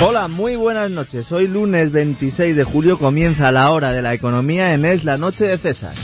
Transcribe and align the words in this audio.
Hola, 0.00 0.28
muy 0.28 0.56
buenas 0.56 0.90
noches. 0.90 1.30
Hoy 1.32 1.48
lunes 1.48 1.92
26 1.92 2.56
de 2.56 2.64
julio 2.64 2.98
comienza 2.98 3.52
la 3.52 3.70
hora 3.70 3.92
de 3.92 4.02
la 4.02 4.12
economía 4.12 4.74
en 4.74 4.84
Es 4.84 5.04
la 5.04 5.16
Noche 5.16 5.46
de 5.46 5.56
César. 5.56 5.94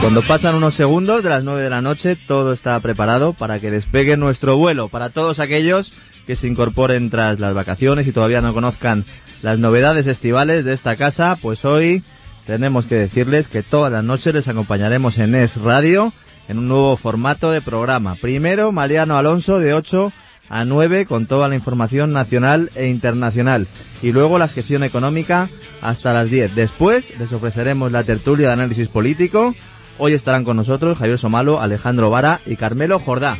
Cuando 0.00 0.22
pasan 0.22 0.54
unos 0.54 0.74
segundos 0.74 1.22
de 1.22 1.30
las 1.30 1.44
9 1.44 1.62
de 1.62 1.70
la 1.70 1.82
noche, 1.82 2.16
todo 2.16 2.52
está 2.52 2.78
preparado 2.80 3.34
para 3.34 3.60
que 3.60 3.70
despegue 3.70 4.16
nuestro 4.16 4.56
vuelo. 4.56 4.88
Para 4.88 5.10
todos 5.10 5.40
aquellos 5.40 5.92
que 6.26 6.36
se 6.36 6.48
incorporen 6.48 7.10
tras 7.10 7.38
las 7.38 7.54
vacaciones 7.54 8.06
y 8.06 8.12
todavía 8.12 8.40
no 8.40 8.54
conozcan 8.54 9.04
las 9.42 9.58
novedades 9.58 10.06
estivales 10.06 10.64
de 10.64 10.72
esta 10.72 10.96
casa, 10.96 11.36
pues 11.40 11.64
hoy 11.64 12.02
tenemos 12.46 12.86
que 12.86 12.94
decirles 12.94 13.48
que 13.48 13.62
todas 13.62 13.92
las 13.92 14.04
noches 14.04 14.32
les 14.32 14.48
acompañaremos 14.48 15.18
en 15.18 15.34
Es 15.34 15.56
Radio 15.56 16.12
en 16.48 16.58
un 16.58 16.68
nuevo 16.68 16.96
formato 16.96 17.50
de 17.50 17.60
programa. 17.60 18.16
Primero, 18.16 18.72
Mariano 18.72 19.16
Alonso 19.16 19.58
de 19.58 19.74
8 19.74 20.12
a 20.48 20.64
9 20.64 21.06
con 21.06 21.26
toda 21.26 21.48
la 21.48 21.54
información 21.54 22.12
nacional 22.12 22.70
e 22.74 22.88
internacional. 22.88 23.66
Y 24.02 24.12
luego 24.12 24.38
la 24.38 24.48
sección 24.48 24.82
económica 24.84 25.48
hasta 25.80 26.12
las 26.12 26.30
10. 26.30 26.54
Después 26.54 27.18
les 27.18 27.32
ofreceremos 27.32 27.92
la 27.92 28.04
tertulia 28.04 28.48
de 28.48 28.52
análisis 28.52 28.88
político. 28.88 29.54
Hoy 29.98 30.14
estarán 30.14 30.44
con 30.44 30.56
nosotros 30.56 30.98
Javier 30.98 31.18
Somalo, 31.18 31.60
Alejandro 31.60 32.10
Vara 32.10 32.40
y 32.46 32.56
Carmelo 32.56 32.98
Jordá. 32.98 33.36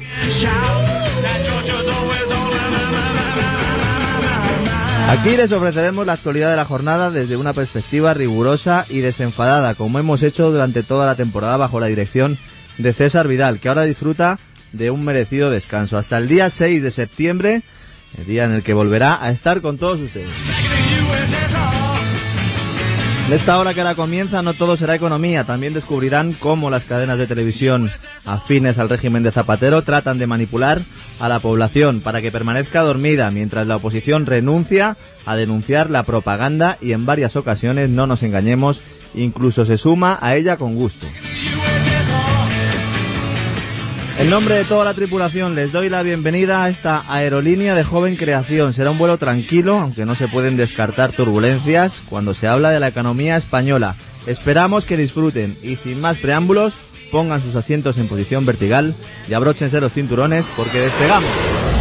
Aquí 5.09 5.37
les 5.37 5.53
ofreceremos 5.53 6.06
la 6.06 6.14
actualidad 6.14 6.50
de 6.50 6.56
la 6.56 6.64
jornada 6.64 7.11
desde 7.11 7.37
una 7.37 7.53
perspectiva 7.53 8.14
rigurosa 8.14 8.87
y 8.89 9.00
desenfadada, 9.00 9.75
como 9.75 9.98
hemos 9.98 10.22
hecho 10.22 10.50
durante 10.50 10.83
toda 10.83 11.05
la 11.06 11.16
temporada 11.16 11.59
bajo 11.59 11.81
la 11.81 11.87
dirección 11.87 12.39
de 12.78 12.94
César 12.94 13.28
Vidal, 13.28 13.61
que 13.61 13.69
ahora 13.69 13.83
disfruta 13.83 14.39
de 14.73 14.91
un 14.91 15.05
merecido 15.05 15.51
descanso. 15.51 15.98
Hasta 15.98 16.19
el 16.19 16.28
día 16.28 16.51
6 16.51 16.83
de 16.83 16.91
septiembre, 16.91 17.62
el 18.19 18.27
día 18.27 18.45
en 18.45 18.53
el 18.53 18.62
que 18.62 18.75
volverá 18.75 19.23
a 19.25 19.31
estar 19.31 19.61
con 19.61 19.78
todos 19.78 20.01
ustedes. 20.01 20.31
En 23.27 23.33
esta 23.34 23.59
hora 23.59 23.73
que 23.73 23.81
ahora 23.81 23.95
comienza 23.95 24.43
no 24.43 24.53
todo 24.53 24.77
será 24.77 24.95
economía, 24.95 25.45
también 25.45 25.73
descubrirán 25.73 26.33
cómo 26.33 26.70
las 26.70 26.84
cadenas 26.84 27.19
de 27.19 27.27
televisión 27.27 27.91
afines 28.27 28.78
al 28.78 28.89
régimen 28.89 29.23
de 29.23 29.31
Zapatero 29.31 29.83
tratan 29.83 30.19
de 30.19 30.27
manipular 30.27 30.83
a 31.20 31.28
la 31.28 31.39
población 31.39 32.00
para 32.00 32.20
que 32.20 32.33
permanezca 32.33 32.83
dormida 32.83 33.31
mientras 33.31 33.67
la 33.67 33.77
oposición 33.77 34.27
renuncia 34.27 34.97
a 35.25 35.37
denunciar 35.37 35.89
la 35.89 36.03
propaganda 36.03 36.77
y 36.81 36.93
en 36.93 37.06
varias 37.06 37.37
ocasiones, 37.37 37.89
no 37.89 38.06
nos 38.06 38.23
engañemos, 38.23 38.83
incluso 39.15 39.65
se 39.65 39.78
suma 39.78 40.19
a 40.20 40.34
ella 40.37 40.56
con 40.56 40.75
gusto. 40.75 41.06
En 44.23 44.31
nombre 44.31 44.55
de 44.55 44.65
toda 44.65 44.84
la 44.84 44.95
tripulación 44.95 45.56
les 45.56 45.73
doy 45.73 45.89
la 45.89 46.05
bienvenida 46.05 46.62
a 46.62 46.69
esta 46.69 47.03
aerolínea 47.12 47.75
de 47.75 47.83
joven 47.83 48.15
creación. 48.15 48.73
Será 48.73 48.92
un 48.92 48.98
vuelo 48.98 49.19
tranquilo, 49.19 49.77
aunque 49.77 50.05
no 50.05 50.15
se 50.15 50.28
pueden 50.28 50.56
descartar 50.56 51.11
turbulencias 51.11 52.05
cuando 52.09 52.33
se 52.33 52.47
habla 52.47 52.70
de 52.70 52.78
la 52.78 52.87
economía 52.87 53.37
española. 53.37 53.97
Esperamos 54.28 54.84
que 54.84 54.97
disfruten 54.97 55.59
y 55.61 55.75
sin 55.75 56.00
más 56.00 56.19
preámbulos, 56.19 56.75
pongan 57.11 57.43
sus 57.43 57.56
asientos 57.56 57.98
en 57.98 58.06
posición 58.06 58.47
vertical 58.47 58.95
y 59.27 59.34
abróchense 59.34 59.81
los 59.81 59.93
cinturones 59.93 60.47
porque 60.56 60.78
despegamos. 60.78 61.72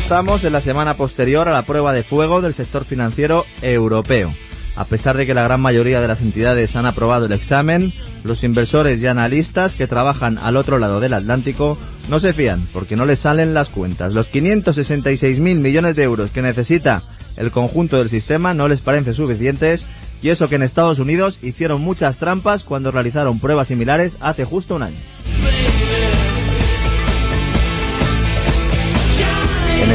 Estamos 0.00 0.44
en 0.44 0.52
la 0.54 0.62
semana 0.62 0.94
posterior 0.94 1.46
a 1.46 1.52
la 1.52 1.62
prueba 1.62 1.92
de 1.92 2.02
fuego 2.02 2.40
del 2.40 2.54
sector 2.54 2.84
financiero 2.84 3.44
europeo. 3.60 4.32
A 4.74 4.86
pesar 4.86 5.16
de 5.16 5.26
que 5.26 5.34
la 5.34 5.44
gran 5.44 5.60
mayoría 5.60 6.00
de 6.00 6.08
las 6.08 6.22
entidades 6.22 6.74
han 6.74 6.86
aprobado 6.86 7.26
el 7.26 7.32
examen, 7.32 7.92
los 8.24 8.42
inversores 8.42 9.02
y 9.02 9.06
analistas 9.06 9.74
que 9.74 9.86
trabajan 9.86 10.38
al 10.38 10.56
otro 10.56 10.78
lado 10.78 11.00
del 11.00 11.12
Atlántico 11.12 11.78
no 12.08 12.18
se 12.18 12.32
fían 12.32 12.66
porque 12.72 12.96
no 12.96 13.04
les 13.04 13.20
salen 13.20 13.52
las 13.52 13.68
cuentas. 13.68 14.14
Los 14.14 14.32
566.000 14.32 15.38
millones 15.60 15.96
de 15.96 16.02
euros 16.02 16.30
que 16.30 16.42
necesita 16.42 17.02
el 17.36 17.50
conjunto 17.50 17.98
del 17.98 18.08
sistema 18.08 18.54
no 18.54 18.68
les 18.68 18.80
parecen 18.80 19.14
suficientes 19.14 19.86
y 20.22 20.30
eso 20.30 20.48
que 20.48 20.56
en 20.56 20.62
Estados 20.62 20.98
Unidos 20.98 21.38
hicieron 21.42 21.82
muchas 21.82 22.16
trampas 22.18 22.64
cuando 22.64 22.90
realizaron 22.90 23.38
pruebas 23.38 23.68
similares 23.68 24.16
hace 24.20 24.44
justo 24.44 24.76
un 24.76 24.82
año. 24.82 24.98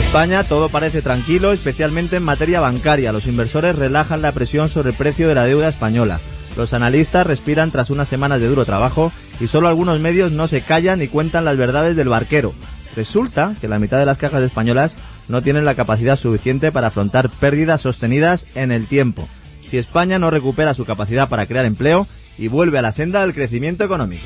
España 0.06 0.46
todo 0.46 0.70
parece 0.70 1.02
tranquilo, 1.02 1.52
especialmente 1.52 2.16
en 2.16 2.24
materia 2.24 2.62
bancaria. 2.62 3.12
Los 3.12 3.28
inversores 3.28 3.76
relajan 3.76 4.22
la 4.22 4.32
presión 4.32 4.70
sobre 4.70 4.92
el 4.92 4.96
precio 4.96 5.28
de 5.28 5.36
la 5.36 5.44
deuda 5.44 5.68
española. 5.68 6.22
Los 6.56 6.72
analistas 6.72 7.28
respiran 7.28 7.70
tras 7.70 7.90
unas 7.90 8.08
semanas 8.08 8.40
de 8.40 8.48
duro 8.48 8.64
trabajo 8.64 9.12
y 9.42 9.48
solo 9.48 9.68
algunos 9.68 10.00
medios 10.00 10.32
no 10.32 10.48
se 10.48 10.62
callan 10.62 11.02
y 11.02 11.10
cuentan 11.10 11.44
las 11.44 11.58
verdades 11.58 11.98
del 11.98 12.08
barquero. 12.08 12.54
Resulta 12.96 13.56
que 13.60 13.68
la 13.68 13.80
mitad 13.80 14.00
de 14.00 14.06
las 14.06 14.18
cajas 14.18 14.44
españolas 14.44 14.96
no 15.28 15.42
tienen 15.42 15.66
la 15.66 15.76
capacidad 15.76 16.16
suficiente 16.16 16.72
para 16.72 16.88
afrontar 16.88 17.30
pérdidas 17.30 17.82
sostenidas 17.82 18.48
en 18.56 18.72
el 18.72 18.88
tiempo. 18.88 19.28
Si 19.66 19.78
España 19.78 20.18
no 20.18 20.30
recupera 20.30 20.74
su 20.74 20.86
capacidad 20.86 21.28
para 21.28 21.46
crear 21.46 21.66
empleo 21.66 22.08
y 22.38 22.48
vuelve 22.48 22.78
a 22.78 22.84
la 22.84 22.94
senda 22.94 23.22
del 23.22 23.34
crecimiento 23.34 23.84
económico. 23.84 24.24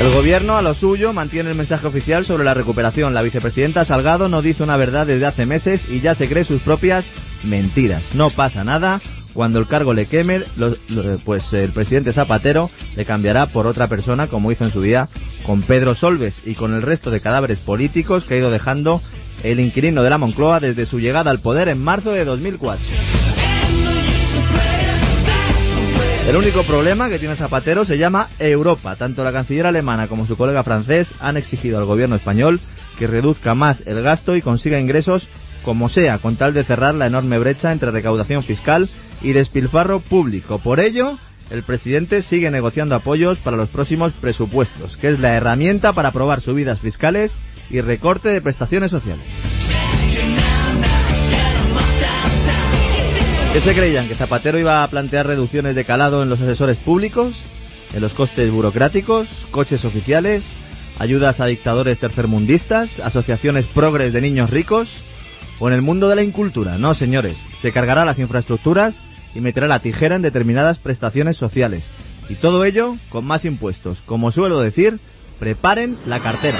El 0.00 0.12
gobierno, 0.12 0.56
a 0.56 0.62
lo 0.62 0.74
suyo, 0.74 1.12
mantiene 1.12 1.50
el 1.50 1.56
mensaje 1.56 1.86
oficial 1.86 2.24
sobre 2.24 2.44
la 2.44 2.54
recuperación. 2.54 3.14
La 3.14 3.22
vicepresidenta 3.22 3.84
Salgado 3.84 4.28
no 4.28 4.42
dice 4.42 4.62
una 4.62 4.76
verdad 4.76 5.06
desde 5.06 5.26
hace 5.26 5.44
meses 5.44 5.88
y 5.88 5.98
ya 5.98 6.14
se 6.14 6.28
cree 6.28 6.44
sus 6.44 6.62
propias 6.62 7.06
mentiras. 7.42 8.14
No 8.14 8.30
pasa 8.30 8.62
nada. 8.62 9.00
Cuando 9.34 9.58
el 9.58 9.66
cargo 9.66 9.94
le 9.94 10.06
queme, 10.06 10.42
pues 11.24 11.52
el 11.52 11.70
presidente 11.70 12.12
Zapatero 12.12 12.70
le 12.96 13.04
cambiará 13.04 13.46
por 13.46 13.66
otra 13.66 13.88
persona, 13.88 14.28
como 14.28 14.52
hizo 14.52 14.64
en 14.64 14.70
su 14.70 14.82
día 14.82 15.08
con 15.44 15.62
Pedro 15.62 15.94
Solves 15.94 16.42
y 16.44 16.54
con 16.54 16.74
el 16.74 16.82
resto 16.82 17.10
de 17.10 17.20
cadáveres 17.20 17.58
políticos 17.58 18.24
que 18.24 18.34
ha 18.34 18.38
ido 18.38 18.50
dejando 18.50 19.00
el 19.42 19.60
inquilino 19.60 20.02
de 20.02 20.10
la 20.10 20.18
Moncloa 20.18 20.60
desde 20.60 20.86
su 20.86 21.00
llegada 21.00 21.30
al 21.30 21.40
poder 21.40 21.68
en 21.68 21.82
marzo 21.82 22.12
de 22.12 22.24
2004. 22.24 23.27
El 26.28 26.36
único 26.36 26.62
problema 26.62 27.08
que 27.08 27.18
tiene 27.18 27.36
Zapatero 27.36 27.86
se 27.86 27.96
llama 27.96 28.28
Europa. 28.38 28.96
Tanto 28.96 29.24
la 29.24 29.32
canciller 29.32 29.64
alemana 29.64 30.08
como 30.08 30.26
su 30.26 30.36
colega 30.36 30.62
francés 30.62 31.14
han 31.20 31.38
exigido 31.38 31.78
al 31.78 31.86
gobierno 31.86 32.16
español 32.16 32.60
que 32.98 33.06
reduzca 33.06 33.54
más 33.54 33.82
el 33.86 34.02
gasto 34.02 34.36
y 34.36 34.42
consiga 34.42 34.78
ingresos 34.78 35.30
como 35.64 35.88
sea, 35.88 36.18
con 36.18 36.36
tal 36.36 36.52
de 36.52 36.64
cerrar 36.64 36.94
la 36.94 37.06
enorme 37.06 37.38
brecha 37.38 37.72
entre 37.72 37.92
recaudación 37.92 38.42
fiscal 38.42 38.86
y 39.22 39.32
despilfarro 39.32 40.00
público. 40.00 40.58
Por 40.58 40.80
ello, 40.80 41.16
el 41.48 41.62
presidente 41.62 42.20
sigue 42.20 42.50
negociando 42.50 42.94
apoyos 42.94 43.38
para 43.38 43.56
los 43.56 43.70
próximos 43.70 44.12
presupuestos, 44.12 44.98
que 44.98 45.08
es 45.08 45.20
la 45.20 45.34
herramienta 45.34 45.94
para 45.94 46.10
aprobar 46.10 46.42
subidas 46.42 46.78
fiscales 46.78 47.38
y 47.70 47.80
recorte 47.80 48.28
de 48.28 48.42
prestaciones 48.42 48.90
sociales. 48.90 49.24
¿Qué 53.52 53.60
se 53.62 53.74
creían? 53.74 54.06
¿Que 54.06 54.14
Zapatero 54.14 54.58
iba 54.58 54.82
a 54.82 54.86
plantear 54.88 55.26
reducciones 55.26 55.74
de 55.74 55.84
calado 55.84 56.22
en 56.22 56.28
los 56.28 56.40
asesores 56.40 56.76
públicos? 56.76 57.40
¿En 57.94 58.02
los 58.02 58.12
costes 58.12 58.50
burocráticos? 58.50 59.46
¿Coches 59.50 59.86
oficiales? 59.86 60.54
¿Ayudas 60.98 61.40
a 61.40 61.46
dictadores 61.46 61.98
tercermundistas? 61.98 63.00
¿Asociaciones 63.00 63.64
progres 63.64 64.12
de 64.12 64.20
niños 64.20 64.50
ricos? 64.50 65.02
¿O 65.60 65.68
en 65.68 65.74
el 65.74 65.82
mundo 65.82 66.08
de 66.08 66.16
la 66.16 66.22
incultura? 66.22 66.76
No, 66.76 66.92
señores. 66.92 67.36
Se 67.58 67.72
cargará 67.72 68.04
las 68.04 68.18
infraestructuras 68.18 69.00
y 69.34 69.40
meterá 69.40 69.66
la 69.66 69.80
tijera 69.80 70.16
en 70.16 70.22
determinadas 70.22 70.78
prestaciones 70.78 71.36
sociales. 71.36 71.90
Y 72.28 72.34
todo 72.34 72.64
ello 72.66 72.96
con 73.08 73.24
más 73.24 73.46
impuestos. 73.46 74.02
Como 74.04 74.30
suelo 74.30 74.60
decir, 74.60 75.00
preparen 75.38 75.96
la 76.06 76.20
cartera. 76.20 76.58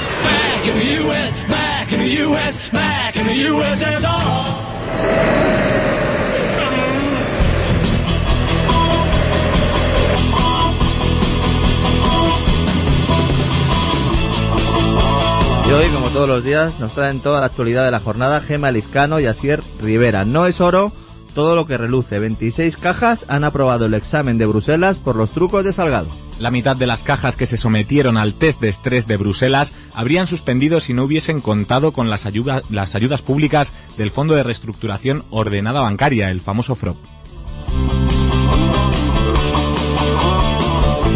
Y 15.69 15.71
hoy, 15.71 15.87
como 15.89 16.09
todos 16.09 16.27
los 16.31 16.43
días, 16.43 16.81
nos 16.81 16.95
traen 16.95 17.21
toda 17.21 17.41
la 17.41 17.47
actualidad 17.47 17.85
de 17.85 17.91
la 17.91 18.01
jornada 18.01 18.41
Gema 18.41 18.71
Lizcano 18.71 19.21
y 19.21 19.27
Asier 19.27 19.63
Rivera. 19.83 20.25
No 20.25 20.47
es 20.47 20.63
oro 20.63 20.93
todo 21.35 21.57
lo 21.57 21.67
que 21.67 21.77
reluce. 21.77 22.19
26 22.19 22.79
cajas 22.79 23.27
han 23.29 23.45
aprobado 23.45 23.85
el 23.85 23.93
examen 23.93 24.39
de 24.39 24.47
Bruselas 24.47 24.99
por 24.99 25.15
los 25.15 25.31
trucos 25.31 25.67
de 25.67 25.75
Salgado. 25.75 26.09
La 26.39 26.51
mitad 26.51 26.75
de 26.75 26.87
las 26.87 27.03
cajas 27.03 27.37
que 27.37 27.45
se 27.45 27.59
sometieron 27.59 28.17
al 28.17 28.33
test 28.33 28.63
de 28.63 28.71
estrés 28.71 29.07
de 29.07 29.19
Bruselas 29.19 29.75
habrían 29.93 30.27
suspendido 30.27 30.81
si 30.81 30.95
no 30.95 31.05
hubiesen 31.05 31.43
contado 31.43 31.93
con 31.93 32.09
las, 32.09 32.27
las 32.71 32.95
ayudas 32.95 33.21
públicas 33.21 33.75
del 33.99 34.11
Fondo 34.11 34.35
de 34.37 34.45
Reestructuración 34.45 35.25
Ordenada 35.29 35.83
Bancaria, 35.83 36.31
el 36.31 36.41
famoso 36.41 36.77
FROP. 36.77 36.97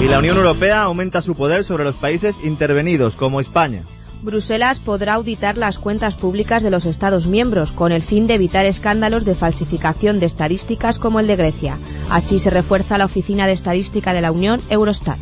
Y 0.03 0.09
la 0.09 0.19
Unión 0.19 0.37
Europea 0.37 0.83
aumenta 0.83 1.23
su 1.23 1.35
poder 1.35 1.65
sobre 1.65 1.85
los 1.85 1.95
países 1.95 2.39
intervenidos, 2.45 3.17
como 3.17 3.41
España. 3.41 3.81
Bruselas 4.23 4.79
podrá 4.79 5.15
auditar 5.15 5.59
las 5.59 5.79
cuentas 5.79 6.15
públicas 6.15 6.63
de 6.63 6.71
los 6.71 6.87
Estados 6.87 7.27
miembros 7.27 7.73
con 7.73 7.91
el 7.91 8.03
fin 8.03 8.27
de 8.27 8.35
evitar 8.35 8.65
escándalos 8.65 9.25
de 9.25 9.35
falsificación 9.35 10.21
de 10.21 10.27
estadísticas 10.27 10.99
como 10.99 11.19
el 11.19 11.27
de 11.27 11.37
Grecia. 11.37 11.79
Así 12.09 12.39
se 12.39 12.51
refuerza 12.51 12.99
la 12.99 13.07
Oficina 13.07 13.47
de 13.47 13.53
Estadística 13.53 14.13
de 14.13 14.21
la 14.21 14.31
Unión, 14.31 14.61
Eurostat. 14.71 15.19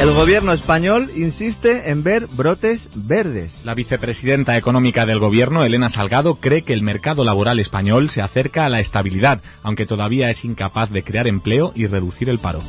El 0.00 0.12
gobierno 0.12 0.52
español 0.52 1.10
insiste 1.16 1.90
en 1.90 2.02
ver 2.02 2.26
brotes 2.26 2.90
verdes. 2.94 3.64
La 3.64 3.74
vicepresidenta 3.74 4.56
económica 4.56 5.06
del 5.06 5.18
gobierno, 5.18 5.64
Elena 5.64 5.88
Salgado, 5.88 6.36
cree 6.36 6.62
que 6.62 6.74
el 6.74 6.82
mercado 6.82 7.24
laboral 7.24 7.58
español 7.60 8.10
se 8.10 8.20
acerca 8.20 8.66
a 8.66 8.68
la 8.68 8.80
estabilidad, 8.80 9.40
aunque 9.62 9.86
todavía 9.86 10.28
es 10.30 10.44
incapaz 10.44 10.90
de 10.90 11.02
crear 11.02 11.26
empleo 11.26 11.72
y 11.74 11.86
reducir 11.86 12.28
el 12.28 12.38
paro. 12.38 12.60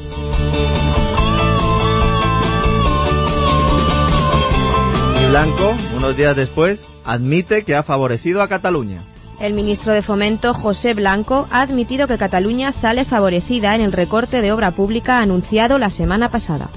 Blanco, 5.29 5.75
unos 5.97 6.15
días 6.15 6.35
después, 6.37 6.85
admite 7.03 7.63
que 7.63 7.75
ha 7.75 7.83
favorecido 7.83 8.41
a 8.41 8.47
Cataluña. 8.47 9.01
El 9.41 9.53
ministro 9.53 9.93
de 9.93 10.01
Fomento, 10.01 10.53
José 10.53 10.93
Blanco, 10.93 11.47
ha 11.51 11.61
admitido 11.61 12.07
que 12.07 12.17
Cataluña 12.17 12.71
sale 12.71 13.03
favorecida 13.03 13.75
en 13.75 13.81
el 13.81 13.91
recorte 13.91 14.41
de 14.41 14.53
obra 14.53 14.71
pública 14.71 15.19
anunciado 15.19 15.79
la 15.79 15.89
semana 15.89 16.31
pasada. 16.31 16.69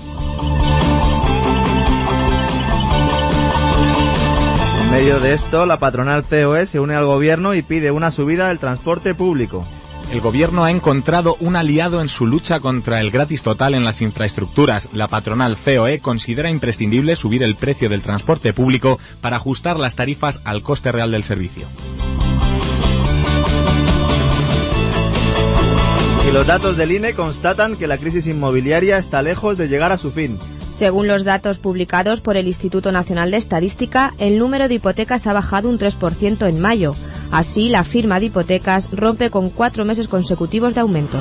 En 4.82 4.90
medio 4.90 5.20
de 5.20 5.34
esto, 5.34 5.64
la 5.64 5.78
patronal 5.78 6.24
COE 6.24 6.66
se 6.66 6.80
une 6.80 6.94
al 6.94 7.06
gobierno 7.06 7.54
y 7.54 7.62
pide 7.62 7.92
una 7.92 8.10
subida 8.10 8.48
del 8.48 8.58
transporte 8.58 9.14
público 9.14 9.64
el 10.10 10.20
gobierno 10.20 10.64
ha 10.64 10.72
encontrado 10.72 11.36
un 11.38 11.54
aliado 11.54 12.00
en 12.00 12.08
su 12.08 12.26
lucha 12.26 12.58
contra 12.58 13.00
el 13.00 13.12
gratis 13.12 13.42
total 13.42 13.74
en 13.74 13.84
las 13.84 14.02
infraestructuras. 14.02 14.88
La 14.92 15.06
patronal 15.06 15.56
COE 15.56 16.00
considera 16.00 16.50
imprescindible 16.50 17.14
subir 17.14 17.44
el 17.44 17.54
precio 17.54 17.88
del 17.88 18.02
transporte 18.02 18.52
público 18.52 18.98
para 19.20 19.36
ajustar 19.36 19.78
las 19.78 19.94
tarifas 19.94 20.40
al 20.44 20.62
coste 20.62 20.90
real 20.90 21.12
del 21.12 21.22
servicio. 21.22 21.68
Y 26.28 26.32
los 26.32 26.46
datos 26.46 26.76
del 26.76 26.92
INE 26.92 27.14
constatan 27.14 27.76
que 27.76 27.86
la 27.86 27.98
crisis 27.98 28.26
inmobiliaria 28.26 28.98
está 28.98 29.22
lejos 29.22 29.56
de 29.58 29.68
llegar 29.68 29.92
a 29.92 29.96
su 29.96 30.10
fin. 30.10 30.38
Según 30.70 31.08
los 31.08 31.24
datos 31.24 31.58
publicados 31.58 32.20
por 32.20 32.36
el 32.36 32.46
Instituto 32.46 32.90
Nacional 32.90 33.30
de 33.30 33.36
Estadística, 33.36 34.14
el 34.18 34.38
número 34.38 34.66
de 34.66 34.74
hipotecas 34.74 35.26
ha 35.26 35.32
bajado 35.32 35.68
un 35.68 35.78
3% 35.78 36.48
en 36.48 36.60
mayo. 36.60 36.94
Así, 37.30 37.68
la 37.68 37.84
firma 37.84 38.18
de 38.18 38.26
hipotecas 38.26 38.90
rompe 38.90 39.30
con 39.30 39.50
cuatro 39.50 39.84
meses 39.84 40.08
consecutivos 40.08 40.74
de 40.74 40.80
aumento. 40.80 41.18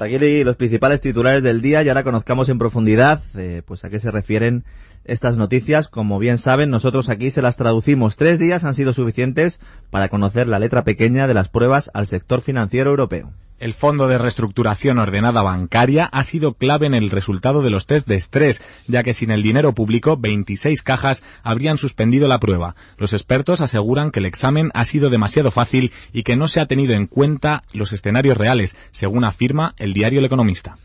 Aquí 0.00 0.42
los 0.42 0.56
principales 0.56 1.00
titulares 1.00 1.44
del 1.44 1.62
día 1.62 1.84
y 1.84 1.88
ahora 1.88 2.02
conozcamos 2.02 2.48
en 2.48 2.58
profundidad 2.58 3.22
eh, 3.36 3.62
pues 3.64 3.84
a 3.84 3.88
qué 3.88 4.00
se 4.00 4.10
refieren 4.10 4.64
estas 5.04 5.36
noticias. 5.36 5.86
Como 5.88 6.18
bien 6.18 6.38
saben, 6.38 6.70
nosotros 6.70 7.08
aquí 7.08 7.30
se 7.30 7.40
las 7.40 7.56
traducimos. 7.56 8.16
Tres 8.16 8.40
días 8.40 8.64
han 8.64 8.74
sido 8.74 8.92
suficientes 8.92 9.60
para 9.90 10.08
conocer 10.08 10.48
la 10.48 10.58
letra 10.58 10.82
pequeña 10.82 11.28
de 11.28 11.34
las 11.34 11.48
pruebas 11.48 11.88
al 11.94 12.08
sector 12.08 12.40
financiero 12.40 12.90
europeo. 12.90 13.30
El 13.62 13.74
Fondo 13.74 14.08
de 14.08 14.18
Reestructuración 14.18 14.98
Ordenada 14.98 15.40
Bancaria 15.40 16.06
ha 16.06 16.24
sido 16.24 16.54
clave 16.54 16.88
en 16.88 16.94
el 16.94 17.10
resultado 17.10 17.62
de 17.62 17.70
los 17.70 17.86
test 17.86 18.08
de 18.08 18.16
estrés, 18.16 18.60
ya 18.88 19.04
que 19.04 19.14
sin 19.14 19.30
el 19.30 19.44
dinero 19.44 19.72
público 19.72 20.16
26 20.16 20.82
cajas 20.82 21.22
habrían 21.44 21.78
suspendido 21.78 22.26
la 22.26 22.40
prueba. 22.40 22.74
Los 22.98 23.12
expertos 23.12 23.60
aseguran 23.60 24.10
que 24.10 24.18
el 24.18 24.26
examen 24.26 24.72
ha 24.74 24.84
sido 24.84 25.10
demasiado 25.10 25.52
fácil 25.52 25.92
y 26.12 26.24
que 26.24 26.36
no 26.36 26.48
se 26.48 26.60
ha 26.60 26.66
tenido 26.66 26.94
en 26.94 27.06
cuenta 27.06 27.62
los 27.72 27.92
escenarios 27.92 28.36
reales, 28.36 28.76
según 28.90 29.22
afirma 29.22 29.76
el 29.78 29.92
diario 29.92 30.18
El 30.18 30.24
Economista. 30.24 30.76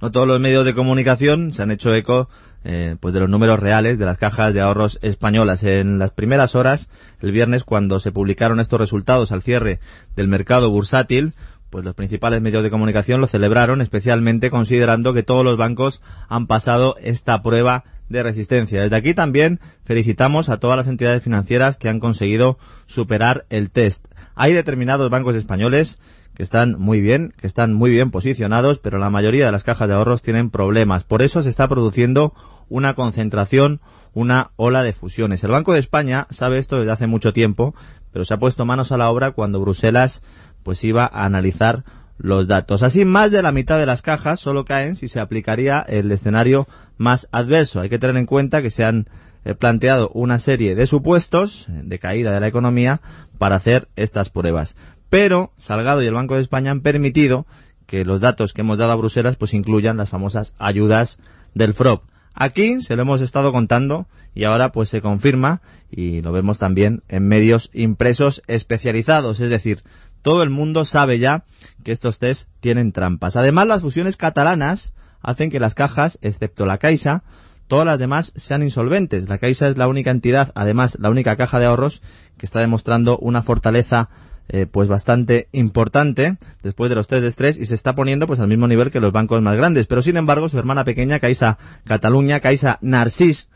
No 0.00 0.12
todos 0.12 0.28
los 0.28 0.38
medios 0.38 0.64
de 0.64 0.74
comunicación 0.74 1.50
se 1.50 1.62
han 1.62 1.72
hecho 1.72 1.92
eco 1.92 2.28
eh, 2.62 2.96
pues 3.00 3.14
de 3.14 3.20
los 3.20 3.28
números 3.30 3.58
reales 3.58 3.98
de 3.98 4.04
las 4.04 4.18
cajas 4.18 4.52
de 4.52 4.60
ahorros 4.60 4.98
españolas. 5.02 5.64
En 5.64 5.98
las 5.98 6.10
primeras 6.10 6.54
horas, 6.54 6.90
el 7.20 7.32
viernes, 7.32 7.64
cuando 7.64 8.00
se 8.00 8.12
publicaron 8.12 8.60
estos 8.60 8.80
resultados 8.80 9.32
al 9.32 9.42
cierre 9.42 9.80
del 10.14 10.28
mercado 10.28 10.70
bursátil, 10.70 11.34
pues 11.70 11.84
los 11.84 11.94
principales 11.94 12.42
medios 12.42 12.62
de 12.62 12.70
comunicación 12.70 13.20
lo 13.20 13.26
celebraron, 13.26 13.80
especialmente 13.80 14.50
considerando 14.50 15.14
que 15.14 15.22
todos 15.22 15.44
los 15.44 15.56
bancos 15.56 16.02
han 16.28 16.46
pasado 16.46 16.96
esta 17.00 17.42
prueba 17.42 17.84
de 18.08 18.22
resistencia. 18.22 18.82
Desde 18.82 18.96
aquí 18.96 19.14
también 19.14 19.60
felicitamos 19.84 20.48
a 20.48 20.58
todas 20.58 20.76
las 20.76 20.88
entidades 20.88 21.22
financieras 21.22 21.76
que 21.76 21.88
han 21.88 22.00
conseguido 22.00 22.58
superar 22.86 23.46
el 23.48 23.70
test. 23.70 24.06
Hay 24.34 24.52
determinados 24.52 25.08
bancos 25.10 25.36
españoles 25.36 25.98
que 26.34 26.42
están 26.42 26.78
muy 26.78 27.00
bien, 27.00 27.34
que 27.38 27.46
están 27.46 27.72
muy 27.72 27.90
bien 27.90 28.10
posicionados, 28.10 28.78
pero 28.78 28.98
la 28.98 29.10
mayoría 29.10 29.46
de 29.46 29.52
las 29.52 29.62
cajas 29.62 29.88
de 29.88 29.94
ahorros 29.94 30.22
tienen 30.22 30.50
problemas. 30.50 31.04
Por 31.04 31.22
eso 31.22 31.42
se 31.42 31.48
está 31.48 31.68
produciendo 31.68 32.34
una 32.68 32.94
concentración, 32.94 33.80
una 34.14 34.50
ola 34.56 34.82
de 34.82 34.92
fusiones. 34.92 35.44
El 35.44 35.50
Banco 35.50 35.72
de 35.72 35.80
España 35.80 36.26
sabe 36.30 36.58
esto 36.58 36.78
desde 36.78 36.92
hace 36.92 37.06
mucho 37.06 37.32
tiempo, 37.32 37.74
pero 38.12 38.24
se 38.24 38.34
ha 38.34 38.38
puesto 38.38 38.64
manos 38.64 38.92
a 38.92 38.96
la 38.96 39.10
obra 39.10 39.32
cuando 39.32 39.60
Bruselas 39.60 40.22
pues 40.62 40.82
iba 40.84 41.04
a 41.04 41.24
analizar 41.24 41.84
los 42.18 42.46
datos. 42.46 42.82
Así, 42.82 43.04
más 43.04 43.30
de 43.30 43.42
la 43.42 43.52
mitad 43.52 43.78
de 43.78 43.86
las 43.86 44.02
cajas 44.02 44.40
solo 44.40 44.64
caen 44.64 44.94
si 44.94 45.08
se 45.08 45.20
aplicaría 45.20 45.80
el 45.80 46.12
escenario 46.12 46.68
más 46.98 47.28
adverso. 47.32 47.80
Hay 47.80 47.88
que 47.88 47.98
tener 47.98 48.16
en 48.16 48.26
cuenta 48.26 48.60
que 48.62 48.70
se 48.70 48.84
han 48.84 49.08
eh, 49.44 49.54
planteado 49.54 50.10
una 50.10 50.38
serie 50.38 50.74
de 50.74 50.86
supuestos 50.86 51.66
de 51.68 51.98
caída 51.98 52.32
de 52.32 52.40
la 52.40 52.48
economía 52.48 53.00
para 53.38 53.56
hacer 53.56 53.88
estas 53.96 54.28
pruebas. 54.28 54.76
Pero 55.08 55.52
Salgado 55.56 56.02
y 56.02 56.06
el 56.06 56.14
Banco 56.14 56.34
de 56.34 56.42
España 56.42 56.70
han 56.70 56.82
permitido 56.82 57.46
que 57.86 58.04
los 58.04 58.20
datos 58.20 58.52
que 58.52 58.60
hemos 58.60 58.78
dado 58.78 58.92
a 58.92 58.96
Bruselas 58.96 59.36
pues 59.36 59.54
incluyan 59.54 59.96
las 59.96 60.10
famosas 60.10 60.54
ayudas 60.58 61.18
del 61.54 61.74
FROB. 61.74 62.02
Aquí 62.34 62.80
se 62.82 62.96
lo 62.96 63.02
hemos 63.02 63.20
estado 63.20 63.50
contando 63.50 64.06
y 64.34 64.44
ahora 64.44 64.72
pues 64.72 64.88
se 64.88 65.00
confirma 65.00 65.62
y 65.90 66.22
lo 66.22 66.32
vemos 66.32 66.58
también 66.58 67.02
en 67.08 67.26
medios 67.26 67.70
impresos 67.72 68.42
especializados, 68.46 69.40
es 69.40 69.50
decir, 69.50 69.82
todo 70.22 70.42
el 70.42 70.50
mundo 70.50 70.84
sabe 70.84 71.18
ya 71.18 71.44
que 71.82 71.92
estos 71.92 72.18
test 72.18 72.48
tienen 72.60 72.92
trampas. 72.92 73.36
Además, 73.36 73.66
las 73.66 73.80
fusiones 73.80 74.16
catalanas 74.16 74.94
hacen 75.22 75.50
que 75.50 75.60
las 75.60 75.74
cajas, 75.74 76.18
excepto 76.22 76.66
la 76.66 76.78
Caixa, 76.78 77.22
todas 77.68 77.86
las 77.86 77.98
demás 77.98 78.32
sean 78.36 78.62
insolventes. 78.62 79.28
La 79.28 79.38
Caixa 79.38 79.68
es 79.68 79.78
la 79.78 79.88
única 79.88 80.10
entidad, 80.10 80.52
además 80.54 80.98
la 81.00 81.10
única 81.10 81.36
caja 81.36 81.58
de 81.58 81.66
ahorros 81.66 82.02
que 82.36 82.46
está 82.46 82.60
demostrando 82.60 83.18
una 83.18 83.42
fortaleza 83.42 84.10
eh, 84.52 84.66
pues 84.66 84.88
bastante 84.88 85.48
importante 85.52 86.36
después 86.64 86.90
de 86.90 86.96
los 86.96 87.06
test 87.06 87.22
de 87.22 87.28
estrés 87.28 87.56
y 87.56 87.66
se 87.66 87.76
está 87.76 87.94
poniendo 87.94 88.26
pues 88.26 88.40
al 88.40 88.48
mismo 88.48 88.66
nivel 88.66 88.90
que 88.90 88.98
los 88.98 89.12
bancos 89.12 89.40
más 89.42 89.56
grandes. 89.56 89.86
Pero 89.86 90.02
sin 90.02 90.16
embargo, 90.16 90.48
su 90.48 90.58
hermana 90.58 90.84
pequeña, 90.84 91.20
Caixa 91.20 91.56
Cataluña, 91.84 92.40
Caixa 92.40 92.78
Narcís, 92.80 93.48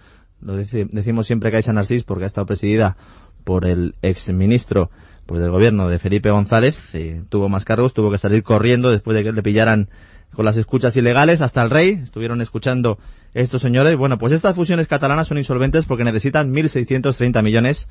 lo 0.45 0.57
decimos 0.57 1.27
siempre 1.27 1.51
Caixa 1.51 1.73
Narcís 1.73 2.05
porque 2.05 2.25
ha 2.25 2.27
estado 2.27 2.47
presidida 2.47 2.97
por 3.45 3.67
el 3.67 3.95
ex 4.03 4.33
ministro 4.33 4.91
pues 5.27 5.41
del 5.41 5.51
gobierno 5.51 5.89
de 5.89 5.99
Felipe 5.99 6.31
González, 6.31 6.93
tuvo 7.31 7.49
más 7.49 7.65
cargos, 7.65 7.95
tuvo 7.95 8.11
que 8.11 8.19
salir 8.19 8.43
corriendo 8.43 8.91
después 8.91 9.17
de 9.17 9.25
que 9.25 9.33
le 9.33 9.43
pillaran 9.43 9.89
con 10.35 10.45
las 10.45 10.57
escuchas 10.57 10.97
ilegales 10.97 11.41
hasta 11.41 11.63
el 11.63 11.71
rey, 11.71 12.01
estuvieron 12.03 12.43
escuchando 12.43 12.99
estos 13.33 13.63
señores. 13.63 13.97
Bueno, 13.97 14.19
pues 14.19 14.33
estas 14.33 14.55
fusiones 14.55 14.87
catalanas 14.87 15.29
son 15.29 15.39
insolventes 15.39 15.87
porque 15.87 16.05
necesitan 16.05 16.53
1.630 16.53 17.43
millones 17.43 17.89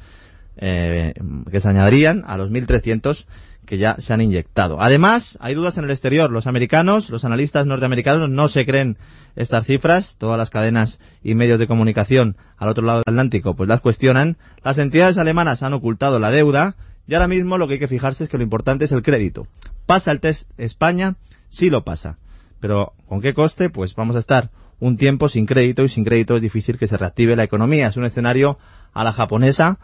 eh, 0.58 1.14
que 1.50 1.60
se 1.60 1.70
añadirían 1.70 2.24
a 2.28 2.38
los 2.38 2.52
1.300 2.52 3.26
que 3.66 3.78
ya 3.78 3.96
se 4.00 4.14
han 4.14 4.22
inyectado. 4.22 4.82
Además, 4.82 5.38
hay 5.42 5.54
dudas 5.54 5.78
en 5.78 5.86
el 5.86 5.92
exterior. 5.92 6.30
Los 6.32 6.48
americanos, 6.48 7.10
los 7.10 7.26
analistas 7.26 7.66
norteamericanos 7.66 8.30
no 8.30 8.50
se 8.50 8.66
creen 8.66 8.98
estas 9.36 9.66
cifras. 9.66 10.18
Todas 10.18 10.38
las 10.38 10.50
cadenas 10.50 11.00
y 11.24 11.36
medios 11.36 11.60
de 11.60 11.68
comunicación 11.68 12.38
al 12.58 12.70
otro 12.70 12.86
lado 12.86 13.00
del 13.00 13.14
Atlántico 13.14 13.56
pues 13.56 13.70
las 13.70 13.82
cuestionan. 13.82 14.38
Las 14.64 14.78
entidades 14.78 15.18
alemanas 15.18 15.64
han 15.64 15.74
ocultado 15.74 16.20
la 16.20 16.32
deuda 16.32 16.76
y 17.08 17.14
ahora 17.14 17.28
mismo 17.28 17.58
lo 17.58 17.68
que 17.68 17.74
hay 17.74 17.80
que 17.80 17.88
fijarse 17.88 18.26
es 18.26 18.30
que 18.30 18.38
lo 18.38 18.44
importante 18.44 18.86
es 18.86 18.92
el 18.92 19.04
crédito. 19.04 19.48
¿Pasa 19.86 20.12
el 20.12 20.20
test 20.20 20.50
España? 20.58 21.16
Sí 21.50 21.70
lo 21.70 21.84
pasa. 21.84 22.18
Pero 22.60 22.94
¿con 23.08 23.22
qué 23.22 23.34
coste? 23.34 23.70
Pues 23.70 23.96
vamos 23.96 24.16
a 24.16 24.20
estar 24.20 24.52
un 24.80 24.98
tiempo 24.98 25.30
sin 25.30 25.46
crédito 25.46 25.84
y 25.84 25.90
sin 25.90 26.04
crédito 26.04 26.36
es 26.36 26.42
difícil 26.42 26.78
que 26.78 26.88
se 26.88 26.98
reactive 26.98 27.36
la 27.36 27.44
economía. 27.44 27.88
Es 27.88 27.98
un 27.98 28.06
escenario 28.06 28.58
a 28.94 29.04
la 29.04 29.14
japonesa, 29.14 29.80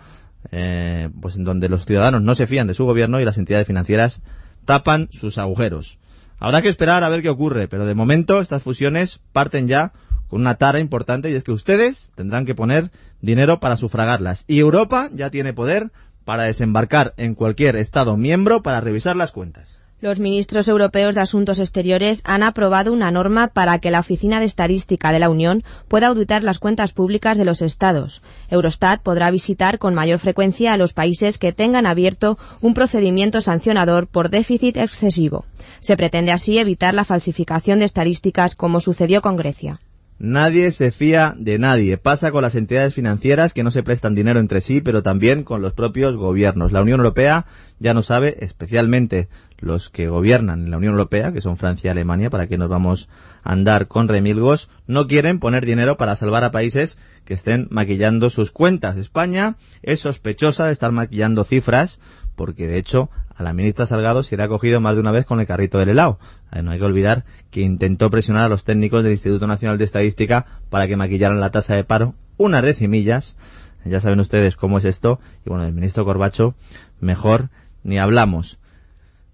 eh, 0.51 1.09
pues 1.21 1.35
en 1.35 1.43
donde 1.43 1.69
los 1.69 1.85
ciudadanos 1.85 2.21
no 2.21 2.35
se 2.35 2.47
fían 2.47 2.67
de 2.67 2.73
su 2.73 2.85
gobierno 2.85 3.19
y 3.19 3.25
las 3.25 3.37
entidades 3.37 3.67
financieras 3.67 4.21
tapan 4.65 5.09
sus 5.11 5.37
agujeros. 5.37 5.99
Habrá 6.39 6.61
que 6.61 6.69
esperar 6.69 7.03
a 7.03 7.09
ver 7.09 7.21
qué 7.21 7.29
ocurre, 7.29 7.67
pero 7.67 7.85
de 7.85 7.95
momento 7.95 8.39
estas 8.39 8.63
fusiones 8.63 9.19
parten 9.33 9.67
ya 9.67 9.91
con 10.27 10.41
una 10.41 10.55
tara 10.55 10.79
importante 10.79 11.29
y 11.29 11.33
es 11.33 11.43
que 11.43 11.51
ustedes 11.51 12.11
tendrán 12.15 12.45
que 12.45 12.55
poner 12.55 12.91
dinero 13.21 13.59
para 13.59 13.75
sufragarlas. 13.75 14.45
Y 14.47 14.59
Europa 14.59 15.09
ya 15.11 15.29
tiene 15.29 15.53
poder 15.53 15.91
para 16.23 16.43
desembarcar 16.43 17.13
en 17.17 17.33
cualquier 17.33 17.75
Estado 17.75 18.15
miembro 18.15 18.61
para 18.61 18.79
revisar 18.81 19.15
las 19.15 19.31
cuentas. 19.31 19.79
Los 20.01 20.21
ministros 20.21 20.69
europeos 20.69 21.13
de 21.13 21.19
Asuntos 21.19 21.59
Exteriores 21.59 22.21
han 22.23 22.41
aprobado 22.41 22.93
una 22.93 23.11
norma 23.11 23.47
para 23.47 23.79
que 23.79 23.91
la 23.91 23.99
Oficina 23.99 24.39
de 24.39 24.45
Estadística 24.45 25.11
de 25.11 25.19
la 25.19 25.29
Unión 25.29 25.65
pueda 25.89 26.07
auditar 26.07 26.41
las 26.41 26.57
cuentas 26.57 26.93
públicas 26.93 27.37
de 27.37 27.43
los 27.43 27.61
Estados. 27.61 28.21
Eurostat 28.49 29.01
podrá 29.01 29.29
visitar 29.29 29.77
con 29.77 29.93
mayor 29.93 30.19
frecuencia 30.19 30.71
a 30.71 30.77
los 30.77 30.93
países 30.93 31.37
que 31.37 31.51
tengan 31.51 31.85
abierto 31.85 32.37
un 32.61 32.73
procedimiento 32.73 33.41
sancionador 33.41 34.07
por 34.07 34.29
déficit 34.29 34.77
excesivo. 34.77 35.43
Se 35.81 35.97
pretende 35.97 36.31
así 36.31 36.59
evitar 36.59 36.93
la 36.93 37.03
falsificación 37.03 37.79
de 37.79 37.85
estadísticas 37.85 38.55
como 38.55 38.79
sucedió 38.79 39.21
con 39.21 39.35
Grecia. 39.35 39.81
Nadie 40.21 40.71
se 40.71 40.91
fía 40.91 41.33
de 41.37 41.57
nadie. 41.59 41.97
Pasa 41.97 42.31
con 42.31 42.41
las 42.41 42.55
entidades 42.55 42.93
financieras 42.93 43.53
que 43.53 43.63
no 43.63 43.71
se 43.71 43.83
prestan 43.83 44.15
dinero 44.15 44.41
entre 44.41 44.59
sí, 44.59 44.81
pero 44.81 45.01
también 45.01 45.43
con 45.43 45.61
los 45.61 45.71
propios 45.71 46.17
gobiernos. 46.17 46.73
La 46.73 46.81
Unión 46.81 46.99
Europea 46.99 47.45
ya 47.79 47.93
no 47.93 48.01
sabe, 48.01 48.35
especialmente 48.41 49.29
los 49.59 49.89
que 49.89 50.09
gobiernan 50.09 50.65
en 50.65 50.71
la 50.71 50.77
Unión 50.77 50.91
Europea, 50.91 51.31
que 51.31 51.39
son 51.39 51.55
Francia 51.55 51.87
y 51.87 51.91
Alemania, 51.91 52.29
para 52.29 52.47
que 52.47 52.57
nos 52.57 52.67
vamos 52.67 53.07
a 53.43 53.53
andar 53.53 53.87
con 53.87 54.09
remilgos, 54.09 54.69
no 54.87 55.07
quieren 55.07 55.39
poner 55.39 55.65
dinero 55.65 55.95
para 55.95 56.17
salvar 56.17 56.43
a 56.43 56.51
países 56.51 56.97
que 57.23 57.33
estén 57.33 57.67
maquillando 57.69 58.29
sus 58.29 58.51
cuentas. 58.51 58.97
España 58.97 59.55
es 59.83 60.01
sospechosa 60.01 60.65
de 60.65 60.73
estar 60.73 60.91
maquillando 60.91 61.45
cifras, 61.45 61.99
porque 62.35 62.67
de 62.67 62.77
hecho 62.77 63.09
a 63.39 63.43
la 63.43 63.53
ministra 63.53 63.85
Salgado 63.85 64.21
se 64.21 64.35
le 64.35 64.43
ha 64.43 64.49
cogido 64.49 64.81
más 64.81 64.95
de 64.95 64.99
una 64.99 65.13
vez 65.13 65.25
con 65.25 65.39
el 65.39 65.47
carrito 65.47 65.79
del 65.79 65.87
helado. 65.87 66.19
No 66.61 66.71
hay 66.71 66.77
que 66.77 66.83
olvidar 66.83 67.23
que 67.51 67.61
intentó 67.61 68.09
presionar 68.09 68.43
a 68.43 68.49
los 68.49 68.65
técnicos 68.65 69.01
del 69.01 69.13
Instituto 69.13 69.47
Nacional 69.47 69.77
de 69.77 69.85
Estadística 69.85 70.45
para 70.69 70.87
que 70.87 70.97
maquillaran 70.97 71.39
la 71.39 71.49
tasa 71.49 71.73
de 71.73 71.85
paro 71.85 72.15
unas 72.35 72.63
decimillas. 72.63 73.37
Ya 73.85 74.01
saben 74.01 74.19
ustedes 74.19 74.57
cómo 74.57 74.77
es 74.77 74.83
esto. 74.83 75.21
Y 75.45 75.49
bueno, 75.49 75.63
el 75.63 75.71
ministro 75.71 76.03
Corbacho, 76.03 76.53
mejor 76.99 77.47
ni 77.81 77.97
hablamos. 77.97 78.59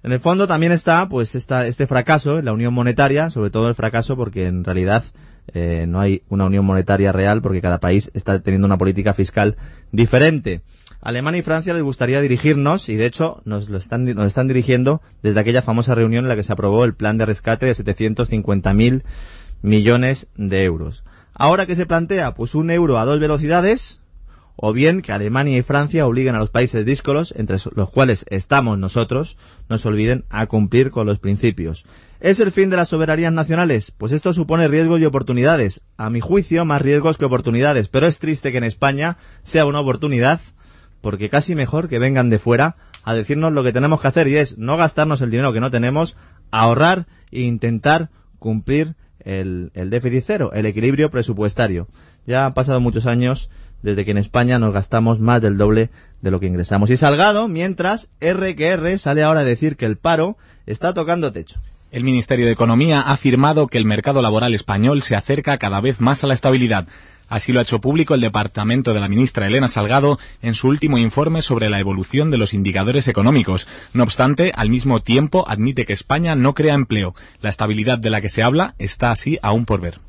En 0.04 0.12
el 0.12 0.20
fondo 0.20 0.46
también 0.46 0.72
está 0.72 1.10
pues 1.10 1.34
esta, 1.34 1.66
este 1.66 1.88
fracaso 1.88 2.38
en 2.38 2.46
la 2.46 2.54
unión 2.54 2.76
monetaria, 2.76 3.32
sobre 3.32 3.50
todo 3.50 3.70
el 3.70 3.74
fracaso 3.74 4.16
porque 4.16 4.46
en 4.46 4.64
realidad 4.64 5.04
eh, 5.54 5.86
no 5.88 6.00
hay 6.00 6.24
una 6.30 6.46
unión 6.46 6.66
monetaria 6.66 7.12
real 7.12 7.42
porque 7.42 7.62
cada 7.62 7.80
país 7.80 8.12
está 8.14 8.40
teniendo 8.40 8.66
una 8.66 8.78
política 8.78 9.14
fiscal 9.14 9.56
diferente. 9.92 10.62
Alemania 11.02 11.40
y 11.40 11.44
Francia 11.44 11.74
les 11.74 11.84
gustaría 11.84 12.20
dirigirnos 12.20 12.90
y 12.90 12.96
de 12.96 13.06
hecho 13.06 13.42
nos 13.46 13.70
lo 13.70 13.78
están, 13.78 14.06
nos 14.06 14.26
están 14.26 14.48
dirigiendo 14.48 15.02
desde 15.22 15.40
aquella 15.40 15.62
famosa 15.62 15.94
reunión 15.94 16.26
en 16.26 16.30
la 16.30 16.36
que 16.36 16.44
se 16.44 16.52
aprobó 16.52 16.84
el 16.84 16.96
plan 16.96 17.18
de 17.18 17.26
rescate 17.26 17.68
de 17.68 17.74
750.000 17.74 19.04
millones 19.62 20.28
de 20.36 20.64
euros. 20.64 21.04
Ahora 21.34 21.66
que 21.66 21.76
se 21.76 21.86
plantea 21.86 22.34
pues 22.34 22.56
un 22.56 22.72
euro 22.72 22.98
a 22.98 23.06
dos 23.06 23.20
velocidades, 23.20 24.02
o 24.56 24.74
bien 24.74 25.02
que 25.02 25.12
Alemania 25.12 25.58
y 25.58 25.64
Francia 25.64 26.08
obliguen 26.08 26.36
a 26.36 26.40
los 26.40 26.50
países 26.50 26.86
díscolos, 26.86 27.34
entre 27.38 27.58
los 27.76 27.90
cuales 27.90 28.26
estamos 28.30 28.78
nosotros, 28.78 29.38
no 29.70 29.78
se 29.78 29.88
olviden 29.88 30.26
a 30.30 30.48
cumplir 30.48 30.92
con 30.92 31.06
los 31.06 31.20
principios. 31.20 31.86
¿Es 32.20 32.40
el 32.40 32.52
fin 32.52 32.70
de 32.70 32.78
las 32.78 32.90
soberanías 32.90 33.34
nacionales? 33.34 33.92
Pues 33.92 34.12
esto 34.12 34.34
supone 34.34 34.68
riesgos 34.68 35.02
y 35.02 35.06
oportunidades. 35.06 35.82
A 35.98 36.10
mi 36.10 36.22
juicio, 36.22 36.66
más 36.66 36.82
riesgos 36.82 37.18
que 37.18 37.26
oportunidades. 37.26 37.90
Pero 37.90 38.08
es 38.08 38.20
triste 38.20 38.52
que 38.52 38.58
en 38.58 38.64
España 38.64 39.18
sea 39.44 39.66
una 39.66 39.82
oportunidad, 39.82 40.40
porque 41.02 41.30
casi 41.30 41.54
mejor 41.54 41.90
que 41.90 42.00
vengan 42.00 42.30
de 42.30 42.40
fuera 42.40 42.78
a 43.04 43.14
decirnos 43.14 43.52
lo 43.52 43.64
que 43.64 43.74
tenemos 43.74 44.02
que 44.02 44.08
hacer 44.08 44.28
y 44.28 44.38
es 44.38 44.58
no 44.58 44.78
gastarnos 44.78 45.22
el 45.22 45.30
dinero 45.30 45.54
que 45.54 45.60
no 45.60 45.70
tenemos, 45.70 46.16
ahorrar 46.50 47.06
e 47.32 47.42
intentar 47.42 48.10
cumplir 48.40 48.96
el, 49.20 49.72
el 49.74 49.90
déficit 49.90 50.24
cero, 50.26 50.52
el 50.54 50.66
equilibrio 50.66 51.12
presupuestario. 51.12 51.88
Ya 52.26 52.46
han 52.46 52.54
pasado 52.54 52.80
muchos 52.80 53.06
años 53.06 53.52
desde 53.82 54.06
que 54.06 54.12
en 54.12 54.18
España 54.18 54.60
nos 54.60 54.74
gastamos 54.74 55.20
más 55.20 55.42
del 55.42 55.58
doble 55.58 55.90
de 56.22 56.32
lo 56.32 56.40
que 56.40 56.48
ingresamos. 56.48 56.90
Y 56.90 56.98
Salgado, 56.98 57.48
mientras, 57.48 58.10
R 58.20 58.98
sale 58.98 59.24
ahora 59.24 59.42
a 59.42 59.46
decir 59.46 59.78
que 59.78 59.86
el 59.86 59.98
paro 59.98 60.38
está 60.66 60.94
tocando 60.94 61.32
techo. 61.32 61.60
El 61.92 62.04
Ministerio 62.04 62.46
de 62.46 62.52
Economía 62.52 63.00
ha 63.00 63.14
afirmado 63.14 63.68
que 63.68 63.78
el 63.78 63.86
mercado 63.86 64.22
laboral 64.22 64.54
español 64.54 65.02
se 65.02 65.16
acerca 65.16 65.58
cada 65.58 65.80
vez 65.80 66.02
más 66.02 66.24
a 66.24 66.28
la 66.28 66.34
estabilidad. 66.34 66.88
Así 67.30 67.52
lo 67.52 67.60
ha 67.60 67.64
hecho 67.64 67.82
público 67.82 68.14
el 68.14 68.22
departamento 68.22 68.94
de 68.94 69.00
la 69.00 69.08
ministra 69.08 69.48
Elena 69.48 69.68
Salgado 69.68 70.20
en 70.42 70.54
su 70.54 70.68
último 70.68 70.98
informe 70.98 71.42
sobre 71.42 71.70
la 71.70 71.80
evolución 71.80 72.30
de 72.30 72.38
los 72.38 72.54
indicadores 72.54 73.08
económicos. 73.08 73.68
No 73.94 74.04
obstante, 74.04 74.52
al 74.56 74.70
mismo 74.70 75.02
tiempo 75.02 75.46
admite 75.48 75.86
que 75.86 75.94
España 75.94 76.36
no 76.36 76.54
crea 76.54 76.74
empleo. 76.74 77.16
La 77.42 77.50
estabilidad 77.50 77.98
de 77.98 78.10
la 78.10 78.22
que 78.22 78.30
se 78.30 78.44
habla 78.44 78.76
está 78.78 79.12
así 79.12 79.40
aún 79.42 79.66
por 79.66 79.82
ver. 79.82 80.00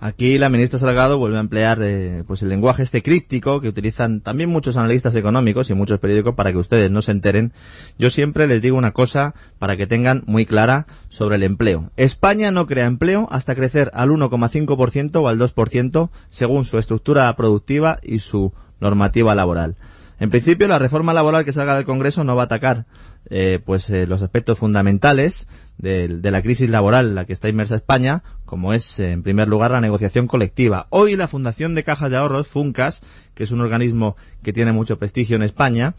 Aquí 0.00 0.38
la 0.38 0.48
ministra 0.48 0.78
Salgado 0.78 1.18
vuelve 1.18 1.38
a 1.38 1.40
emplear 1.40 1.80
eh, 1.82 2.22
pues 2.24 2.42
el 2.42 2.50
lenguaje 2.50 2.84
este 2.84 3.02
críptico 3.02 3.60
que 3.60 3.68
utilizan 3.68 4.20
también 4.20 4.48
muchos 4.48 4.76
analistas 4.76 5.16
económicos 5.16 5.70
y 5.70 5.74
muchos 5.74 5.98
periódicos 5.98 6.36
para 6.36 6.52
que 6.52 6.58
ustedes 6.58 6.88
no 6.88 7.02
se 7.02 7.10
enteren. 7.10 7.52
Yo 7.98 8.08
siempre 8.08 8.46
les 8.46 8.62
digo 8.62 8.78
una 8.78 8.92
cosa 8.92 9.34
para 9.58 9.76
que 9.76 9.88
tengan 9.88 10.22
muy 10.26 10.46
clara 10.46 10.86
sobre 11.08 11.34
el 11.34 11.42
empleo. 11.42 11.90
España 11.96 12.52
no 12.52 12.68
crea 12.68 12.86
empleo 12.86 13.26
hasta 13.32 13.56
crecer 13.56 13.90
al 13.92 14.10
1,5% 14.10 15.16
o 15.16 15.26
al 15.26 15.38
2% 15.40 16.10
según 16.28 16.64
su 16.64 16.78
estructura 16.78 17.34
productiva 17.34 17.98
y 18.00 18.20
su 18.20 18.52
normativa 18.78 19.34
laboral. 19.34 19.74
En 20.20 20.30
principio, 20.30 20.66
la 20.66 20.80
reforma 20.80 21.14
laboral 21.14 21.44
que 21.44 21.52
salga 21.52 21.76
del 21.76 21.84
Congreso 21.84 22.24
no 22.24 22.34
va 22.34 22.42
a 22.42 22.46
atacar 22.46 22.86
eh, 23.30 23.60
pues 23.64 23.90
eh, 23.90 24.06
los 24.06 24.22
aspectos 24.22 24.58
fundamentales 24.58 25.48
de, 25.76 26.08
la 26.22 26.42
crisis 26.42 26.68
laboral 26.68 27.08
en 27.08 27.14
la 27.14 27.24
que 27.24 27.32
está 27.32 27.48
inmersa 27.48 27.76
España, 27.76 28.22
como 28.44 28.72
es 28.72 28.98
eh, 28.98 29.12
en 29.12 29.22
primer 29.22 29.48
lugar 29.48 29.70
la 29.70 29.80
negociación 29.80 30.26
colectiva. 30.26 30.86
Hoy 30.90 31.16
la 31.16 31.28
Fundación 31.28 31.74
de 31.74 31.84
Cajas 31.84 32.10
de 32.10 32.16
Ahorros, 32.16 32.48
FUNCAS, 32.48 33.04
que 33.34 33.44
es 33.44 33.50
un 33.50 33.60
organismo 33.60 34.16
que 34.42 34.52
tiene 34.52 34.72
mucho 34.72 34.98
prestigio 34.98 35.36
en 35.36 35.42
España, 35.42 35.94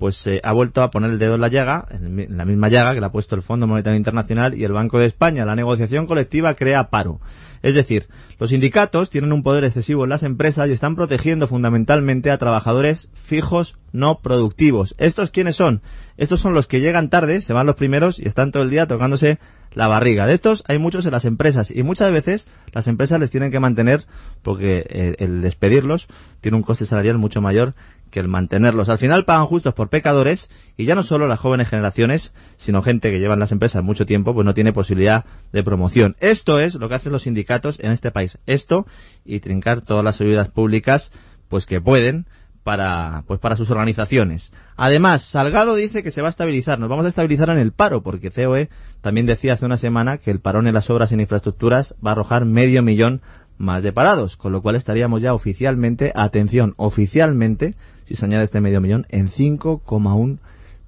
pues 0.00 0.26
ha 0.42 0.52
vuelto 0.52 0.82
a 0.82 0.90
poner 0.90 1.10
el 1.10 1.18
dedo 1.18 1.34
en 1.34 1.42
la 1.42 1.48
llaga, 1.48 1.86
en 1.90 2.38
la 2.38 2.46
misma 2.46 2.70
llaga 2.70 2.94
que 2.94 3.00
le 3.00 3.06
ha 3.06 3.12
puesto 3.12 3.36
el 3.36 3.42
Fondo 3.42 3.66
Monetario 3.66 3.98
Internacional 3.98 4.56
y 4.56 4.64
el 4.64 4.72
Banco 4.72 4.98
de 4.98 5.04
España. 5.04 5.44
La 5.44 5.54
negociación 5.54 6.06
colectiva 6.06 6.54
crea 6.54 6.88
paro. 6.88 7.20
Es 7.62 7.74
decir, 7.74 8.08
los 8.38 8.48
sindicatos 8.48 9.10
tienen 9.10 9.30
un 9.30 9.42
poder 9.42 9.62
excesivo 9.64 10.04
en 10.04 10.08
las 10.08 10.22
empresas 10.22 10.70
y 10.70 10.72
están 10.72 10.96
protegiendo 10.96 11.46
fundamentalmente 11.46 12.30
a 12.30 12.38
trabajadores 12.38 13.10
fijos 13.12 13.76
no 13.92 14.20
productivos. 14.20 14.94
¿Estos 14.96 15.30
quiénes 15.30 15.56
son? 15.56 15.82
Estos 16.16 16.40
son 16.40 16.54
los 16.54 16.66
que 16.66 16.80
llegan 16.80 17.10
tarde, 17.10 17.42
se 17.42 17.52
van 17.52 17.66
los 17.66 17.76
primeros 17.76 18.18
y 18.18 18.26
están 18.26 18.52
todo 18.52 18.62
el 18.62 18.70
día 18.70 18.86
tocándose 18.86 19.38
la 19.74 19.86
barriga. 19.86 20.26
De 20.26 20.32
estos 20.32 20.64
hay 20.66 20.78
muchos 20.78 21.04
en 21.04 21.12
las 21.12 21.26
empresas 21.26 21.70
y 21.70 21.82
muchas 21.82 22.10
veces 22.10 22.48
las 22.72 22.88
empresas 22.88 23.20
les 23.20 23.30
tienen 23.30 23.50
que 23.50 23.60
mantener 23.60 24.06
porque 24.40 24.86
eh, 24.88 25.16
el 25.18 25.42
despedirlos 25.42 26.08
tiene 26.40 26.56
un 26.56 26.62
coste 26.62 26.86
salarial 26.86 27.18
mucho 27.18 27.42
mayor 27.42 27.74
que 28.10 28.20
el 28.20 28.28
mantenerlos. 28.28 28.88
Al 28.88 28.98
final 28.98 29.24
pagan 29.24 29.46
justos 29.46 29.74
por 29.74 29.88
pecadores 29.88 30.50
y 30.76 30.84
ya 30.84 30.94
no 30.94 31.02
solo 31.02 31.26
las 31.26 31.40
jóvenes 31.40 31.68
generaciones, 31.68 32.34
sino 32.56 32.82
gente 32.82 33.10
que 33.10 33.18
lleva 33.18 33.34
en 33.34 33.40
las 33.40 33.52
empresas 33.52 33.82
mucho 33.82 34.06
tiempo, 34.06 34.34
pues 34.34 34.44
no 34.44 34.54
tiene 34.54 34.72
posibilidad 34.72 35.24
de 35.52 35.62
promoción. 35.62 36.16
Esto 36.20 36.60
es 36.60 36.74
lo 36.74 36.88
que 36.88 36.96
hacen 36.96 37.12
los 37.12 37.22
sindicatos 37.22 37.80
en 37.80 37.92
este 37.92 38.10
país. 38.10 38.38
Esto 38.46 38.86
y 39.24 39.40
trincar 39.40 39.80
todas 39.80 40.04
las 40.04 40.20
ayudas 40.20 40.48
públicas, 40.48 41.12
pues 41.48 41.66
que 41.66 41.80
pueden 41.80 42.26
para, 42.62 43.24
pues 43.26 43.40
para 43.40 43.56
sus 43.56 43.70
organizaciones. 43.70 44.52
Además, 44.76 45.22
Salgado 45.22 45.74
dice 45.74 46.02
que 46.02 46.10
se 46.10 46.20
va 46.20 46.28
a 46.28 46.30
estabilizar. 46.30 46.78
Nos 46.78 46.88
vamos 46.88 47.06
a 47.06 47.08
estabilizar 47.08 47.50
en 47.50 47.58
el 47.58 47.72
paro, 47.72 48.02
porque 48.02 48.30
COE 48.30 48.68
también 49.00 49.26
decía 49.26 49.54
hace 49.54 49.66
una 49.66 49.76
semana 49.76 50.18
que 50.18 50.30
el 50.30 50.40
parón 50.40 50.66
en 50.66 50.74
las 50.74 50.90
obras 50.90 51.12
en 51.12 51.20
infraestructuras 51.20 51.94
va 52.04 52.10
a 52.10 52.12
arrojar 52.12 52.44
medio 52.44 52.82
millón 52.82 53.22
más 53.60 53.82
de 53.82 53.92
parados, 53.92 54.36
con 54.36 54.52
lo 54.52 54.62
cual 54.62 54.74
estaríamos 54.74 55.20
ya 55.20 55.34
oficialmente, 55.34 56.12
atención, 56.14 56.72
oficialmente, 56.78 57.74
si 58.10 58.16
se 58.16 58.24
añade 58.24 58.42
este 58.42 58.60
medio 58.60 58.80
millón, 58.80 59.06
en 59.10 59.28
5,1 59.28 60.38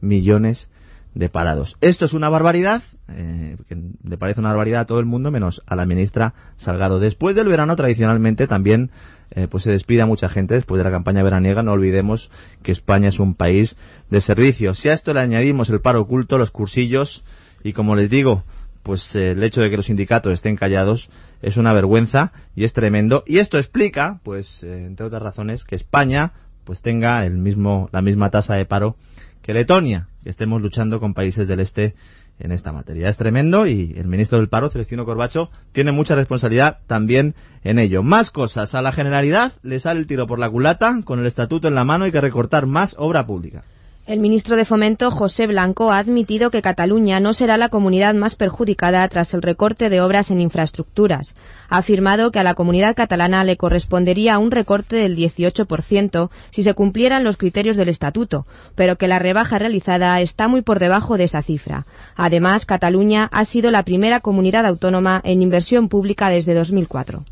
millones 0.00 0.68
de 1.14 1.28
parados. 1.28 1.76
Esto 1.80 2.04
es 2.04 2.14
una 2.14 2.28
barbaridad, 2.28 2.82
eh, 3.06 3.56
le 4.02 4.18
parece 4.18 4.40
una 4.40 4.48
barbaridad 4.48 4.80
a 4.80 4.86
todo 4.86 4.98
el 4.98 5.06
mundo, 5.06 5.30
menos 5.30 5.62
a 5.66 5.76
la 5.76 5.86
ministra 5.86 6.34
Salgado. 6.56 6.98
Después 6.98 7.36
del 7.36 7.46
verano, 7.46 7.76
tradicionalmente, 7.76 8.48
también 8.48 8.90
eh, 9.30 9.46
pues 9.48 9.62
se 9.62 9.70
despide 9.70 10.02
a 10.02 10.06
mucha 10.06 10.28
gente 10.28 10.54
después 10.54 10.78
de 10.78 10.84
la 10.84 10.90
campaña 10.90 11.22
veraniega. 11.22 11.62
No 11.62 11.70
olvidemos 11.70 12.28
que 12.64 12.72
España 12.72 13.08
es 13.08 13.20
un 13.20 13.34
país 13.34 13.76
de 14.10 14.20
servicios. 14.20 14.80
Si 14.80 14.88
a 14.88 14.94
esto 14.94 15.14
le 15.14 15.20
añadimos 15.20 15.70
el 15.70 15.80
paro 15.80 16.00
oculto, 16.00 16.38
los 16.38 16.50
cursillos, 16.50 17.24
y 17.62 17.72
como 17.72 17.94
les 17.94 18.10
digo, 18.10 18.42
pues 18.82 19.14
eh, 19.14 19.30
el 19.30 19.44
hecho 19.44 19.60
de 19.60 19.70
que 19.70 19.76
los 19.76 19.86
sindicatos 19.86 20.32
estén 20.32 20.56
callados 20.56 21.08
es 21.40 21.56
una 21.56 21.72
vergüenza 21.72 22.32
y 22.56 22.64
es 22.64 22.72
tremendo. 22.72 23.22
Y 23.26 23.38
esto 23.38 23.58
explica, 23.58 24.18
pues, 24.24 24.64
eh, 24.64 24.86
entre 24.86 25.06
otras 25.06 25.22
razones, 25.22 25.64
que 25.64 25.76
España 25.76 26.32
pues 26.64 26.82
tenga 26.82 27.24
el 27.26 27.38
mismo, 27.38 27.88
la 27.92 28.02
misma 28.02 28.30
tasa 28.30 28.54
de 28.54 28.64
paro 28.64 28.96
que 29.42 29.54
Letonia, 29.54 30.08
que 30.22 30.30
estemos 30.30 30.62
luchando 30.62 31.00
con 31.00 31.14
países 31.14 31.48
del 31.48 31.60
este 31.60 31.94
en 32.38 32.52
esta 32.52 32.72
materia. 32.72 33.08
Es 33.08 33.16
tremendo 33.16 33.66
y 33.66 33.94
el 33.96 34.08
ministro 34.08 34.38
del 34.38 34.48
paro, 34.48 34.70
Celestino 34.70 35.04
Corbacho, 35.04 35.50
tiene 35.72 35.92
mucha 35.92 36.14
responsabilidad 36.14 36.78
también 36.86 37.34
en 37.62 37.78
ello. 37.78 38.02
Más 38.02 38.30
cosas. 38.30 38.74
A 38.74 38.82
la 38.82 38.92
generalidad 38.92 39.52
le 39.62 39.80
sale 39.80 40.00
el 40.00 40.06
tiro 40.06 40.26
por 40.26 40.38
la 40.38 40.50
culata, 40.50 41.00
con 41.04 41.20
el 41.20 41.26
estatuto 41.26 41.68
en 41.68 41.74
la 41.74 41.84
mano 41.84 42.04
hay 42.04 42.12
que 42.12 42.20
recortar 42.20 42.66
más 42.66 42.96
obra 42.98 43.26
pública. 43.26 43.64
El 44.04 44.18
ministro 44.18 44.56
de 44.56 44.64
Fomento, 44.64 45.12
José 45.12 45.46
Blanco, 45.46 45.92
ha 45.92 45.98
admitido 45.98 46.50
que 46.50 46.60
Cataluña 46.60 47.20
no 47.20 47.32
será 47.32 47.56
la 47.56 47.68
comunidad 47.68 48.14
más 48.14 48.34
perjudicada 48.34 49.06
tras 49.06 49.32
el 49.32 49.42
recorte 49.42 49.90
de 49.90 50.00
obras 50.00 50.32
en 50.32 50.40
infraestructuras. 50.40 51.36
Ha 51.68 51.78
afirmado 51.78 52.32
que 52.32 52.40
a 52.40 52.42
la 52.42 52.54
comunidad 52.54 52.96
catalana 52.96 53.44
le 53.44 53.56
correspondería 53.56 54.40
un 54.40 54.50
recorte 54.50 54.96
del 54.96 55.16
18% 55.16 56.30
si 56.50 56.64
se 56.64 56.74
cumplieran 56.74 57.22
los 57.22 57.36
criterios 57.36 57.76
del 57.76 57.90
estatuto, 57.90 58.44
pero 58.74 58.96
que 58.96 59.06
la 59.06 59.20
rebaja 59.20 59.58
realizada 59.58 60.20
está 60.20 60.48
muy 60.48 60.62
por 60.62 60.80
debajo 60.80 61.16
de 61.16 61.24
esa 61.24 61.42
cifra. 61.42 61.86
Además, 62.16 62.66
Cataluña 62.66 63.28
ha 63.30 63.44
sido 63.44 63.70
la 63.70 63.84
primera 63.84 64.18
comunidad 64.18 64.66
autónoma 64.66 65.20
en 65.22 65.42
inversión 65.42 65.88
pública 65.88 66.28
desde 66.28 66.54
2004. 66.54 67.22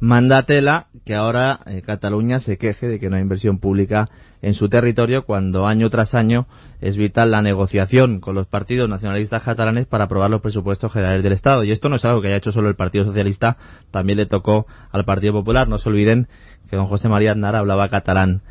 Mandatela 0.00 0.88
que 1.04 1.14
ahora 1.14 1.60
eh, 1.66 1.82
Cataluña 1.82 2.40
se 2.40 2.58
queje 2.58 2.88
de 2.88 2.98
que 2.98 3.08
no 3.08 3.16
hay 3.16 3.22
inversión 3.22 3.58
pública 3.58 4.08
en 4.42 4.54
su 4.54 4.68
territorio 4.68 5.24
cuando 5.24 5.66
año 5.66 5.88
tras 5.88 6.14
año 6.14 6.46
es 6.80 6.96
vital 6.96 7.30
la 7.30 7.42
negociación 7.42 8.20
con 8.20 8.34
los 8.34 8.46
partidos 8.46 8.88
nacionalistas 8.88 9.42
catalanes 9.42 9.86
para 9.86 10.04
aprobar 10.04 10.30
los 10.30 10.42
presupuestos 10.42 10.92
generales 10.92 11.22
del 11.22 11.32
Estado. 11.32 11.64
Y 11.64 11.72
esto 11.72 11.88
no 11.88 11.96
es 11.96 12.04
algo 12.04 12.20
que 12.20 12.28
haya 12.28 12.36
hecho 12.36 12.52
solo 12.52 12.68
el 12.68 12.74
Partido 12.74 13.04
Socialista, 13.04 13.56
también 13.90 14.18
le 14.18 14.26
tocó 14.26 14.66
al 14.90 15.04
Partido 15.04 15.32
Popular. 15.32 15.68
No 15.68 15.78
se 15.78 15.88
olviden 15.88 16.28
que 16.68 16.76
don 16.76 16.86
José 16.86 17.08
María 17.08 17.32
Aznar 17.32 17.56
hablaba 17.56 17.88
catalán 17.88 18.42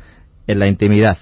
en 0.46 0.58
la 0.58 0.66
intimidad. 0.66 1.18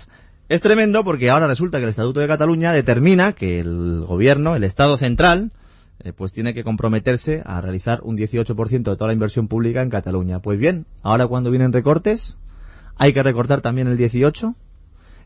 Es 0.49 0.61
tremendo 0.61 1.05
porque 1.05 1.31
ahora 1.31 1.47
resulta 1.47 1.79
que 1.79 1.85
el 1.85 1.91
Estatuto 1.91 2.21
de 2.21 2.29
Cataluña 2.29 2.73
determina 2.73 3.33
que 3.33 3.61
el 3.61 4.05
gobierno, 4.07 4.55
el 4.55 4.64
Estado 4.64 4.97
central, 4.97 5.50
eh, 6.04 6.12
pues 6.12 6.32
tiene 6.32 6.54
que 6.54 6.64
comprometerse 6.64 7.42
a 7.44 7.61
realizar 7.61 8.00
un 8.02 8.16
18% 8.16 8.82
de 8.82 8.97
toda 8.97 9.06
la 9.06 9.12
inversión 9.12 9.49
pública 9.49 9.82
en 9.82 9.90
Cataluña. 9.90 10.40
Pues 10.40 10.59
bien, 10.59 10.87
ahora 11.02 11.26
cuando 11.26 11.50
vienen 11.50 11.73
recortes, 11.73 12.37
hay 12.97 13.12
que 13.12 13.23
recortar 13.23 13.61
también 13.61 13.88
el 13.88 13.99
18%. 13.99 14.54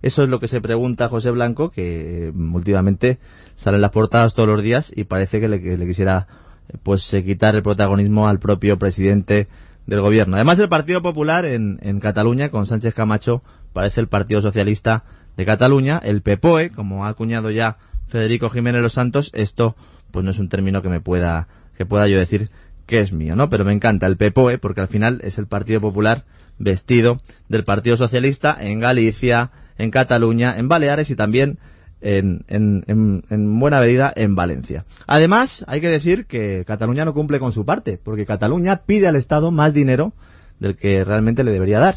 Eso 0.03 0.23
es 0.23 0.29
lo 0.29 0.41
que 0.41 0.49
se 0.49 0.61
pregunta 0.61 1.09
José 1.09 1.31
Blanco, 1.31 1.71
que 1.71 2.31
mm, 2.35 2.55
últimamente 2.55 3.19
sale 3.55 3.79
las 3.79 3.91
portadas 3.91 4.35
todos 4.35 4.49
los 4.49 4.63
días 4.63 4.93
y 4.95 5.05
parece 5.05 5.41
que 5.41 5.49
le, 5.49 5.61
quisiera 5.61 6.27
eh, 6.69 6.77
pues 6.83 7.13
eh, 7.15 7.25
quitar 7.25 7.55
el 7.55 7.63
protagonismo 7.63 8.29
al 8.29 8.39
propio 8.39 8.79
presidente 8.79 9.49
del 9.87 10.03
gobierno. 10.03 10.37
Además, 10.37 10.59
el 10.59 10.69
Partido 10.69 11.01
Popular 11.01 11.45
en, 11.47 11.79
en 11.81 12.01
Cataluña, 12.01 12.51
con 12.51 12.67
Sánchez 12.67 12.93
Camacho, 12.93 13.43
parece 13.73 14.01
el 14.01 14.09
Partido 14.09 14.43
Socialista 14.43 15.05
de 15.37 15.47
Cataluña. 15.47 15.99
El 16.03 16.23
PPOE, 16.23 16.71
como 16.71 17.07
ha 17.07 17.09
acuñado 17.09 17.51
ya 17.51 17.79
Federico 18.09 18.51
Jiménez 18.51 18.83
Los 18.83 18.93
Santos, 18.93 19.31
esto 19.35 19.77
pues 20.11 20.25
no 20.25 20.31
es 20.31 20.39
un 20.39 20.49
término 20.49 20.83
que 20.83 20.89
me 20.89 21.01
pueda, 21.01 21.49
que 21.77 21.87
pueda 21.87 22.09
yo 22.09 22.19
decir 22.19 22.51
que 22.87 23.01
es 23.01 23.13
mío, 23.13 23.37
¿no? 23.37 23.51
Pero 23.51 23.65
me 23.65 23.73
encanta 23.73 24.07
el 24.07 24.17
PPOE 24.17 24.59
porque 24.59 24.81
al 24.81 24.89
final 24.89 25.21
es 25.25 25.39
el 25.39 25.47
Partido 25.47 25.81
Popular 25.81 26.25
vestido 26.59 27.19
del 27.49 27.65
Partido 27.65 27.97
Socialista 27.97 28.57
en 28.59 28.81
Galicia, 28.81 29.51
en 29.79 29.91
Cataluña, 29.91 30.57
en 30.57 30.69
Baleares 30.69 31.11
y 31.11 31.17
también 31.17 31.59
en, 32.01 32.45
en, 32.49 33.25
en, 33.29 33.59
buena 33.59 33.81
medida 33.81 34.13
en 34.15 34.35
Valencia. 34.35 34.85
Además, 35.07 35.65
hay 35.67 35.81
que 35.81 35.89
decir 35.89 36.27
que 36.27 36.65
Cataluña 36.67 37.05
no 37.05 37.15
cumple 37.15 37.41
con 37.41 37.53
su 37.53 37.65
parte, 37.65 37.99
porque 38.03 38.27
Cataluña 38.27 38.83
pide 38.87 39.09
al 39.09 39.17
Estado 39.17 39.51
más 39.51 39.73
dinero 39.73 40.13
del 40.61 40.77
que 40.77 41.05
realmente 41.05 41.45
le 41.45 41.51
debería 41.51 41.79
dar. 41.79 41.97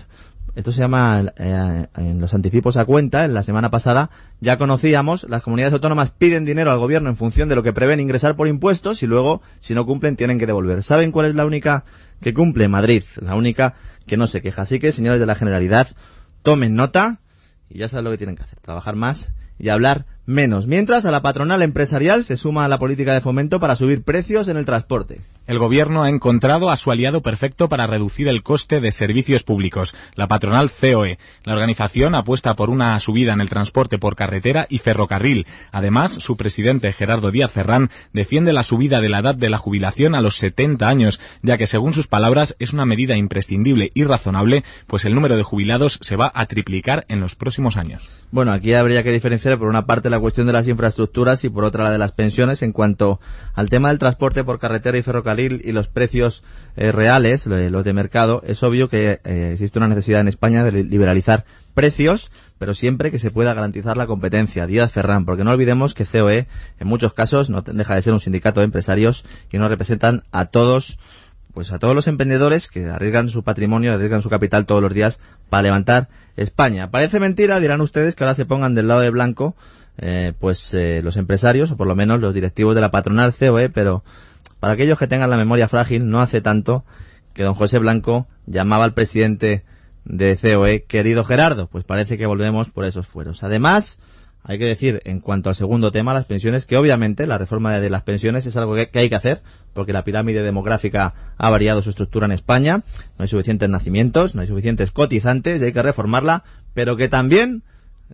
Esto 0.56 0.72
se 0.72 0.82
llama 0.82 1.34
eh, 1.38 1.88
en 1.96 2.20
los 2.20 2.34
anticipos 2.34 2.77
a 2.77 2.86
cuenta. 2.86 3.25
En 3.25 3.34
la 3.34 3.44
semana 3.44 3.70
pasada 3.70 4.10
ya 4.39 4.58
conocíamos, 4.58 5.25
las 5.29 5.44
comunidades 5.44 5.74
autónomas 5.74 6.12
piden 6.12 6.46
dinero 6.46 6.72
al 6.72 6.79
gobierno 6.79 7.10
en 7.10 7.15
función 7.15 7.50
de 7.50 7.56
lo 7.56 7.63
que 7.63 7.74
prevén 7.74 8.00
ingresar 8.00 8.36
por 8.36 8.48
impuestos 8.48 9.03
y 9.03 9.08
luego, 9.08 9.41
si 9.60 9.74
no 9.74 9.86
cumplen, 9.86 10.15
tienen 10.15 10.39
que 10.39 10.46
devolver. 10.46 10.84
¿Saben 10.84 11.12
cuál 11.12 11.27
es 11.27 11.36
la 11.36 11.46
única 11.46 11.86
que 12.22 12.34
cumple? 12.34 12.68
Madrid. 12.68 13.03
La 13.22 13.36
única 13.36 13.75
que 14.06 14.18
no 14.18 14.27
se 14.27 14.41
queja. 14.41 14.63
Así 14.63 14.79
que, 14.79 14.91
señores 14.91 15.20
de 15.20 15.25
la 15.25 15.36
Generalidad, 15.36 15.88
tomen 16.44 16.75
nota 16.75 17.20
y 17.70 17.79
ya 17.79 17.88
saben 17.88 18.06
lo 18.06 18.12
que 18.12 18.18
tienen 18.18 18.36
que 18.36 18.44
hacer. 18.44 18.60
Trabajar 18.60 18.96
más 18.96 19.34
y 19.60 19.70
hablar 19.70 20.06
menos. 20.29 20.67
Mientras, 20.67 21.05
a 21.05 21.12
la 21.12 21.21
patronal 21.21 21.62
empresarial 21.62 22.24
se 22.24 22.38
suma 22.38 22.63
a 22.63 22.67
la 22.67 22.79
política 22.79 23.13
de 23.13 23.21
fomento 23.21 23.59
para 23.59 23.75
subir 23.75 24.03
precios 24.03 24.48
en 24.48 24.57
el 24.57 24.65
transporte. 24.65 25.21
El 25.48 25.57
gobierno 25.57 26.03
ha 26.03 26.09
encontrado 26.09 26.69
a 26.69 26.77
su 26.77 26.91
aliado 26.91 27.21
perfecto 27.24 27.69
para 27.69 27.88
reducir 27.88 28.27
el 28.27 28.43
coste 28.43 28.81
de 28.81 28.91
servicios 28.91 29.43
públicos, 29.43 29.95
la 30.13 30.27
patronal 30.27 30.69
COE. 30.69 31.17
La 31.43 31.53
organización 31.53 32.13
apuesta 32.13 32.55
por 32.55 32.69
una 32.69 33.00
subida 33.00 33.33
en 33.33 33.41
el 33.41 33.50
transporte 33.50 33.98
por 33.98 34.15
carretera 34.15 34.67
y 34.69 34.77
ferrocarril. 34.77 35.48
Además, 35.71 36.13
su 36.13 36.38
presidente 36.38 36.93
Gerardo 36.93 37.31
Díaz 37.31 37.51
Ferrán 37.51 37.89
defiende 38.13 38.53
la 38.53 38.62
subida 38.62 39.01
de 39.01 39.09
la 39.09 39.19
edad 39.19 39.33
de 39.33 39.50
la 39.50 39.57
jubilación 39.57 40.13
a 40.13 40.21
los 40.21 40.36
70 40.38 40.88
años, 40.88 41.19
ya 41.41 41.57
que 41.57 41.65
según 41.65 41.93
sus 41.93 42.05
palabras 42.05 42.55
es 42.59 42.71
una 42.71 42.86
medida 42.86 43.17
imprescindible 43.17 43.89
y 43.95 44.03
razonable, 44.03 44.63
pues 44.86 45.05
el 45.05 45.15
número 45.15 45.36
de 45.36 45.43
jubilados 45.43 45.98
se 46.01 46.15
va 46.15 46.31
a 46.35 46.46
triplicar 46.46 47.05
en 47.07 47.22
los 47.22 47.35
próximos 47.35 47.75
años. 47.75 48.07
Bueno, 48.29 48.51
aquí 48.51 48.75
habría 48.75 49.01
que 49.01 49.11
diferenciar 49.11 49.57
por 49.57 49.68
una 49.68 49.87
parte 49.87 50.11
la 50.11 50.19
cuestión 50.20 50.48
de 50.48 50.53
las 50.53 50.68
infraestructuras 50.68 51.44
y 51.44 51.50
por 51.50 51.64
otra 51.64 51.86
la 51.86 51.92
de 51.92 51.98
las 51.98 52.12
pensiones 52.12 52.62
en 52.62 52.72
cuanto 52.72 53.20
al 53.53 53.70
tema 53.70 53.90
del 53.90 54.00
transporte 54.00 54.44
por 54.44 54.60
carretera 54.60 54.98
y 54.98 55.01
ferrocarril 55.01 55.62
y 55.64 55.72
los 55.72 55.88
precios 55.88 56.44
eh, 56.75 56.92
reales, 56.92 57.46
los 57.46 57.84
de 57.84 57.94
mercado, 57.94 58.42
es 58.46 58.64
obvio 58.64 58.90
que 58.90 59.20
eh, 59.24 59.51
existe 59.53 59.79
una 59.79 59.88
necesidad 59.88 60.22
en 60.22 60.27
España 60.27 60.64
de 60.64 60.84
liberalizar 60.84 61.46
precios, 61.74 62.32
pero 62.58 62.74
siempre 62.74 63.12
que 63.12 63.20
se 63.20 63.32
pueda 63.32 63.53
garantizar 63.53 63.96
la 63.98 64.08
competencia. 64.08 64.68
Díaz 64.68 64.92
Ferran, 64.92 65.25
porque 65.25 65.44
no 65.44 65.51
olvidemos 65.51 65.94
que 65.94 66.05
COE 66.05 66.48
en 66.79 66.88
muchos 66.88 67.14
casos 67.14 67.50
no 67.50 67.62
deja 67.62 67.96
de 67.96 68.01
ser 68.01 68.14
un 68.14 68.20
sindicato 68.20 68.60
de 68.60 68.66
empresarios 68.66 69.25
y 69.51 69.58
no 69.58 69.70
representan 69.70 70.24
a 70.32 70.46
todos 70.46 71.00
pues 71.53 71.72
a 71.72 71.79
todos 71.79 71.96
los 71.96 72.08
emprendedores 72.08 72.68
que 72.68 72.86
arriesgan 72.86 73.29
su 73.29 73.44
patrimonio, 73.44 73.94
arriesgan 73.94 74.22
su 74.22 74.29
capital 74.29 74.66
todos 74.66 74.82
los 74.82 74.94
días 74.94 75.20
para 75.50 75.64
levantar 75.64 76.08
España. 76.38 76.92
Parece 76.92 77.20
mentira, 77.20 77.60
dirán 77.60 77.82
ustedes, 77.82 78.16
que 78.16 78.24
ahora 78.24 78.36
se 78.36 78.46
pongan 78.46 78.75
del 78.75 78.88
lado 78.88 79.01
de 79.01 79.10
blanco, 79.10 79.55
eh, 80.00 80.33
pues 80.40 80.74
los 80.74 81.18
empresarios, 81.18 81.72
o 81.72 81.77
por 81.77 81.88
lo 81.88 81.96
menos 81.96 82.20
los 82.20 82.33
directivos 82.33 82.75
de 82.75 82.81
la 82.81 82.92
patronal 82.92 83.33
COE, 83.33 83.70
pero 83.70 84.03
para 84.59 84.74
aquellos 84.74 84.98
que 84.98 85.07
tengan 85.07 85.29
la 85.29 85.38
memoria 85.38 85.68
frágil, 85.68 86.09
no 86.09 86.22
hace 86.22 86.42
tanto 86.42 86.83
que 87.33 87.44
don 87.44 87.53
José 87.53 87.79
Blanco 87.79 88.27
llamaba 88.46 88.85
al 88.85 88.94
presidente 88.94 89.64
de 90.05 90.38
COE 90.38 90.83
querido 90.83 91.24
Gerardo, 91.24 91.68
pues 91.68 91.83
parece 91.83 92.18
que 92.18 92.25
volvemos 92.25 92.70
por 92.70 92.85
esos 92.85 93.07
fueros. 93.07 93.44
Además, 93.44 94.00
hay 94.44 94.57
que 94.57 94.66
decir, 94.66 95.01
en 95.05 95.20
cuanto 95.20 95.50
al 95.50 95.55
segundo 95.55 95.92
tema, 95.92 96.14
las 96.14 96.25
pensiones, 96.25 96.66
que 96.66 96.77
obviamente 96.77 97.27
la 97.27 97.38
reforma 97.38 97.79
de 97.79 97.90
las 97.90 98.03
pensiones 98.03 98.46
es 98.46 98.55
algo 98.57 98.75
que, 98.75 98.90
hay 98.94 99.09
que 99.09 99.16
hacer, 99.16 99.42
porque 99.74 99.94
la 99.94 100.03
pirámide 100.03 100.42
demográfica 100.42 101.14
ha 101.38 101.50
variado 101.50 101.81
su 101.81 101.90
estructura 101.90 102.25
en 102.25 102.31
España, 102.31 102.77
no 103.18 103.24
hay 103.24 103.27
suficientes 103.27 103.70
nacimientos, 103.70 104.35
no 104.35 104.42
hay 104.42 104.48
suficientes 104.48 104.92
cotizantes 104.92 105.62
y 105.62 105.66
hay 105.66 105.74
que 105.74 105.83
reformarla, 105.83 106.44
pero 106.74 106.96
que 106.96 107.09
también 107.09 107.64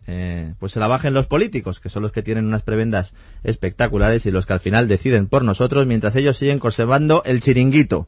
eh, 0.08 0.54
pues 0.60 0.72
se 0.72 0.80
la 0.80 0.88
bajen 0.88 1.14
los 1.14 1.28
políticos, 1.28 1.80
que 1.80 1.90
son 1.90 2.04
los 2.04 2.12
que 2.12 2.22
tienen 2.22 2.46
unas 2.46 2.64
prebendas 2.64 3.14
espectaculares 3.44 4.26
y 4.26 4.32
los 4.32 4.46
que 4.46 4.54
al 4.54 4.60
final 4.60 4.88
deciden 4.88 5.28
por 5.28 5.44
nosotros, 5.44 5.86
mientras 5.88 6.16
ellos 6.16 6.38
siguen 6.38 6.60
conservando 6.60 7.24
el 7.26 7.40
chiringuito. 7.40 8.08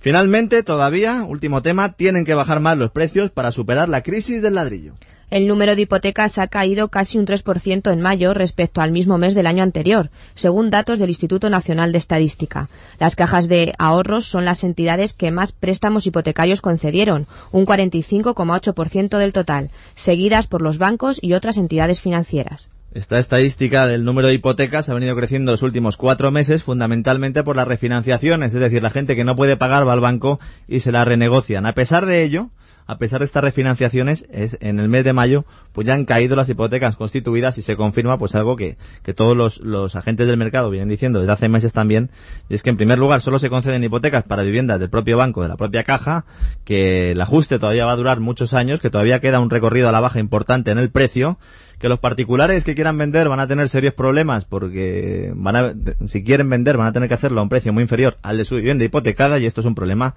Finalmente, 0.00 0.62
todavía, 0.62 1.24
último 1.24 1.60
tema, 1.62 1.94
tienen 1.94 2.24
que 2.24 2.34
bajar 2.34 2.60
más 2.60 2.78
los 2.78 2.90
precios 2.90 3.30
para 3.30 3.50
superar 3.50 3.88
la 3.88 4.02
crisis 4.02 4.42
del 4.42 4.54
ladrillo. 4.54 4.94
El 5.30 5.46
número 5.46 5.76
de 5.76 5.82
hipotecas 5.82 6.38
ha 6.38 6.46
caído 6.46 6.88
casi 6.88 7.18
un 7.18 7.26
3% 7.26 7.92
en 7.92 8.00
mayo 8.00 8.32
respecto 8.32 8.80
al 8.80 8.92
mismo 8.92 9.18
mes 9.18 9.34
del 9.34 9.46
año 9.46 9.62
anterior, 9.62 10.10
según 10.34 10.70
datos 10.70 10.98
del 10.98 11.10
Instituto 11.10 11.50
Nacional 11.50 11.92
de 11.92 11.98
Estadística. 11.98 12.70
Las 12.98 13.14
cajas 13.14 13.46
de 13.46 13.74
ahorros 13.78 14.24
son 14.24 14.46
las 14.46 14.64
entidades 14.64 15.12
que 15.12 15.30
más 15.30 15.52
préstamos 15.52 16.06
hipotecarios 16.06 16.62
concedieron, 16.62 17.26
un 17.52 17.66
45,8% 17.66 19.18
del 19.18 19.34
total, 19.34 19.70
seguidas 19.96 20.46
por 20.46 20.62
los 20.62 20.78
bancos 20.78 21.18
y 21.20 21.34
otras 21.34 21.58
entidades 21.58 22.00
financieras. 22.00 22.68
Esta 22.94 23.18
estadística 23.18 23.86
del 23.86 24.06
número 24.06 24.28
de 24.28 24.34
hipotecas 24.34 24.88
ha 24.88 24.94
venido 24.94 25.14
creciendo 25.14 25.52
los 25.52 25.62
últimos 25.62 25.98
cuatro 25.98 26.30
meses 26.30 26.62
fundamentalmente 26.62 27.42
por 27.42 27.54
las 27.54 27.68
refinanciaciones, 27.68 28.54
es 28.54 28.60
decir, 28.60 28.82
la 28.82 28.88
gente 28.88 29.14
que 29.14 29.24
no 29.24 29.36
puede 29.36 29.58
pagar 29.58 29.86
va 29.86 29.92
al 29.92 30.00
banco 30.00 30.40
y 30.66 30.80
se 30.80 30.90
la 30.90 31.04
renegocian. 31.04 31.66
A 31.66 31.74
pesar 31.74 32.06
de 32.06 32.24
ello, 32.24 32.48
a 32.88 32.96
pesar 32.96 33.18
de 33.18 33.26
estas 33.26 33.44
refinanciaciones, 33.44 34.26
es, 34.32 34.56
en 34.62 34.80
el 34.80 34.88
mes 34.88 35.04
de 35.04 35.12
mayo, 35.12 35.44
pues 35.72 35.86
ya 35.86 35.92
han 35.92 36.06
caído 36.06 36.36
las 36.36 36.48
hipotecas 36.48 36.96
constituidas 36.96 37.58
y 37.58 37.62
se 37.62 37.76
confirma 37.76 38.16
pues 38.16 38.34
algo 38.34 38.56
que, 38.56 38.78
todos 39.14 39.36
los, 39.36 39.60
los 39.60 39.94
agentes 39.94 40.26
del 40.26 40.38
mercado 40.38 40.70
vienen 40.70 40.88
diciendo 40.88 41.20
desde 41.20 41.32
hace 41.32 41.48
meses 41.50 41.74
también, 41.74 42.10
y 42.48 42.54
es 42.54 42.62
que 42.62 42.70
en 42.70 42.78
primer 42.78 42.98
lugar 42.98 43.20
solo 43.20 43.38
se 43.38 43.50
conceden 43.50 43.84
hipotecas 43.84 44.24
para 44.24 44.42
viviendas 44.42 44.80
del 44.80 44.88
propio 44.88 45.18
banco, 45.18 45.42
de 45.42 45.48
la 45.48 45.58
propia 45.58 45.84
caja, 45.84 46.24
que 46.64 47.10
el 47.10 47.20
ajuste 47.20 47.58
todavía 47.58 47.84
va 47.84 47.92
a 47.92 47.96
durar 47.96 48.20
muchos 48.20 48.54
años, 48.54 48.80
que 48.80 48.88
todavía 48.88 49.20
queda 49.20 49.38
un 49.38 49.50
recorrido 49.50 49.90
a 49.90 49.92
la 49.92 50.00
baja 50.00 50.18
importante 50.18 50.70
en 50.70 50.78
el 50.78 50.90
precio, 50.90 51.38
que 51.78 51.90
los 51.90 51.98
particulares 51.98 52.64
que 52.64 52.74
quieran 52.74 52.96
vender 52.96 53.28
van 53.28 53.40
a 53.40 53.46
tener 53.46 53.68
serios 53.68 53.92
problemas 53.92 54.46
porque 54.46 55.30
van 55.36 55.56
a, 55.56 55.74
si 56.06 56.24
quieren 56.24 56.48
vender 56.48 56.78
van 56.78 56.88
a 56.88 56.92
tener 56.92 57.08
que 57.08 57.14
hacerlo 57.14 57.40
a 57.40 57.42
un 57.42 57.48
precio 57.50 57.72
muy 57.72 57.82
inferior 57.82 58.16
al 58.22 58.38
de 58.38 58.44
su 58.44 58.56
vivienda 58.56 58.84
hipotecada 58.84 59.38
y 59.38 59.46
esto 59.46 59.60
es 59.60 59.66
un 59.66 59.74
problema 59.74 60.14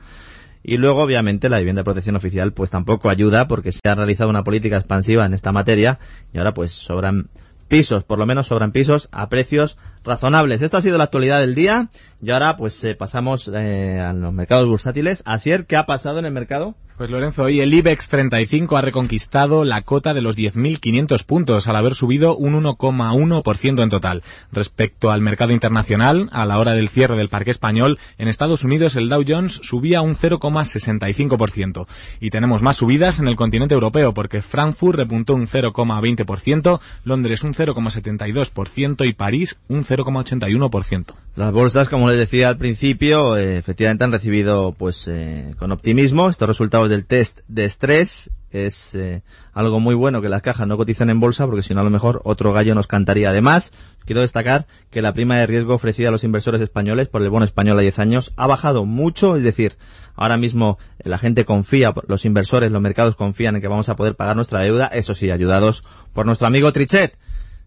y 0.63 0.77
luego, 0.77 1.01
obviamente, 1.01 1.49
la 1.49 1.57
vivienda 1.57 1.81
de 1.81 1.85
protección 1.85 2.15
oficial 2.15 2.53
pues 2.53 2.69
tampoco 2.69 3.09
ayuda 3.09 3.47
porque 3.47 3.71
se 3.71 3.79
ha 3.87 3.95
realizado 3.95 4.29
una 4.29 4.43
política 4.43 4.77
expansiva 4.77 5.25
en 5.25 5.33
esta 5.33 5.51
materia 5.51 5.99
y 6.33 6.37
ahora 6.37 6.53
pues 6.53 6.71
sobran 6.71 7.29
pisos, 7.67 8.03
por 8.03 8.19
lo 8.19 8.25
menos 8.25 8.47
sobran 8.47 8.71
pisos 8.71 9.07
a 9.11 9.29
precios 9.29 9.77
razonables. 10.03 10.61
Esta 10.61 10.77
ha 10.77 10.81
sido 10.81 10.97
la 10.97 11.05
actualidad 11.05 11.39
del 11.39 11.55
día 11.55 11.89
y 12.21 12.31
ahora 12.31 12.55
pues 12.57 12.83
eh, 12.83 12.95
pasamos 12.95 13.49
eh, 13.53 13.99
a 13.99 14.13
los 14.13 14.33
mercados 14.33 14.67
bursátiles. 14.67 15.23
Asier, 15.25 15.65
¿qué 15.65 15.75
ha 15.75 15.85
pasado 15.85 16.19
en 16.19 16.25
el 16.25 16.31
mercado? 16.31 16.75
Pues 17.01 17.09
Lorenzo, 17.09 17.45
hoy 17.45 17.61
el 17.61 17.73
IBEX 17.73 18.09
35 18.09 18.77
ha 18.77 18.81
reconquistado 18.81 19.63
la 19.63 19.81
cota 19.81 20.13
de 20.13 20.21
los 20.21 20.37
10.500 20.37 21.25
puntos 21.25 21.67
al 21.67 21.75
haber 21.75 21.95
subido 21.95 22.35
un 22.37 22.53
1,1% 22.63 23.81
en 23.81 23.89
total. 23.89 24.21
Respecto 24.51 25.09
al 25.09 25.19
mercado 25.21 25.51
internacional, 25.51 26.29
a 26.31 26.45
la 26.45 26.59
hora 26.59 26.73
del 26.73 26.89
cierre 26.89 27.15
del 27.15 27.29
parque 27.29 27.49
español, 27.49 27.97
en 28.19 28.27
Estados 28.27 28.63
Unidos 28.63 28.95
el 28.97 29.09
Dow 29.09 29.23
Jones 29.27 29.61
subía 29.63 30.01
un 30.01 30.13
0,65%. 30.13 31.87
Y 32.19 32.29
tenemos 32.29 32.61
más 32.61 32.77
subidas 32.77 33.17
en 33.17 33.27
el 33.27 33.35
continente 33.35 33.73
europeo 33.73 34.13
porque 34.13 34.43
Frankfurt 34.43 34.99
repuntó 34.99 35.33
un 35.33 35.47
0,20%, 35.47 36.79
Londres 37.03 37.43
un 37.43 37.55
0,72% 37.55 39.07
y 39.07 39.13
París 39.13 39.57
un 39.67 39.83
0,81%. 39.91 41.13
Las 41.35 41.51
bolsas, 41.51 41.89
como 41.89 42.07
les 42.09 42.17
decía 42.17 42.47
al 42.47 42.57
principio, 42.57 43.35
eh, 43.35 43.57
efectivamente 43.57 44.05
han 44.05 44.11
recibido 44.11 44.73
pues 44.77 45.07
eh, 45.09 45.53
con 45.59 45.71
optimismo 45.71 46.29
estos 46.29 46.47
resultados 46.47 46.89
del 46.89 47.05
test 47.05 47.41
de 47.49 47.65
estrés. 47.65 48.31
Es 48.51 48.95
eh, 48.95 49.21
algo 49.53 49.79
muy 49.79 49.95
bueno 49.95 50.21
que 50.21 50.27
las 50.27 50.41
cajas 50.41 50.67
no 50.67 50.75
cotizan 50.75 51.09
en 51.09 51.19
bolsa 51.19 51.45
porque 51.45 51.63
si 51.63 51.73
no 51.73 51.81
a 51.81 51.85
lo 51.85 51.89
mejor 51.89 52.21
otro 52.23 52.53
gallo 52.53 52.75
nos 52.75 52.87
cantaría. 52.87 53.29
Además, 53.29 53.73
quiero 54.05 54.21
destacar 54.21 54.65
que 54.89 55.01
la 55.01 55.13
prima 55.13 55.37
de 55.37 55.47
riesgo 55.47 55.73
ofrecida 55.73 56.09
a 56.09 56.11
los 56.11 56.23
inversores 56.23 56.61
españoles 56.61 57.07
por 57.07 57.21
el 57.21 57.29
bono 57.29 57.45
español 57.45 57.77
a 57.79 57.81
10 57.81 57.99
años 57.99 58.33
ha 58.35 58.47
bajado 58.47 58.85
mucho, 58.85 59.35
es 59.37 59.43
decir, 59.43 59.77
ahora 60.15 60.37
mismo 60.37 60.77
la 61.03 61.17
gente 61.17 61.45
confía, 61.45 61.93
los 62.07 62.25
inversores, 62.25 62.71
los 62.71 62.81
mercados 62.81 63.15
confían 63.15 63.55
en 63.55 63.61
que 63.61 63.69
vamos 63.69 63.87
a 63.87 63.95
poder 63.95 64.15
pagar 64.15 64.35
nuestra 64.35 64.59
deuda, 64.59 64.87
eso 64.87 65.13
sí, 65.13 65.31
ayudados 65.31 65.83
por 66.13 66.25
nuestro 66.25 66.47
amigo 66.47 66.73
Trichet 66.73 67.17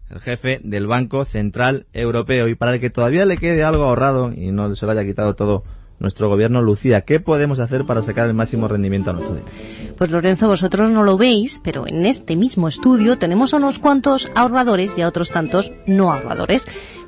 el 0.09 0.21
jefe 0.21 0.59
del 0.63 0.87
Banco 0.87 1.25
Central 1.25 1.85
Europeo. 1.93 2.47
Y 2.47 2.55
para 2.55 2.73
el 2.73 2.79
que 2.79 2.89
todavía 2.89 3.25
le 3.25 3.37
quede 3.37 3.63
algo 3.63 3.83
ahorrado 3.83 4.31
y 4.31 4.51
no 4.51 4.73
se 4.75 4.85
lo 4.85 4.91
haya 4.91 5.05
quitado 5.05 5.35
todo 5.35 5.63
nuestro 5.99 6.27
gobierno, 6.27 6.61
Lucía, 6.61 7.01
¿qué 7.01 7.19
podemos 7.19 7.59
hacer 7.59 7.85
para 7.85 8.01
sacar 8.01 8.27
el 8.27 8.33
máximo 8.33 8.67
rendimiento 8.67 9.09
a 9.09 9.13
nuestro 9.13 9.35
dinero? 9.35 9.51
Pues 9.97 10.09
Lorenzo, 10.09 10.49
vosotros 10.49 10.91
no 10.91 11.03
lo 11.03 11.17
veis, 11.17 11.61
pero 11.63 11.87
en 11.87 12.05
este 12.05 12.35
mismo 12.35 12.67
estudio 12.67 13.17
tenemos 13.17 13.53
a 13.53 13.57
unos 13.57 13.79
cuantos 13.79 14.27
ahorradores 14.35 14.97
y 14.97 15.01
a 15.01 15.07
otros 15.07 15.31
tantos 15.31 15.71
no 15.87 16.11
ahorradores. 16.11 16.67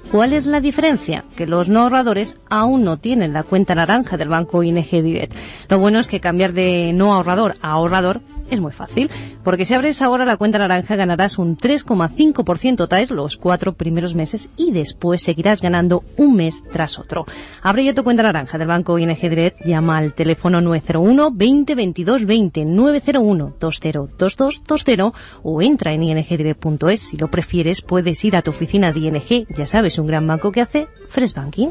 ¿Cuál 0.09 0.31
es 0.31 0.45
la 0.45 0.61
diferencia? 0.61 1.25
Que 1.35 1.47
los 1.47 1.67
no 1.67 1.81
ahorradores 1.81 2.37
aún 2.49 2.85
no 2.85 2.95
tienen 2.95 3.33
la 3.33 3.43
cuenta 3.43 3.75
naranja 3.75 4.15
del 4.15 4.29
banco 4.29 4.63
ING 4.63 4.89
Direct. 4.89 5.33
Lo 5.67 5.79
bueno 5.79 5.99
es 5.99 6.07
que 6.07 6.21
cambiar 6.21 6.53
de 6.53 6.93
no 6.93 7.13
ahorrador 7.13 7.55
a 7.61 7.71
ahorrador 7.71 8.21
es 8.49 8.59
muy 8.59 8.71
fácil, 8.71 9.09
porque 9.43 9.65
si 9.65 9.73
abres 9.73 10.01
ahora 10.01 10.25
la 10.25 10.37
cuenta 10.37 10.57
naranja 10.57 10.95
ganarás 10.95 11.37
un 11.37 11.57
3,5% 11.57 12.87
TAES 12.87 13.11
los 13.11 13.37
cuatro 13.37 13.73
primeros 13.73 14.15
meses 14.15 14.49
y 14.57 14.71
después 14.71 15.21
seguirás 15.21 15.61
ganando 15.61 16.03
un 16.17 16.35
mes 16.35 16.63
tras 16.71 16.99
otro. 16.99 17.25
Abre 17.61 17.83
ya 17.85 17.93
tu 17.93 18.03
cuenta 18.03 18.23
naranja 18.23 18.57
del 18.57 18.67
banco 18.67 18.97
ING 18.97 19.17
Direct, 19.19 19.65
llama 19.65 19.97
al 19.97 20.13
teléfono 20.13 20.61
901 20.61 21.31
20 21.31 21.75
22 21.75 22.25
20 22.25 22.65
901 22.65 23.53
20 23.59 25.11
o 25.43 25.61
entra 25.61 25.93
en 25.93 26.03
ingdirect.es. 26.03 26.99
Si 26.99 27.17
lo 27.17 27.29
prefieres, 27.29 27.81
puedes 27.81 28.23
ir 28.25 28.35
a 28.35 28.41
tu 28.41 28.51
oficina 28.51 28.91
de 28.91 28.99
ING, 28.99 29.47
ya 29.55 29.65
sabes, 29.65 29.97
un 29.99 30.07
gran 30.07 30.25
banco 30.27 30.51
que 30.51 30.61
hace 30.61 30.87
Fresh 31.09 31.33
Banking. 31.33 31.69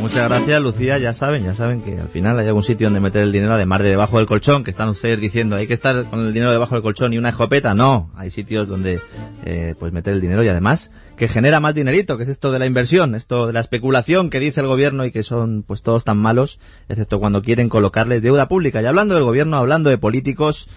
Muchas 0.00 0.28
gracias, 0.28 0.62
Lucía. 0.62 0.98
Ya 0.98 1.12
saben, 1.12 1.44
ya 1.44 1.54
saben 1.54 1.82
que 1.82 1.98
al 1.98 2.08
final 2.08 2.38
hay 2.38 2.46
algún 2.46 2.62
sitio 2.62 2.86
donde 2.86 3.00
meter 3.00 3.22
el 3.22 3.32
dinero, 3.32 3.54
además 3.54 3.80
de 3.80 3.88
debajo 3.90 4.18
del 4.18 4.26
colchón, 4.26 4.62
que 4.62 4.70
están 4.70 4.88
ustedes 4.88 5.20
diciendo, 5.20 5.56
hay 5.56 5.66
que 5.66 5.74
estar 5.74 6.08
con 6.08 6.20
el 6.20 6.32
dinero 6.32 6.52
debajo 6.52 6.74
del 6.74 6.82
colchón 6.82 7.12
y 7.12 7.18
una 7.18 7.30
escopeta. 7.30 7.74
No, 7.74 8.10
hay 8.16 8.30
sitios 8.30 8.68
donde 8.68 9.00
eh, 9.44 9.74
pues 9.78 9.92
meter 9.92 10.14
el 10.14 10.20
dinero 10.20 10.42
y 10.44 10.48
además 10.48 10.92
que 11.16 11.26
genera 11.26 11.58
más 11.58 11.74
dinerito, 11.74 12.16
que 12.16 12.22
es 12.22 12.28
esto 12.28 12.52
de 12.52 12.60
la 12.60 12.66
inversión, 12.66 13.14
esto 13.16 13.48
de 13.48 13.52
la 13.52 13.60
especulación 13.60 14.30
que 14.30 14.38
dice 14.40 14.60
el 14.60 14.68
gobierno 14.68 15.04
y 15.04 15.10
que 15.10 15.24
son 15.24 15.64
pues 15.66 15.82
todos 15.82 16.04
tan 16.04 16.18
malos, 16.18 16.60
excepto 16.88 17.18
cuando 17.18 17.42
quieren 17.42 17.68
colocarle 17.68 18.20
deuda 18.20 18.46
pública. 18.46 18.80
Y 18.80 18.86
hablando 18.86 19.16
del 19.16 19.24
gobierno, 19.24 19.56
hablando 19.56 19.90
de 19.90 19.98
políticos, 19.98 20.68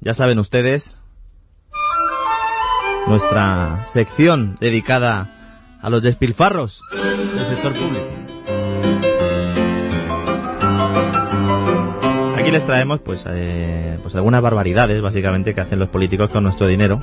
ya 0.00 0.14
saben 0.14 0.38
ustedes, 0.40 1.00
nuestra 3.06 3.84
sección 3.86 4.56
dedicada 4.60 5.78
a 5.80 5.90
los 5.90 6.02
despilfarros 6.02 6.82
del 6.92 7.46
sector 7.46 7.72
público. 7.72 8.17
Aquí 12.48 12.54
les 12.54 12.64
traemos 12.64 13.00
pues, 13.00 13.26
eh, 13.28 13.98
pues 14.00 14.14
algunas 14.14 14.40
barbaridades 14.40 15.02
básicamente 15.02 15.54
que 15.54 15.60
hacen 15.60 15.78
los 15.78 15.90
políticos 15.90 16.30
con 16.30 16.44
nuestro 16.44 16.66
dinero, 16.66 17.02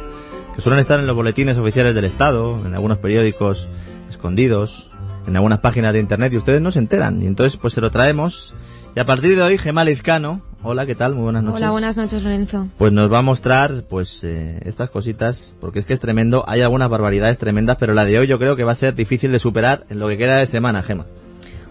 que 0.55 0.59
suelen 0.59 0.79
estar 0.79 0.99
en 0.99 1.05
los 1.05 1.15
boletines 1.15 1.55
oficiales 1.55 1.93
del 1.93 2.05
Estado, 2.05 2.65
en 2.65 2.73
algunos 2.73 2.97
periódicos 2.97 3.69
escondidos, 4.09 4.89
en 5.27 5.35
algunas 5.35 5.59
páginas 5.59 5.93
de 5.93 5.99
internet 5.99 6.33
y 6.33 6.37
ustedes 6.37 6.61
no 6.61 6.71
se 6.71 6.79
enteran. 6.79 7.21
Y 7.21 7.27
entonces 7.27 7.57
pues 7.57 7.75
se 7.75 7.81
lo 7.81 7.91
traemos 7.91 8.55
y 8.95 8.99
a 8.99 9.05
partir 9.05 9.35
de 9.35 9.43
hoy 9.43 9.59
Gemma 9.59 9.83
Lizcano, 9.83 10.41
hola, 10.63 10.87
¿qué 10.87 10.95
tal? 10.95 11.13
Muy 11.13 11.25
buenas 11.25 11.43
noches. 11.43 11.61
Hola, 11.61 11.69
buenas 11.69 11.95
noches 11.95 12.23
Lorenzo. 12.23 12.67
Pues 12.79 12.91
nos 12.91 13.13
va 13.13 13.19
a 13.19 13.21
mostrar 13.21 13.83
pues 13.87 14.23
eh, 14.23 14.59
estas 14.65 14.89
cositas, 14.89 15.53
porque 15.61 15.77
es 15.77 15.85
que 15.85 15.93
es 15.93 15.99
tremendo, 15.99 16.43
hay 16.47 16.61
algunas 16.61 16.89
barbaridades 16.89 17.37
tremendas, 17.37 17.77
pero 17.79 17.93
la 17.93 18.05
de 18.05 18.17
hoy 18.17 18.25
yo 18.25 18.39
creo 18.39 18.55
que 18.55 18.63
va 18.63 18.71
a 18.71 18.75
ser 18.75 18.95
difícil 18.95 19.31
de 19.31 19.37
superar 19.37 19.85
en 19.91 19.99
lo 19.99 20.07
que 20.07 20.17
queda 20.17 20.37
de 20.37 20.47
semana, 20.47 20.81
Gemma. 20.81 21.05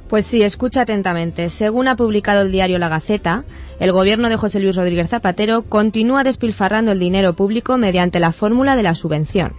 Pues 0.09 0.27
sí, 0.27 0.43
escucha 0.43 0.83
atentamente. 0.83 1.51
Según 1.51 1.89
ha 1.89 1.97
publicado 1.97 2.43
el 2.43 2.53
diario 2.53 2.79
La 2.79 2.89
Gaceta, 2.89 3.45
el 3.81 3.93
gobierno 3.93 4.29
de 4.29 4.37
José 4.37 4.61
Luis 4.61 4.77
Rodríguez 4.77 5.09
Zapatero 5.09 5.63
continúa 5.63 6.25
despilfarrando 6.25 6.93
el 6.93 6.99
dinero 6.99 7.35
público 7.35 7.77
mediante 7.79 8.21
la 8.21 8.33
fórmula 8.33 8.77
de 8.77 8.83
la 8.83 8.95
subvención. 8.95 9.55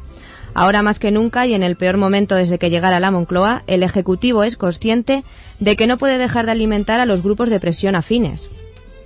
Ahora 0.54 0.82
más 0.82 1.00
que 1.00 1.12
nunca 1.12 1.46
y 1.46 1.54
en 1.54 1.64
el 1.64 1.76
peor 1.76 1.98
momento 1.98 2.36
desde 2.36 2.58
que 2.58 2.70
llegara 2.70 3.02
la 3.02 3.12
Moncloa, 3.12 3.64
el 3.68 3.84
Ejecutivo 3.84 4.44
es 4.44 4.56
consciente 4.56 5.26
de 5.60 5.76
que 5.76 5.86
no 5.86 5.98
puede 5.98 6.18
dejar 6.18 6.46
de 6.46 6.54
alimentar 6.54 7.02
a 7.02 7.06
los 7.06 7.24
grupos 7.24 7.50
de 7.50 7.60
presión 7.60 7.96
afines. 7.96 8.50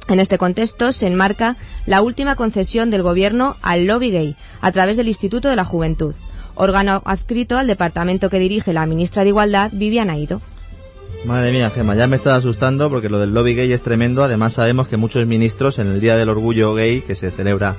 En 0.08 0.20
este 0.20 0.38
contexto 0.38 0.92
se 0.92 1.08
enmarca 1.08 1.56
la 1.88 2.02
última 2.02 2.36
concesión 2.36 2.92
del 2.92 3.02
Gobierno 3.02 3.56
al 3.64 3.86
lobby 3.86 4.12
gay 4.12 4.36
a 4.62 4.72
través 4.72 4.96
del 4.96 5.08
Instituto 5.08 5.50
de 5.50 5.56
la 5.56 5.66
Juventud, 5.66 6.14
órgano 6.56 7.02
adscrito 7.06 7.58
al 7.58 7.68
departamento 7.68 8.30
que 8.30 8.40
dirige 8.40 8.72
la 8.72 8.86
ministra 8.86 9.24
de 9.24 9.30
Igualdad, 9.30 9.72
Viviana 9.74 10.18
Ido. 10.18 10.42
Madre 11.26 11.52
mía, 11.52 11.70
Gemma, 11.70 11.96
ya 11.96 12.08
me 12.08 12.16
estás 12.16 12.40
asustando 12.40 12.90
porque 12.90 13.10
lo 13.10 13.20
del 13.20 13.34
lobby 13.34 13.54
gay 13.54 13.72
es 13.72 13.82
tremendo. 13.82 14.24
Además 14.24 14.54
sabemos 14.54 14.88
que 14.88 14.98
muchos 14.98 15.26
ministros 15.28 15.78
en 15.78 15.88
el 15.88 16.00
Día 16.00 16.16
del 16.16 16.30
Orgullo 16.30 16.74
Gay, 16.74 17.02
que 17.02 17.14
se 17.14 17.30
celebra 17.30 17.76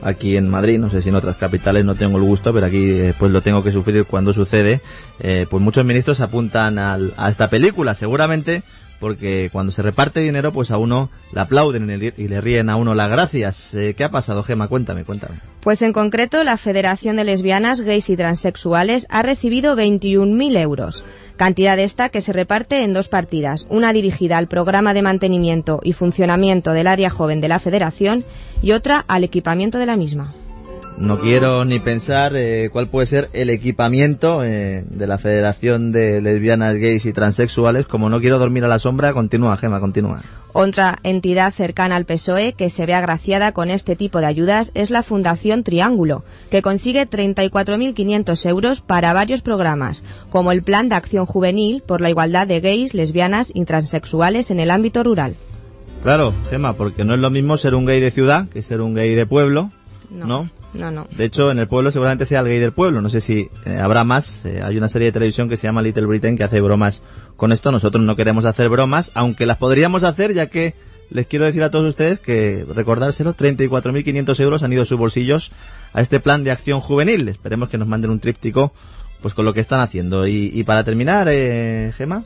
aquí 0.00 0.36
en 0.36 0.48
Madrid, 0.48 0.78
no 0.78 0.90
sé 0.90 1.02
si 1.02 1.08
en 1.08 1.14
otras 1.14 1.36
capitales 1.36 1.84
no 1.84 1.94
tengo 1.94 2.18
el 2.18 2.24
gusto, 2.24 2.52
pero 2.52 2.66
aquí 2.66 2.90
eh, 2.90 3.14
pues 3.18 3.32
lo 3.32 3.40
tengo 3.40 3.62
que 3.62 3.72
sufrir 3.72 4.04
cuando 4.04 4.32
sucede, 4.32 4.80
eh, 5.18 5.46
pues 5.48 5.62
muchos 5.62 5.84
ministros 5.84 6.20
apuntan 6.20 6.78
a 6.78 7.28
esta 7.28 7.48
película, 7.48 7.94
seguramente 7.94 8.62
porque 9.04 9.50
cuando 9.52 9.70
se 9.70 9.82
reparte 9.82 10.20
dinero 10.20 10.50
pues 10.50 10.70
a 10.70 10.78
uno 10.78 11.10
le 11.32 11.40
aplauden 11.40 12.12
y 12.16 12.28
le 12.28 12.40
ríen 12.40 12.70
a 12.70 12.76
uno 12.76 12.94
las 12.94 13.10
gracias. 13.10 13.74
Eh, 13.74 13.94
¿Qué 13.94 14.04
ha 14.04 14.10
pasado, 14.10 14.42
Gema? 14.42 14.68
Cuéntame, 14.68 15.04
cuéntame. 15.04 15.40
Pues 15.60 15.82
en 15.82 15.92
concreto 15.92 16.42
la 16.42 16.56
Federación 16.56 17.16
de 17.16 17.24
Lesbianas, 17.24 17.82
Gays 17.82 18.08
y 18.08 18.16
Transexuales 18.16 19.06
ha 19.10 19.22
recibido 19.22 19.76
21.000 19.76 20.58
euros. 20.58 21.04
Cantidad 21.36 21.78
esta 21.78 22.10
que 22.10 22.20
se 22.20 22.32
reparte 22.32 22.82
en 22.82 22.92
dos 22.92 23.08
partidas, 23.08 23.66
una 23.68 23.92
dirigida 23.92 24.38
al 24.38 24.46
programa 24.46 24.94
de 24.94 25.02
mantenimiento 25.02 25.80
y 25.82 25.92
funcionamiento 25.92 26.72
del 26.72 26.86
área 26.86 27.10
joven 27.10 27.40
de 27.40 27.48
la 27.48 27.58
Federación 27.58 28.24
y 28.62 28.70
otra 28.70 29.04
al 29.08 29.24
equipamiento 29.24 29.78
de 29.78 29.86
la 29.86 29.96
misma. 29.96 30.32
No 30.96 31.18
quiero 31.18 31.64
ni 31.64 31.80
pensar 31.80 32.34
eh, 32.36 32.68
cuál 32.72 32.88
puede 32.88 33.06
ser 33.06 33.28
el 33.32 33.50
equipamiento 33.50 34.44
eh, 34.44 34.84
de 34.88 35.06
la 35.08 35.18
Federación 35.18 35.90
de 35.90 36.20
Lesbianas, 36.20 36.76
Gays 36.76 37.04
y 37.04 37.12
Transexuales. 37.12 37.86
Como 37.86 38.08
no 38.08 38.20
quiero 38.20 38.38
dormir 38.38 38.64
a 38.64 38.68
la 38.68 38.78
sombra, 38.78 39.12
continúa, 39.12 39.56
Gema, 39.56 39.80
continúa. 39.80 40.22
Otra 40.52 41.00
entidad 41.02 41.52
cercana 41.52 41.96
al 41.96 42.04
PSOE 42.04 42.52
que 42.52 42.70
se 42.70 42.86
ve 42.86 42.94
agraciada 42.94 43.50
con 43.50 43.70
este 43.70 43.96
tipo 43.96 44.20
de 44.20 44.26
ayudas 44.26 44.70
es 44.74 44.90
la 44.90 45.02
Fundación 45.02 45.64
Triángulo, 45.64 46.22
que 46.48 46.62
consigue 46.62 47.10
34.500 47.10 48.48
euros 48.48 48.80
para 48.80 49.12
varios 49.12 49.42
programas, 49.42 50.00
como 50.30 50.52
el 50.52 50.62
Plan 50.62 50.88
de 50.88 50.94
Acción 50.94 51.26
Juvenil 51.26 51.82
por 51.84 52.00
la 52.00 52.10
igualdad 52.10 52.46
de 52.46 52.60
gays, 52.60 52.94
lesbianas 52.94 53.50
y 53.52 53.64
transexuales 53.64 54.52
en 54.52 54.60
el 54.60 54.70
ámbito 54.70 55.02
rural. 55.02 55.34
Claro, 56.04 56.32
Gema, 56.50 56.74
porque 56.74 57.04
no 57.04 57.14
es 57.14 57.20
lo 57.20 57.30
mismo 57.30 57.56
ser 57.56 57.74
un 57.74 57.84
gay 57.84 57.98
de 57.98 58.12
ciudad 58.12 58.48
que 58.48 58.62
ser 58.62 58.80
un 58.80 58.94
gay 58.94 59.16
de 59.16 59.26
pueblo, 59.26 59.70
¿no? 60.10 60.48
No, 60.74 60.90
no. 60.90 61.06
De 61.16 61.24
hecho, 61.24 61.50
en 61.50 61.58
el 61.58 61.68
pueblo 61.68 61.90
seguramente 61.90 62.26
sea 62.26 62.40
el 62.40 62.46
gay 62.46 62.58
del 62.58 62.72
pueblo. 62.72 63.00
No 63.00 63.08
sé 63.08 63.20
si 63.20 63.48
eh, 63.64 63.78
habrá 63.78 64.04
más. 64.04 64.44
Eh, 64.44 64.60
hay 64.62 64.76
una 64.76 64.88
serie 64.88 65.06
de 65.06 65.12
televisión 65.12 65.48
que 65.48 65.56
se 65.56 65.66
llama 65.66 65.82
Little 65.82 66.06
Britain 66.06 66.36
que 66.36 66.44
hace 66.44 66.60
bromas 66.60 67.02
con 67.36 67.52
esto. 67.52 67.70
Nosotros 67.70 68.02
no 68.04 68.16
queremos 68.16 68.44
hacer 68.44 68.68
bromas, 68.68 69.12
aunque 69.14 69.46
las 69.46 69.58
podríamos 69.58 70.04
hacer 70.04 70.34
ya 70.34 70.46
que 70.46 70.74
les 71.10 71.26
quiero 71.26 71.44
decir 71.44 71.62
a 71.62 71.70
todos 71.70 71.88
ustedes 71.88 72.18
que 72.18 72.66
recordárselo, 72.74 73.34
34.500 73.34 74.40
euros 74.40 74.62
han 74.62 74.72
ido 74.72 74.82
a 74.82 74.86
sus 74.86 74.98
bolsillos 74.98 75.52
a 75.92 76.00
este 76.00 76.18
plan 76.18 76.44
de 76.44 76.50
acción 76.50 76.80
juvenil. 76.80 77.28
Esperemos 77.28 77.68
que 77.68 77.78
nos 77.78 77.88
manden 77.88 78.10
un 78.10 78.20
tríptico 78.20 78.72
pues 79.22 79.32
con 79.32 79.44
lo 79.44 79.54
que 79.54 79.60
están 79.60 79.80
haciendo. 79.80 80.26
Y, 80.26 80.62
para 80.64 80.84
terminar, 80.84 81.28
eh, 81.30 81.92
Gema. 81.96 82.24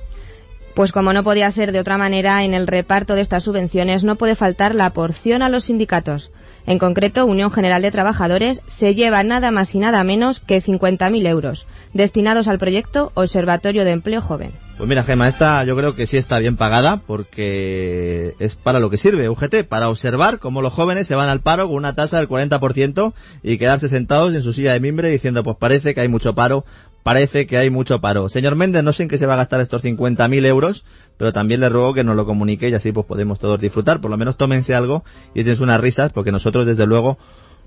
Pues 0.74 0.90
como 0.90 1.12
no 1.12 1.22
podía 1.22 1.50
ser 1.50 1.70
de 1.72 1.80
otra 1.80 1.98
manera, 1.98 2.42
en 2.44 2.54
el 2.54 2.66
reparto 2.66 3.14
de 3.14 3.20
estas 3.20 3.44
subvenciones 3.44 4.04
no 4.04 4.16
puede 4.16 4.34
faltar 4.34 4.74
la 4.74 4.90
porción 4.90 5.42
a 5.42 5.48
los 5.48 5.64
sindicatos. 5.64 6.30
En 6.68 6.78
concreto, 6.78 7.24
Unión 7.24 7.50
General 7.50 7.81
de 7.81 7.90
Trabajadores 7.90 8.61
se 8.66 8.94
lleva 8.94 9.24
nada 9.24 9.50
más 9.50 9.74
y 9.74 9.78
nada 9.78 10.04
menos 10.04 10.38
que 10.38 10.62
50.000 10.62 11.26
euros, 11.26 11.66
destinados 11.94 12.46
al 12.46 12.59
proyecto 12.59 13.11
Observatorio 13.14 13.87
de 13.87 13.92
Empleo 13.92 14.20
Joven. 14.20 14.52
Pues 14.76 14.87
mira, 14.87 15.02
Gema, 15.02 15.28
esta 15.28 15.64
yo 15.64 15.74
creo 15.76 15.96
que 15.96 16.07
sí 16.07 16.18
está 16.18 16.38
bien 16.38 16.59
pagada 16.59 16.98
porque 16.98 18.35
es 18.38 18.54
para 18.54 18.81
lo 18.81 18.90
que 18.90 18.98
sirve 18.98 19.31
UGT, 19.31 19.64
para 19.66 19.88
observar 19.88 20.40
cómo 20.40 20.61
los 20.61 20.74
jóvenes 20.74 21.07
se 21.07 21.14
van 21.14 21.31
al 21.31 21.40
paro 21.40 21.68
con 21.68 21.76
una 21.76 21.94
tasa 21.94 22.18
del 22.18 22.28
40% 22.28 23.14
y 23.42 23.57
quedarse 23.57 23.88
sentados 23.88 24.35
en 24.35 24.42
su 24.42 24.52
silla 24.52 24.74
de 24.74 24.81
mimbre 24.81 25.09
diciendo, 25.09 25.42
pues 25.42 25.57
parece 25.59 25.94
que 25.94 26.02
hay 26.02 26.09
mucho 26.09 26.35
paro, 26.35 26.66
parece 27.02 27.46
que 27.46 27.56
hay 27.56 27.70
mucho 27.70 28.00
paro. 28.00 28.28
Señor 28.28 28.56
Méndez, 28.56 28.82
no 28.82 28.92
sé 28.92 29.04
en 29.04 29.08
qué 29.08 29.18
se 29.18 29.26
va 29.26 29.34
a 29.34 29.38
gastar 29.38 29.61
estos 29.61 29.84
50.000 29.84 30.46
euros, 30.46 30.84
pero 31.16 31.32
también 31.32 31.61
le 31.61 31.68
ruego 31.68 31.94
que 31.94 32.04
nos 32.04 32.16
lo 32.16 32.26
comunique 32.26 32.68
y 32.68 32.74
así 32.74 32.92
pues 32.92 33.06
podemos 33.06 33.38
todos 33.38 33.61
disfrutar. 33.61 34.00
Por 34.00 34.11
lo 34.11 34.16
menos 34.16 34.37
tómense 34.37 34.74
algo 34.74 35.04
y 35.34 35.40
échense 35.40 35.62
unas 35.62 35.80
risas 35.80 36.12
porque 36.12 36.32
nosotros 36.32 36.66
desde 36.66 36.87
luego 36.87 37.18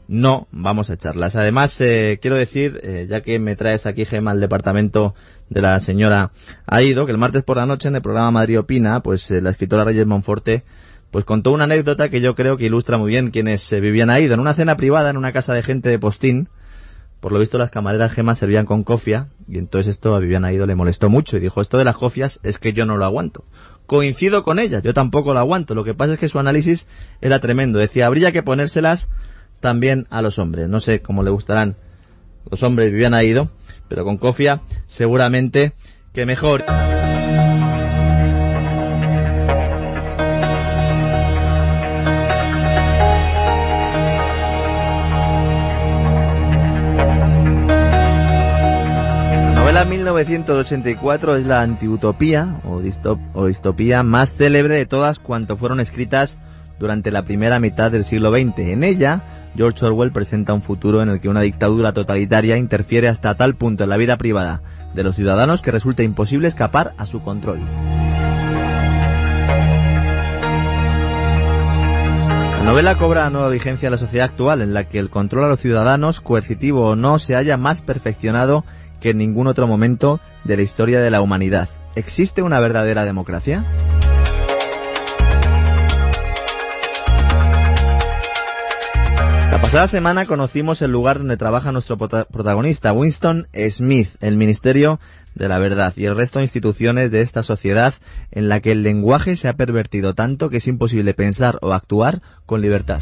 no 0.07 0.47
vamos 0.51 0.89
a 0.89 0.93
echarlas. 0.93 1.35
Además, 1.35 1.79
eh, 1.79 2.19
quiero 2.21 2.35
decir, 2.35 2.81
eh, 2.83 3.07
ya 3.09 3.21
que 3.21 3.39
me 3.39 3.55
traes 3.55 3.85
aquí, 3.85 4.05
Gema, 4.05 4.31
al 4.31 4.41
departamento 4.41 5.15
de 5.49 5.61
la 5.61 5.79
señora 5.79 6.31
Aido, 6.65 7.05
que 7.05 7.11
el 7.11 7.17
martes 7.17 7.43
por 7.43 7.57
la 7.57 7.65
noche 7.65 7.87
en 7.87 7.95
el 7.95 8.01
programa 8.01 8.31
Madrid 8.31 8.59
Opina, 8.59 9.01
pues 9.01 9.31
eh, 9.31 9.41
la 9.41 9.51
escritora 9.51 9.85
Reyes 9.85 10.05
Monforte 10.05 10.63
pues 11.11 11.25
contó 11.25 11.51
una 11.51 11.65
anécdota 11.65 12.09
que 12.09 12.21
yo 12.21 12.35
creo 12.35 12.55
que 12.55 12.65
ilustra 12.65 12.97
muy 12.97 13.09
bien 13.09 13.31
quienes 13.31 13.69
vivían 13.69 14.09
ahí. 14.09 14.25
En 14.25 14.39
una 14.39 14.53
cena 14.53 14.77
privada 14.77 15.09
en 15.09 15.17
una 15.17 15.33
casa 15.33 15.53
de 15.53 15.61
gente 15.61 15.89
de 15.89 15.99
Postín, 15.99 16.47
por 17.21 17.31
lo 17.31 17.39
visto 17.39 17.57
las 17.57 17.69
camareras 17.69 18.11
gemas 18.11 18.39
servían 18.39 18.65
con 18.65 18.83
cofia 18.83 19.27
y 19.47 19.59
entonces 19.59 19.91
esto 19.91 20.15
a 20.15 20.19
Viviana 20.19 20.51
Ido 20.51 20.65
le 20.65 20.75
molestó 20.75 21.09
mucho 21.09 21.37
y 21.37 21.39
dijo, 21.39 21.61
esto 21.61 21.77
de 21.77 21.85
las 21.85 21.95
cofias 21.95 22.39
es 22.43 22.57
que 22.57 22.73
yo 22.73 22.85
no 22.85 22.97
lo 22.97 23.05
aguanto. 23.05 23.45
Coincido 23.85 24.43
con 24.43 24.57
ella, 24.57 24.81
yo 24.81 24.93
tampoco 24.93 25.33
lo 25.33 25.39
aguanto. 25.39 25.75
Lo 25.75 25.83
que 25.83 25.93
pasa 25.93 26.13
es 26.13 26.19
que 26.19 26.29
su 26.29 26.39
análisis 26.39 26.87
era 27.21 27.39
tremendo. 27.39 27.77
Decía, 27.77 28.07
habría 28.07 28.31
que 28.31 28.41
ponérselas 28.41 29.09
también 29.59 30.07
a 30.09 30.21
los 30.21 30.39
hombres. 30.39 30.67
No 30.67 30.79
sé 30.79 31.01
cómo 31.01 31.21
le 31.21 31.29
gustarán 31.29 31.75
los 32.49 32.63
hombres 32.63 32.91
Viviana 32.91 33.23
Ido, 33.23 33.51
pero 33.87 34.03
con 34.03 34.17
cofia 34.17 34.61
seguramente 34.87 35.73
que 36.13 36.25
mejor. 36.25 36.63
1984 50.01 51.35
es 51.35 51.45
la 51.45 51.61
antiutopía 51.61 52.59
o, 52.63 52.81
distopía 52.81 54.01
más 54.01 54.31
célebre 54.31 54.75
de 54.75 54.87
todas 54.87 55.19
cuanto 55.19 55.57
fueron 55.57 55.79
escritas 55.79 56.39
durante 56.79 57.11
la 57.11 57.23
primera 57.23 57.59
mitad 57.59 57.91
del 57.91 58.03
siglo 58.03 58.31
XX. 58.31 58.57
En 58.59 58.83
ella, 58.83 59.21
George 59.55 59.85
Orwell 59.85 60.11
presenta 60.11 60.53
un 60.53 60.63
futuro 60.63 61.03
en 61.03 61.09
el 61.09 61.21
que 61.21 61.29
una 61.29 61.41
dictadura 61.41 61.93
totalitaria 61.93 62.57
interfiere 62.57 63.09
hasta 63.09 63.35
tal 63.35 63.55
punto 63.55 63.83
en 63.83 63.91
la 63.91 63.97
vida 63.97 64.17
privada 64.17 64.63
de 64.95 65.03
los 65.03 65.15
ciudadanos 65.15 65.61
que 65.61 65.69
resulta 65.69 66.01
imposible 66.01 66.47
escapar 66.47 66.93
a 66.97 67.05
su 67.05 67.21
control. 67.21 67.59
La 72.57 72.63
novela 72.63 72.97
cobra 72.97 73.29
nueva 73.29 73.49
vigencia 73.49 73.87
en 73.87 73.91
la 73.91 73.97
sociedad 73.99 74.29
actual, 74.29 74.61
en 74.61 74.73
la 74.73 74.85
que 74.85 74.97
el 74.97 75.11
control 75.11 75.43
a 75.43 75.47
los 75.47 75.59
ciudadanos, 75.59 76.21
coercitivo 76.21 76.89
o 76.89 76.95
no, 76.95 77.19
se 77.19 77.35
haya 77.35 77.57
más 77.57 77.83
perfeccionado 77.83 78.63
que 79.01 79.09
en 79.09 79.17
ningún 79.17 79.47
otro 79.47 79.67
momento 79.67 80.21
de 80.45 80.55
la 80.55 80.61
historia 80.61 81.01
de 81.01 81.11
la 81.11 81.21
humanidad. 81.21 81.67
¿Existe 81.95 82.41
una 82.41 82.61
verdadera 82.61 83.03
democracia? 83.03 83.65
La 89.51 89.59
pasada 89.59 89.87
semana 89.87 90.25
conocimos 90.25 90.81
el 90.81 90.91
lugar 90.91 91.17
donde 91.17 91.35
trabaja 91.35 91.73
nuestro 91.73 91.97
protagonista, 91.97 92.93
Winston 92.93 93.47
Smith, 93.69 94.09
el 94.21 94.37
Ministerio 94.37 95.01
de 95.35 95.49
la 95.49 95.59
Verdad 95.59 95.93
y 95.97 96.05
el 96.05 96.15
resto 96.15 96.39
de 96.39 96.45
instituciones 96.45 97.11
de 97.11 97.21
esta 97.21 97.43
sociedad 97.43 97.93
en 98.31 98.47
la 98.47 98.61
que 98.61 98.71
el 98.71 98.83
lenguaje 98.83 99.35
se 99.35 99.49
ha 99.49 99.53
pervertido 99.53 100.13
tanto 100.13 100.49
que 100.49 100.57
es 100.57 100.67
imposible 100.67 101.13
pensar 101.13 101.57
o 101.61 101.73
actuar 101.73 102.21
con 102.45 102.61
libertad. 102.61 103.01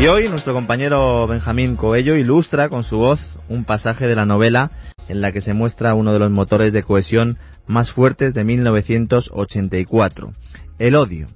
Y 0.00 0.06
hoy 0.06 0.28
nuestro 0.28 0.54
compañero 0.54 1.26
Benjamín 1.26 1.74
Coello 1.74 2.14
ilustra 2.14 2.68
con 2.68 2.84
su 2.84 2.98
voz 2.98 3.36
un 3.48 3.64
pasaje 3.64 4.06
de 4.06 4.14
la 4.14 4.26
novela 4.26 4.70
en 5.08 5.20
la 5.20 5.32
que 5.32 5.40
se 5.40 5.54
muestra 5.54 5.94
uno 5.94 6.12
de 6.12 6.20
los 6.20 6.30
motores 6.30 6.72
de 6.72 6.84
cohesión 6.84 7.36
más 7.66 7.90
fuertes 7.90 8.32
de 8.32 8.44
1984, 8.44 10.32
el 10.78 10.94
odio. 10.94 11.26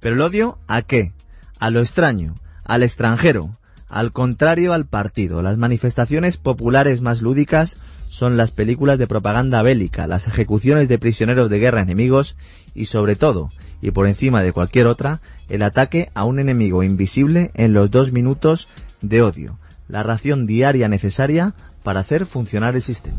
¿Pero 0.00 0.16
el 0.16 0.20
odio 0.20 0.58
a 0.66 0.82
qué? 0.82 1.12
A 1.60 1.70
lo 1.70 1.78
extraño, 1.78 2.34
al 2.64 2.82
extranjero, 2.82 3.50
al 3.88 4.10
contrario 4.10 4.72
al 4.72 4.86
partido. 4.86 5.40
Las 5.40 5.56
manifestaciones 5.56 6.38
populares 6.38 7.02
más 7.02 7.22
lúdicas 7.22 7.78
son 8.08 8.36
las 8.36 8.50
películas 8.50 8.98
de 8.98 9.06
propaganda 9.06 9.62
bélica, 9.62 10.08
las 10.08 10.26
ejecuciones 10.26 10.88
de 10.88 10.98
prisioneros 10.98 11.48
de 11.50 11.60
guerra 11.60 11.82
enemigos 11.82 12.36
y 12.74 12.86
sobre 12.86 13.14
todo, 13.14 13.50
y 13.82 13.90
por 13.90 14.06
encima 14.06 14.42
de 14.42 14.52
cualquier 14.52 14.86
otra, 14.86 15.20
el 15.48 15.62
ataque 15.62 16.08
a 16.14 16.24
un 16.24 16.38
enemigo 16.38 16.84
invisible 16.84 17.50
en 17.54 17.74
los 17.74 17.90
dos 17.90 18.12
minutos 18.12 18.68
de 19.02 19.20
odio, 19.20 19.58
la 19.88 20.04
ración 20.04 20.46
diaria 20.46 20.88
necesaria 20.88 21.54
para 21.82 22.00
hacer 22.00 22.24
funcionar 22.24 22.76
el 22.76 22.80
sistema. 22.80 23.18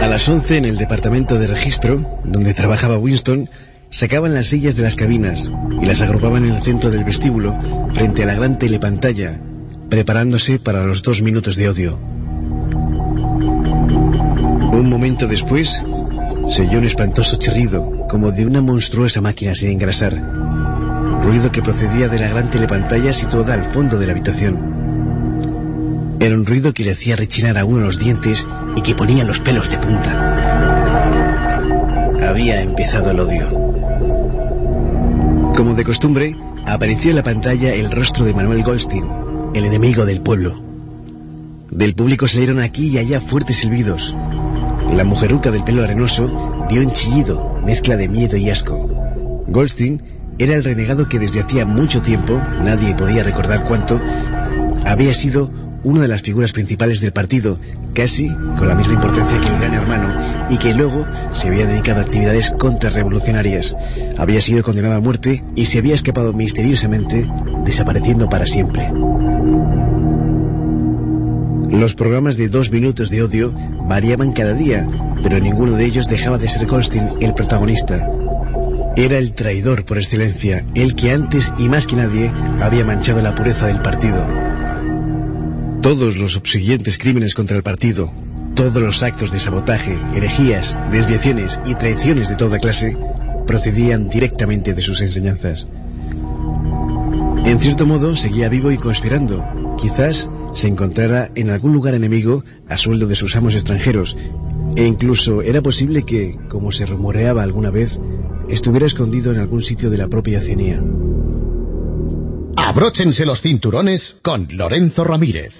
A 0.00 0.06
las 0.08 0.26
11 0.26 0.56
en 0.56 0.64
el 0.64 0.78
departamento 0.78 1.38
de 1.38 1.46
registro, 1.46 2.20
donde 2.24 2.54
trabajaba 2.54 2.96
Winston, 2.96 3.50
sacaban 3.90 4.32
las 4.32 4.46
sillas 4.46 4.76
de 4.76 4.82
las 4.82 4.96
cabinas 4.96 5.50
y 5.80 5.84
las 5.84 6.00
agrupaban 6.00 6.46
en 6.46 6.54
el 6.54 6.62
centro 6.62 6.90
del 6.90 7.04
vestíbulo 7.04 7.58
frente 7.92 8.22
a 8.22 8.26
la 8.26 8.34
gran 8.34 8.58
telepantalla 8.58 9.38
preparándose 9.88 10.58
para 10.58 10.84
los 10.84 11.02
dos 11.02 11.22
minutos 11.22 11.56
de 11.56 11.68
odio. 11.68 11.98
Un 14.72 14.90
momento 14.90 15.26
después, 15.26 15.82
se 16.50 16.62
oyó 16.62 16.78
un 16.78 16.84
espantoso 16.84 17.36
chirrido, 17.36 18.06
como 18.08 18.30
de 18.30 18.46
una 18.46 18.60
monstruosa 18.60 19.20
máquina 19.20 19.54
sin 19.54 19.70
engrasar. 19.70 20.14
Ruido 21.22 21.50
que 21.50 21.62
procedía 21.62 22.08
de 22.08 22.18
la 22.18 22.28
gran 22.28 22.50
telepantalla 22.50 23.12
situada 23.12 23.54
al 23.54 23.64
fondo 23.64 23.98
de 23.98 24.06
la 24.06 24.12
habitación. 24.12 26.16
Era 26.20 26.34
un 26.34 26.46
ruido 26.46 26.72
que 26.72 26.84
le 26.84 26.92
hacía 26.92 27.16
rechinar 27.16 27.58
a 27.58 27.64
uno 27.64 27.80
los 27.80 27.98
dientes 27.98 28.46
y 28.76 28.82
que 28.82 28.94
ponía 28.94 29.24
los 29.24 29.40
pelos 29.40 29.68
de 29.70 29.78
punta. 29.78 31.32
Había 32.28 32.62
empezado 32.62 33.10
el 33.10 33.20
odio. 33.20 33.48
Como 35.56 35.74
de 35.74 35.84
costumbre, 35.84 36.36
apareció 36.66 37.10
en 37.10 37.16
la 37.16 37.22
pantalla 37.22 37.74
el 37.74 37.90
rostro 37.90 38.24
de 38.24 38.34
Manuel 38.34 38.62
Goldstein, 38.62 39.25
el 39.56 39.64
enemigo 39.64 40.04
del 40.04 40.20
pueblo. 40.20 40.54
Del 41.70 41.94
público 41.94 42.28
salieron 42.28 42.60
aquí 42.60 42.88
y 42.88 42.98
allá 42.98 43.20
fuertes 43.20 43.56
silbidos. 43.56 44.14
La 44.92 45.02
mujeruca 45.04 45.50
del 45.50 45.64
pelo 45.64 45.82
arenoso 45.82 46.66
dio 46.68 46.82
un 46.82 46.92
chillido, 46.92 47.58
mezcla 47.64 47.96
de 47.96 48.06
miedo 48.06 48.36
y 48.36 48.50
asco. 48.50 48.76
Goldstein 49.48 50.02
era 50.38 50.54
el 50.54 50.62
renegado 50.62 51.08
que 51.08 51.18
desde 51.18 51.40
hacía 51.40 51.64
mucho 51.64 52.02
tiempo, 52.02 52.38
nadie 52.62 52.94
podía 52.94 53.22
recordar 53.22 53.66
cuánto, 53.66 53.98
había 54.84 55.14
sido 55.14 55.50
una 55.82 56.02
de 56.02 56.08
las 56.08 56.20
figuras 56.20 56.52
principales 56.52 57.00
del 57.00 57.12
partido, 57.12 57.58
casi 57.94 58.28
con 58.58 58.68
la 58.68 58.74
misma 58.74 58.94
importancia 58.94 59.40
que 59.40 59.48
el 59.48 59.58
gran 59.58 59.72
hermano, 59.72 60.48
y 60.50 60.58
que 60.58 60.74
luego 60.74 61.06
se 61.32 61.48
había 61.48 61.66
dedicado 61.66 62.00
a 62.00 62.02
actividades 62.02 62.50
contrarrevolucionarias. 62.58 63.74
Había 64.18 64.40
sido 64.42 64.62
condenado 64.62 64.96
a 64.96 65.00
muerte 65.00 65.42
y 65.54 65.64
se 65.64 65.78
había 65.78 65.94
escapado 65.94 66.34
misteriosamente, 66.34 67.26
desapareciendo 67.64 68.28
para 68.28 68.46
siempre. 68.46 68.90
Los 71.70 71.94
programas 71.94 72.36
de 72.36 72.48
dos 72.48 72.70
minutos 72.70 73.10
de 73.10 73.22
odio 73.22 73.52
variaban 73.88 74.32
cada 74.32 74.54
día, 74.54 74.86
pero 75.22 75.40
ninguno 75.40 75.72
de 75.72 75.84
ellos 75.84 76.08
dejaba 76.08 76.38
de 76.38 76.48
ser 76.48 76.66
Goldstein 76.66 77.14
el 77.20 77.34
protagonista. 77.34 78.08
Era 78.96 79.18
el 79.18 79.34
traidor 79.34 79.84
por 79.84 79.98
excelencia, 79.98 80.64
el 80.74 80.94
que 80.94 81.12
antes 81.12 81.52
y 81.58 81.68
más 81.68 81.86
que 81.86 81.96
nadie 81.96 82.32
había 82.60 82.84
manchado 82.84 83.20
la 83.20 83.34
pureza 83.34 83.66
del 83.66 83.82
partido. 83.82 84.26
Todos 85.82 86.16
los 86.16 86.32
subsiguientes 86.32 86.98
crímenes 86.98 87.34
contra 87.34 87.56
el 87.56 87.62
partido, 87.62 88.10
todos 88.54 88.82
los 88.82 89.02
actos 89.02 89.32
de 89.32 89.40
sabotaje, 89.40 89.98
herejías, 90.14 90.78
desviaciones 90.90 91.60
y 91.66 91.74
traiciones 91.74 92.28
de 92.28 92.36
toda 92.36 92.58
clase 92.58 92.96
procedían 93.46 94.08
directamente 94.08 94.72
de 94.72 94.82
sus 94.82 95.02
enseñanzas. 95.02 95.66
En 97.44 97.60
cierto 97.60 97.86
modo 97.86 98.16
seguía 98.16 98.48
vivo 98.48 98.72
y 98.72 98.76
conspirando. 98.76 99.44
Quizás 99.78 100.30
se 100.56 100.68
encontrara 100.68 101.30
en 101.34 101.50
algún 101.50 101.74
lugar 101.74 101.94
enemigo 101.94 102.42
a 102.66 102.78
sueldo 102.78 103.06
de 103.06 103.14
sus 103.14 103.36
amos 103.36 103.54
extranjeros, 103.54 104.16
e 104.74 104.86
incluso 104.86 105.42
era 105.42 105.60
posible 105.60 106.04
que, 106.04 106.38
como 106.48 106.72
se 106.72 106.86
rumoreaba 106.86 107.42
alguna 107.42 107.70
vez, 107.70 108.00
estuviera 108.48 108.86
escondido 108.86 109.32
en 109.32 109.38
algún 109.38 109.62
sitio 109.62 109.90
de 109.90 109.98
la 109.98 110.08
propia 110.08 110.38
Oceanía. 110.38 110.82
Abróchense 112.56 113.26
los 113.26 113.42
cinturones 113.42 114.16
con 114.22 114.48
Lorenzo 114.50 115.04
Ramírez. 115.04 115.58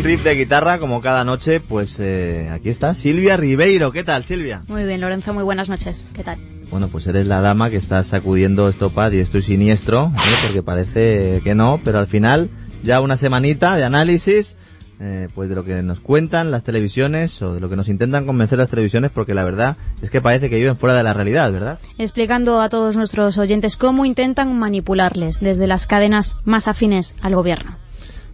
Un 0.00 0.06
riff 0.06 0.24
de 0.24 0.34
guitarra 0.34 0.78
como 0.78 1.02
cada 1.02 1.24
noche, 1.24 1.60
pues 1.60 2.00
eh, 2.00 2.48
aquí 2.50 2.70
está 2.70 2.94
Silvia 2.94 3.36
Ribeiro. 3.36 3.92
¿Qué 3.92 4.02
tal, 4.02 4.24
Silvia? 4.24 4.62
Muy 4.66 4.84
bien, 4.84 5.00
Lorenzo, 5.00 5.34
muy 5.34 5.42
buenas 5.42 5.68
noches. 5.68 6.06
¿Qué 6.14 6.24
tal? 6.24 6.38
Bueno, 6.70 6.88
pues 6.88 7.06
eres 7.06 7.26
la 7.26 7.42
dama 7.42 7.68
que 7.68 7.76
está 7.76 8.02
sacudiendo 8.02 8.68
estopad 8.70 9.12
y 9.12 9.18
esto 9.18 9.36
y 9.38 9.42
siniestro, 9.42 10.10
¿eh? 10.14 10.36
porque 10.46 10.62
parece 10.62 11.42
que 11.44 11.54
no, 11.54 11.80
pero 11.84 11.98
al 11.98 12.06
final 12.06 12.48
ya 12.82 13.02
una 13.02 13.18
semanita 13.18 13.76
de 13.76 13.84
análisis 13.84 14.56
eh, 15.00 15.28
pues 15.34 15.50
de 15.50 15.54
lo 15.54 15.64
que 15.64 15.82
nos 15.82 16.00
cuentan 16.00 16.50
las 16.50 16.62
televisiones 16.62 17.42
o 17.42 17.52
de 17.52 17.60
lo 17.60 17.68
que 17.68 17.76
nos 17.76 17.88
intentan 17.88 18.24
convencer 18.24 18.58
las 18.58 18.70
televisiones 18.70 19.10
porque 19.10 19.34
la 19.34 19.44
verdad 19.44 19.76
es 20.00 20.08
que 20.08 20.22
parece 20.22 20.48
que 20.48 20.56
viven 20.56 20.78
fuera 20.78 20.94
de 20.94 21.02
la 21.02 21.12
realidad, 21.12 21.52
¿verdad? 21.52 21.78
Explicando 21.98 22.60
a 22.60 22.70
todos 22.70 22.96
nuestros 22.96 23.36
oyentes 23.36 23.76
cómo 23.76 24.06
intentan 24.06 24.58
manipularles 24.58 25.40
desde 25.40 25.66
las 25.66 25.86
cadenas 25.86 26.38
más 26.44 26.68
afines 26.68 27.16
al 27.20 27.34
gobierno. 27.34 27.76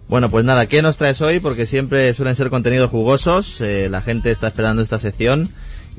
Bueno, 0.08 0.30
pues 0.30 0.44
nada, 0.44 0.66
¿qué 0.66 0.82
nos 0.82 0.96
traes 0.96 1.20
hoy? 1.20 1.40
Porque 1.40 1.66
siempre 1.66 2.14
suelen 2.14 2.36
ser 2.36 2.48
contenidos 2.48 2.90
jugosos, 2.90 3.60
eh, 3.60 3.88
la 3.90 4.02
gente 4.02 4.30
está 4.30 4.46
esperando 4.46 4.82
esta 4.82 4.98
sección 4.98 5.48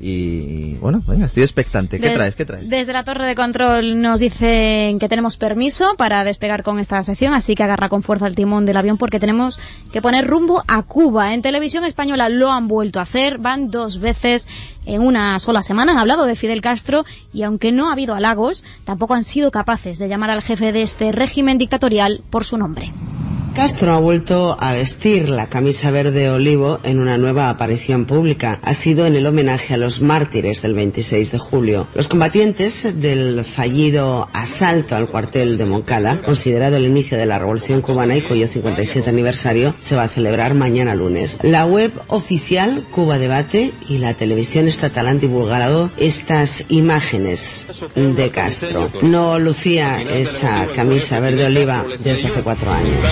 y 0.00 0.74
bueno, 0.76 1.02
venga, 1.06 1.26
estoy 1.26 1.42
expectante. 1.42 1.98
¿Qué 1.98 2.10
traes? 2.10 2.36
¿Qué 2.36 2.44
traes? 2.44 2.70
Desde 2.70 2.92
la 2.92 3.02
torre 3.02 3.26
de 3.26 3.34
control 3.34 4.00
nos 4.00 4.20
dicen 4.20 4.98
que 4.98 5.08
tenemos 5.08 5.36
permiso 5.36 5.94
para 5.96 6.22
despegar 6.22 6.62
con 6.62 6.78
esta 6.78 7.02
sección, 7.02 7.34
así 7.34 7.54
que 7.56 7.64
agarra 7.64 7.88
con 7.88 8.02
fuerza 8.02 8.28
el 8.28 8.36
timón 8.36 8.64
del 8.64 8.76
avión 8.76 8.96
porque 8.96 9.18
tenemos 9.18 9.58
que 9.92 10.00
poner 10.00 10.26
rumbo 10.26 10.62
a 10.68 10.82
Cuba. 10.82 11.34
En 11.34 11.42
televisión 11.42 11.84
española 11.84 12.28
lo 12.28 12.52
han 12.52 12.68
vuelto 12.68 13.00
a 13.00 13.02
hacer, 13.02 13.38
van 13.38 13.70
dos 13.70 13.98
veces 13.98 14.46
en 14.86 15.02
una 15.02 15.38
sola 15.40 15.62
semana, 15.62 15.92
han 15.92 15.98
hablado 15.98 16.26
de 16.26 16.36
Fidel 16.36 16.62
Castro 16.62 17.04
y 17.32 17.42
aunque 17.42 17.72
no 17.72 17.88
ha 17.88 17.92
habido 17.92 18.14
halagos, 18.14 18.64
tampoco 18.84 19.14
han 19.14 19.24
sido 19.24 19.50
capaces 19.50 19.98
de 19.98 20.08
llamar 20.08 20.30
al 20.30 20.42
jefe 20.42 20.72
de 20.72 20.82
este 20.82 21.10
régimen 21.10 21.58
dictatorial 21.58 22.20
por 22.30 22.44
su 22.44 22.56
nombre. 22.56 22.92
Castro 23.58 23.92
ha 23.92 23.98
vuelto 23.98 24.56
a 24.60 24.72
vestir 24.72 25.28
la 25.28 25.48
camisa 25.48 25.90
verde 25.90 26.30
olivo 26.30 26.78
en 26.84 27.00
una 27.00 27.18
nueva 27.18 27.50
aparición 27.50 28.04
pública. 28.04 28.60
Ha 28.62 28.72
sido 28.72 29.04
en 29.04 29.16
el 29.16 29.26
homenaje 29.26 29.74
a 29.74 29.76
los 29.76 30.00
mártires 30.00 30.62
del 30.62 30.74
26 30.74 31.32
de 31.32 31.38
julio. 31.38 31.88
Los 31.92 32.06
combatientes 32.06 33.00
del 33.00 33.44
fallido 33.44 34.28
asalto 34.32 34.94
al 34.94 35.08
cuartel 35.08 35.58
de 35.58 35.66
Moncada, 35.66 36.22
considerado 36.22 36.76
el 36.76 36.84
inicio 36.84 37.18
de 37.18 37.26
la 37.26 37.40
Revolución 37.40 37.80
Cubana 37.80 38.16
y 38.16 38.20
cuyo 38.20 38.46
57 38.46 39.10
aniversario 39.10 39.74
se 39.80 39.96
va 39.96 40.04
a 40.04 40.08
celebrar 40.08 40.54
mañana 40.54 40.94
lunes. 40.94 41.38
La 41.42 41.66
web 41.66 41.90
oficial 42.06 42.84
Cuba 42.92 43.18
Debate 43.18 43.72
y 43.88 43.98
la 43.98 44.14
televisión 44.14 44.68
estatal 44.68 45.08
han 45.08 45.18
divulgado 45.18 45.90
estas 45.96 46.64
imágenes 46.68 47.66
de 47.96 48.30
Castro. 48.30 48.92
No 49.02 49.40
lucía 49.40 50.00
esa 50.00 50.68
camisa 50.76 51.18
verde 51.18 51.46
oliva 51.46 51.84
desde 51.90 52.12
hace 52.12 52.42
cuatro 52.42 52.70
años. 52.70 53.04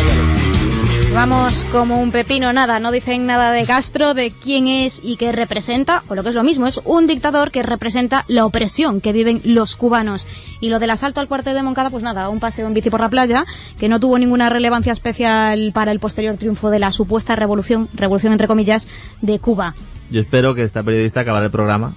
Vamos 1.16 1.64
como 1.72 1.99
un 1.99 2.12
pepino, 2.12 2.53
nada, 2.53 2.79
no 2.79 2.90
dicen 2.90 3.25
nada 3.25 3.51
de 3.51 3.64
Castro, 3.64 4.12
de 4.12 4.31
quién 4.31 4.68
es 4.68 5.01
y 5.03 5.16
qué 5.16 5.33
representa, 5.33 6.03
o 6.09 6.14
lo 6.14 6.22
que 6.22 6.29
es 6.29 6.35
lo 6.35 6.44
mismo, 6.44 6.66
es 6.66 6.79
un 6.85 7.07
dictador 7.07 7.51
que 7.51 7.62
representa 7.62 8.27
la 8.29 8.44
opresión 8.44 9.01
que 9.01 9.14
viven 9.14 9.40
los 9.42 9.77
cubanos. 9.77 10.27
Y 10.61 10.68
lo 10.68 10.79
del 10.79 10.90
asalto 10.90 11.20
al 11.20 11.27
cuartel 11.27 11.55
de 11.55 11.62
Moncada, 11.62 11.88
pues 11.88 12.03
nada, 12.03 12.29
un 12.29 12.38
paseo 12.38 12.66
en 12.66 12.75
bici 12.75 12.90
por 12.90 13.01
la 13.01 13.09
playa, 13.09 13.46
que 13.79 13.88
no 13.88 13.99
tuvo 13.99 14.18
ninguna 14.18 14.51
relevancia 14.51 14.92
especial 14.92 15.70
para 15.72 15.90
el 15.90 16.01
posterior 16.01 16.37
triunfo 16.37 16.68
de 16.68 16.81
la 16.81 16.92
supuesta 16.92 17.35
revolución, 17.35 17.88
revolución 17.94 18.33
entre 18.33 18.46
comillas, 18.46 18.87
de 19.22 19.38
Cuba. 19.38 19.75
Yo 20.11 20.20
espero 20.20 20.55
que 20.55 20.64
esta 20.64 20.83
periodista 20.83 21.20
acabe 21.20 21.46
el 21.46 21.51
programa. 21.51 21.94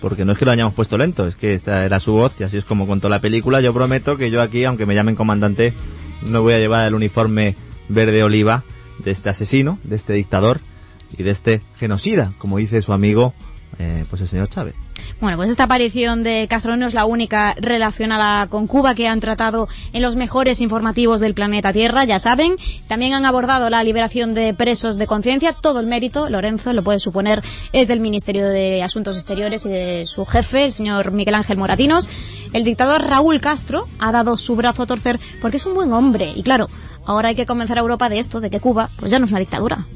Porque 0.00 0.24
no 0.24 0.32
es 0.32 0.38
que 0.38 0.44
lo 0.44 0.52
hayamos 0.52 0.74
puesto 0.74 0.98
lento, 0.98 1.26
es 1.26 1.34
que 1.34 1.54
esta 1.54 1.84
era 1.84 1.98
su 1.98 2.12
voz 2.12 2.38
y 2.38 2.44
así 2.44 2.58
es 2.58 2.64
como 2.64 2.86
contó 2.86 3.08
la 3.08 3.20
película. 3.20 3.62
Yo 3.62 3.72
prometo 3.72 4.18
que 4.18 4.30
yo 4.30 4.42
aquí, 4.42 4.62
aunque 4.64 4.84
me 4.84 4.94
llamen 4.94 5.16
comandante, 5.16 5.72
no 6.22 6.42
voy 6.42 6.54
a 6.54 6.58
llevar 6.58 6.86
el 6.86 6.94
uniforme 6.94 7.56
verde 7.88 8.22
oliva 8.22 8.64
de 8.98 9.10
este 9.10 9.30
asesino, 9.30 9.78
de 9.84 9.96
este 9.96 10.12
dictador 10.12 10.60
y 11.16 11.22
de 11.22 11.30
este 11.30 11.60
genocida, 11.78 12.32
como 12.38 12.58
dice 12.58 12.82
su 12.82 12.92
amigo, 12.92 13.34
eh, 13.78 14.04
pues 14.08 14.22
el 14.22 14.28
señor 14.28 14.48
Chávez. 14.48 14.74
Bueno, 15.20 15.36
pues 15.36 15.50
esta 15.50 15.64
aparición 15.64 16.22
de 16.22 16.46
Castro 16.48 16.76
no 16.76 16.86
es 16.86 16.94
la 16.94 17.06
única 17.06 17.54
relacionada 17.58 18.46
con 18.48 18.66
Cuba 18.66 18.94
que 18.94 19.08
han 19.08 19.20
tratado 19.20 19.68
en 19.92 20.02
los 20.02 20.16
mejores 20.16 20.60
informativos 20.60 21.20
del 21.20 21.34
planeta 21.34 21.72
Tierra, 21.72 22.04
ya 22.04 22.18
saben. 22.18 22.56
También 22.86 23.14
han 23.14 23.24
abordado 23.24 23.70
la 23.70 23.82
liberación 23.82 24.34
de 24.34 24.52
presos 24.54 24.96
de 24.96 25.06
conciencia. 25.06 25.54
Todo 25.54 25.80
el 25.80 25.86
mérito, 25.86 26.28
Lorenzo, 26.28 26.72
lo 26.72 26.82
puede 26.82 26.98
suponer, 26.98 27.42
es 27.72 27.88
del 27.88 28.00
Ministerio 28.00 28.48
de 28.48 28.82
Asuntos 28.82 29.16
Exteriores 29.16 29.64
y 29.64 29.70
de 29.70 30.04
su 30.06 30.24
jefe, 30.26 30.64
el 30.64 30.72
señor 30.72 31.12
Miguel 31.12 31.34
Ángel 31.34 31.56
Moratinos. 31.56 32.08
El 32.52 32.64
dictador 32.64 33.02
Raúl 33.02 33.40
Castro 33.40 33.86
ha 33.98 34.12
dado 34.12 34.36
su 34.36 34.56
brazo 34.56 34.82
a 34.82 34.86
torcer 34.86 35.18
porque 35.40 35.56
es 35.56 35.66
un 35.66 35.74
buen 35.74 35.92
hombre. 35.92 36.32
Y 36.34 36.42
claro, 36.42 36.68
ahora 37.04 37.28
hay 37.28 37.34
que 37.34 37.46
convencer 37.46 37.78
a 37.78 37.80
Europa 37.80 38.08
de 38.08 38.18
esto, 38.18 38.40
de 38.40 38.50
que 38.50 38.60
Cuba 38.60 38.88
pues 38.98 39.10
ya 39.10 39.18
no 39.18 39.24
es 39.24 39.30
una 39.30 39.40
dictadura. 39.40 39.86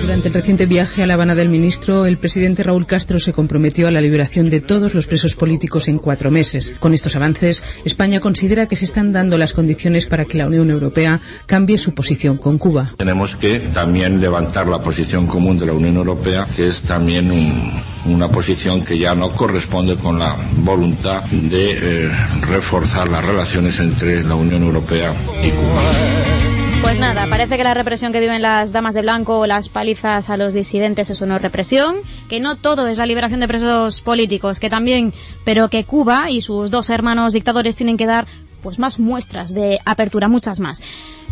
Durante 0.00 0.28
el 0.28 0.34
reciente 0.34 0.66
viaje 0.66 1.02
a 1.02 1.06
La 1.06 1.14
Habana 1.14 1.34
del 1.34 1.48
ministro, 1.48 2.04
el 2.04 2.18
presidente 2.18 2.62
Raúl 2.62 2.86
Castro 2.86 3.18
se 3.18 3.32
comprometió 3.32 3.88
a 3.88 3.90
la 3.90 4.00
liberación 4.02 4.50
de 4.50 4.60
todos 4.60 4.92
los 4.94 5.06
presos 5.06 5.34
políticos 5.34 5.88
en 5.88 5.98
cuatro 5.98 6.30
meses. 6.30 6.74
Con 6.78 6.92
estos 6.92 7.16
avances, 7.16 7.64
España 7.86 8.20
considera 8.20 8.66
que 8.66 8.76
se 8.76 8.84
están 8.84 9.12
dando 9.12 9.38
las 9.38 9.54
condiciones 9.54 10.04
para 10.06 10.26
que 10.26 10.36
la 10.38 10.46
Unión 10.46 10.70
Europea 10.70 11.20
cambie 11.46 11.78
su 11.78 11.94
posición 11.94 12.36
con 12.36 12.58
Cuba. 12.58 12.92
Tenemos 12.98 13.34
que 13.36 13.60
también 13.60 14.20
levantar 14.20 14.66
la 14.66 14.78
posición 14.80 15.26
común 15.26 15.58
de 15.58 15.66
la 15.66 15.72
Unión 15.72 15.96
Europea, 15.96 16.46
que 16.54 16.66
es 16.66 16.82
también 16.82 17.30
un- 17.30 17.72
una 18.06 18.28
posición 18.28 18.84
que 18.84 18.98
ya 18.98 19.14
no 19.14 19.30
corresponde 19.30 19.96
con 19.96 20.18
la 20.18 20.36
voluntad 20.58 21.22
de 21.24 21.70
eh, 22.06 22.10
reforzar 22.42 23.08
las 23.08 23.24
relaciones 23.24 23.80
entre 23.80 24.22
la 24.22 24.34
Unión 24.34 24.62
Europea 24.62 25.12
y 25.42 25.48
Cuba. 25.50 26.53
Pues 26.84 27.00
nada, 27.00 27.26
parece 27.30 27.56
que 27.56 27.64
la 27.64 27.72
represión 27.72 28.12
que 28.12 28.20
viven 28.20 28.42
las 28.42 28.70
damas 28.70 28.92
de 28.92 29.00
blanco 29.00 29.38
o 29.38 29.46
las 29.46 29.70
palizas 29.70 30.28
a 30.28 30.36
los 30.36 30.52
disidentes 30.52 31.08
es 31.08 31.22
una 31.22 31.38
represión, 31.38 31.96
que 32.28 32.40
no 32.40 32.56
todo 32.56 32.88
es 32.88 32.98
la 32.98 33.06
liberación 33.06 33.40
de 33.40 33.48
presos 33.48 34.02
políticos, 34.02 34.60
que 34.60 34.68
también, 34.68 35.14
pero 35.46 35.70
que 35.70 35.84
Cuba 35.84 36.30
y 36.30 36.42
sus 36.42 36.70
dos 36.70 36.90
hermanos 36.90 37.32
dictadores 37.32 37.74
tienen 37.74 37.96
que 37.96 38.04
dar 38.04 38.26
pues 38.62 38.78
más 38.78 39.00
muestras 39.00 39.54
de 39.54 39.80
apertura, 39.86 40.28
muchas 40.28 40.60
más. 40.60 40.82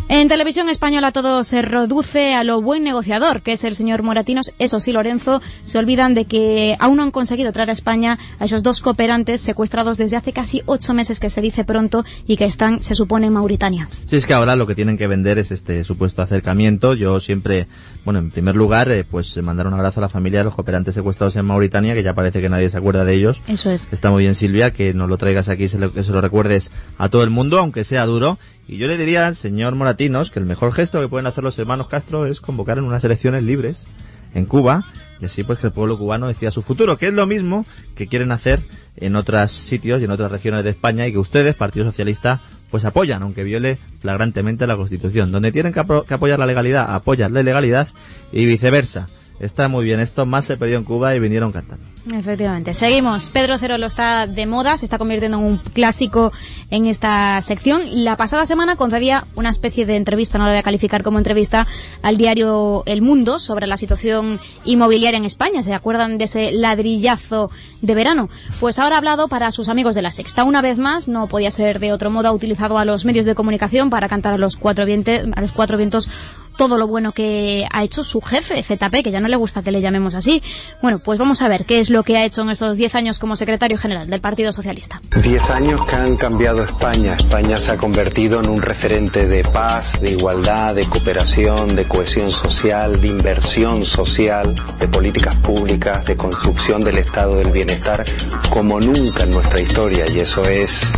En 0.09 0.27
televisión 0.27 0.69
española 0.69 1.11
todo 1.11 1.43
se 1.43 1.61
reduce 1.61 2.35
a 2.35 2.43
lo 2.43 2.61
buen 2.61 2.83
negociador, 2.83 3.41
que 3.41 3.53
es 3.53 3.63
el 3.63 3.73
señor 3.73 4.03
Moratinos. 4.03 4.51
Eso 4.59 4.79
sí, 4.79 4.91
Lorenzo, 4.91 5.41
se 5.63 5.79
olvidan 5.79 6.13
de 6.13 6.25
que 6.25 6.75
aún 6.79 6.97
no 6.97 7.03
han 7.03 7.11
conseguido 7.11 7.51
traer 7.51 7.69
a 7.69 7.71
España 7.71 8.19
a 8.37 8.45
esos 8.45 8.61
dos 8.63 8.81
cooperantes 8.81 9.41
secuestrados 9.41 9.97
desde 9.97 10.17
hace 10.17 10.31
casi 10.33 10.61
ocho 10.65 10.93
meses, 10.93 11.19
que 11.19 11.29
se 11.29 11.41
dice 11.41 11.63
pronto, 11.63 12.03
y 12.27 12.37
que 12.37 12.45
están, 12.45 12.83
se 12.83 12.95
supone, 12.95 13.27
en 13.27 13.33
Mauritania. 13.33 13.87
Si 14.05 14.15
es 14.17 14.27
que 14.27 14.33
ahora 14.35 14.55
lo 14.55 14.67
que 14.67 14.75
tienen 14.75 14.97
que 14.97 15.07
vender 15.07 15.39
es 15.39 15.51
este 15.51 15.83
supuesto 15.83 16.21
acercamiento. 16.21 16.93
Yo 16.93 17.19
siempre, 17.19 17.67
bueno, 18.05 18.19
en 18.19 18.29
primer 18.29 18.55
lugar, 18.55 18.91
eh, 18.91 19.05
pues 19.09 19.35
mandar 19.41 19.67
un 19.67 19.73
abrazo 19.73 19.99
a 19.99 20.01
la 20.01 20.09
familia 20.09 20.39
de 20.41 20.45
los 20.45 20.53
cooperantes 20.53 20.93
secuestrados 20.93 21.35
en 21.37 21.45
Mauritania, 21.45 21.93
que 21.95 22.03
ya 22.03 22.13
parece 22.13 22.39
que 22.41 22.49
nadie 22.49 22.69
se 22.69 22.77
acuerda 22.77 23.03
de 23.05 23.15
ellos. 23.15 23.41
Eso 23.47 23.71
es. 23.71 23.87
Está 23.91 24.11
muy 24.11 24.23
bien, 24.23 24.35
Silvia, 24.35 24.71
que 24.73 24.93
nos 24.93 25.09
lo 25.09 25.17
traigas 25.17 25.49
aquí, 25.49 25.67
se 25.69 25.79
lo- 25.79 25.91
que 25.93 26.03
se 26.03 26.11
lo 26.11 26.21
recuerdes 26.21 26.71
a 26.99 27.09
todo 27.09 27.23
el 27.23 27.29
mundo, 27.31 27.57
aunque 27.57 27.83
sea 27.83 28.05
duro. 28.05 28.37
Y 28.67 28.77
yo 28.77 28.87
le 28.87 28.97
diría 28.97 29.27
al 29.27 29.35
señor 29.35 29.75
Moratinos 29.75 30.31
que 30.31 30.39
el 30.39 30.45
mejor 30.45 30.71
gesto 30.71 31.01
que 31.01 31.07
pueden 31.07 31.27
hacer 31.27 31.43
los 31.43 31.57
hermanos 31.59 31.87
Castro 31.87 32.25
es 32.25 32.41
convocar 32.41 32.77
en 32.77 32.85
unas 32.85 33.03
elecciones 33.03 33.43
libres 33.43 33.87
en 34.33 34.45
Cuba 34.45 34.85
y 35.19 35.25
así 35.25 35.43
pues 35.43 35.59
que 35.59 35.67
el 35.67 35.73
pueblo 35.73 35.97
cubano 35.97 36.27
decida 36.27 36.51
su 36.51 36.61
futuro, 36.61 36.97
que 36.97 37.07
es 37.07 37.13
lo 37.13 37.25
mismo 37.25 37.65
que 37.95 38.07
quieren 38.07 38.31
hacer 38.31 38.59
en 38.97 39.15
otros 39.15 39.51
sitios 39.51 40.01
y 40.01 40.05
en 40.05 40.11
otras 40.11 40.31
regiones 40.31 40.63
de 40.63 40.71
España 40.71 41.07
y 41.07 41.11
que 41.11 41.17
ustedes, 41.17 41.55
Partido 41.55 41.85
Socialista, 41.85 42.41
pues 42.69 42.85
apoyan, 42.85 43.21
aunque 43.21 43.43
viole 43.43 43.77
flagrantemente 44.01 44.67
la 44.67 44.75
Constitución. 44.75 45.31
Donde 45.31 45.51
tienen 45.51 45.73
que, 45.73 45.79
apoyar 45.79 46.39
la 46.39 46.45
legalidad, 46.45 46.93
apoyan 46.93 47.33
la 47.33 47.41
ilegalidad 47.41 47.87
y 48.31 48.45
viceversa. 48.45 49.07
Está 49.43 49.67
muy 49.67 49.83
bien 49.85 49.99
esto, 49.99 50.25
más 50.25 50.45
se 50.45 50.57
perdió 50.57 50.77
en 50.77 50.83
Cuba 50.83 51.15
y 51.15 51.19
vinieron 51.19 51.51
cantando. 51.51 51.83
Efectivamente. 52.13 52.73
Seguimos. 52.73 53.29
Pedro 53.29 53.57
Cerolo 53.57 53.85
está 53.85 54.27
de 54.27 54.45
moda, 54.45 54.75
se 54.77 54.85
está 54.85 54.97
convirtiendo 54.97 55.37
en 55.37 55.43
un 55.45 55.57
clásico 55.57 56.31
en 56.69 56.85
esta 56.87 57.41
sección. 57.41 58.03
La 58.03 58.17
pasada 58.17 58.45
semana 58.45 58.75
concedía 58.75 59.23
una 59.35 59.49
especie 59.49 59.85
de 59.85 59.95
entrevista, 59.95 60.37
no 60.37 60.45
la 60.45 60.51
voy 60.51 60.59
a 60.59 60.63
calificar 60.63 61.03
como 61.03 61.17
entrevista, 61.17 61.65
al 62.01 62.17
diario 62.17 62.83
El 62.85 63.01
Mundo 63.01 63.39
sobre 63.39 63.67
la 63.67 63.77
situación 63.77 64.39
inmobiliaria 64.65 65.17
en 65.17 65.25
España. 65.25 65.61
¿Se 65.61 65.73
acuerdan 65.73 66.17
de 66.17 66.25
ese 66.25 66.51
ladrillazo 66.51 67.49
de 67.81 67.95
verano? 67.95 68.29
Pues 68.59 68.79
ahora 68.79 68.95
ha 68.95 68.97
hablado 68.99 69.27
para 69.27 69.51
sus 69.51 69.69
amigos 69.69 69.95
de 69.95 70.01
la 70.01 70.11
Sexta. 70.11 70.43
Una 70.43 70.61
vez 70.61 70.77
más, 70.77 71.07
no 71.07 71.27
podía 71.27 71.51
ser 71.51 71.79
de 71.79 71.93
otro 71.93 72.09
modo, 72.09 72.27
ha 72.27 72.31
utilizado 72.33 72.77
a 72.77 72.85
los 72.85 73.05
medios 73.05 73.25
de 73.25 73.35
comunicación 73.35 73.89
para 73.89 74.09
cantar 74.09 74.37
los 74.39 74.57
cuatro, 74.57 74.85
viente- 74.85 75.23
a 75.35 75.41
los 75.41 75.51
cuatro 75.53 75.77
vientos 75.77 76.09
todo 76.57 76.77
lo 76.77 76.87
bueno 76.87 77.11
que 77.11 77.65
ha 77.71 77.83
hecho 77.83 78.03
su 78.03 78.21
jefe, 78.21 78.63
ZP, 78.63 79.03
que 79.03 79.11
ya 79.11 79.19
no 79.19 79.27
le 79.27 79.35
gusta 79.35 79.61
que 79.61 79.71
le 79.71 79.81
llamemos 79.81 80.15
así. 80.15 80.41
Bueno, 80.81 80.99
pues 80.99 81.19
vamos 81.19 81.41
a 81.41 81.47
ver 81.47 81.65
qué 81.65 81.79
es 81.79 81.89
lo 81.89 82.03
que 82.03 82.17
ha 82.17 82.25
hecho 82.25 82.41
en 82.41 82.49
estos 82.49 82.77
10 82.77 82.95
años 82.95 83.19
como 83.19 83.35
secretario 83.35 83.77
general 83.77 84.09
del 84.09 84.21
Partido 84.21 84.51
Socialista. 84.51 85.01
10 85.21 85.49
años 85.51 85.85
que 85.85 85.95
han 85.95 86.15
cambiado 86.15 86.63
España. 86.63 87.15
España 87.15 87.57
se 87.57 87.71
ha 87.71 87.77
convertido 87.77 88.39
en 88.39 88.49
un 88.49 88.61
referente 88.61 89.27
de 89.27 89.43
paz, 89.43 89.99
de 90.01 90.11
igualdad, 90.11 90.75
de 90.75 90.85
cooperación, 90.85 91.75
de 91.75 91.87
cohesión 91.87 92.31
social, 92.31 93.01
de 93.01 93.07
inversión 93.07 93.83
social, 93.83 94.55
de 94.79 94.87
políticas 94.87 95.37
públicas, 95.37 96.05
de 96.05 96.15
construcción 96.15 96.83
del 96.83 96.97
estado 96.97 97.37
del 97.37 97.51
bienestar 97.51 98.05
como 98.49 98.79
nunca 98.79 99.23
en 99.23 99.31
nuestra 99.31 99.59
historia 99.59 100.05
y 100.09 100.19
eso 100.19 100.43
es 100.43 100.93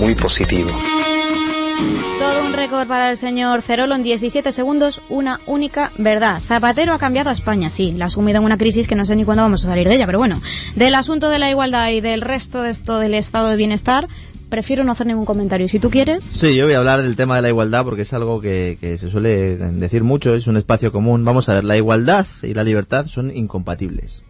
muy 0.00 0.14
positivo. 0.14 0.70
Todo 2.18 2.46
un 2.46 2.52
récord 2.52 2.86
para 2.86 3.10
el 3.10 3.16
señor 3.16 3.62
Cerolo 3.62 3.94
en 3.94 4.02
17 4.02 4.52
segundos, 4.52 5.00
una 5.08 5.40
única 5.46 5.90
verdad. 5.98 6.40
Zapatero 6.40 6.92
ha 6.92 6.98
cambiado 6.98 7.30
a 7.30 7.32
España, 7.32 7.68
sí, 7.70 7.92
la 7.92 8.06
ha 8.06 8.08
sumido 8.08 8.38
en 8.38 8.44
una 8.44 8.58
crisis 8.58 8.88
que 8.88 8.94
no 8.94 9.04
sé 9.04 9.16
ni 9.16 9.24
cuándo 9.24 9.42
vamos 9.42 9.64
a 9.64 9.68
salir 9.68 9.88
de 9.88 9.96
ella, 9.96 10.06
pero 10.06 10.18
bueno, 10.18 10.40
del 10.76 10.94
asunto 10.94 11.30
de 11.30 11.38
la 11.38 11.50
igualdad 11.50 11.90
y 11.90 12.00
del 12.00 12.20
resto 12.20 12.62
de 12.62 12.70
esto 12.70 12.98
del 12.98 13.14
estado 13.14 13.48
de 13.48 13.56
bienestar, 13.56 14.08
prefiero 14.48 14.84
no 14.84 14.92
hacer 14.92 15.06
ningún 15.06 15.24
comentario. 15.24 15.66
Si 15.68 15.78
tú 15.78 15.90
quieres. 15.90 16.22
Sí, 16.22 16.54
yo 16.54 16.66
voy 16.66 16.74
a 16.74 16.78
hablar 16.78 17.02
del 17.02 17.16
tema 17.16 17.36
de 17.36 17.42
la 17.42 17.48
igualdad 17.48 17.84
porque 17.84 18.02
es 18.02 18.12
algo 18.12 18.40
que, 18.40 18.76
que 18.80 18.98
se 18.98 19.08
suele 19.08 19.56
decir 19.56 20.04
mucho, 20.04 20.34
es 20.34 20.46
un 20.46 20.56
espacio 20.56 20.92
común. 20.92 21.24
Vamos 21.24 21.48
a 21.48 21.54
ver, 21.54 21.64
la 21.64 21.76
igualdad 21.76 22.26
y 22.42 22.54
la 22.54 22.62
libertad 22.62 23.06
son 23.06 23.34
incompatibles 23.34 24.22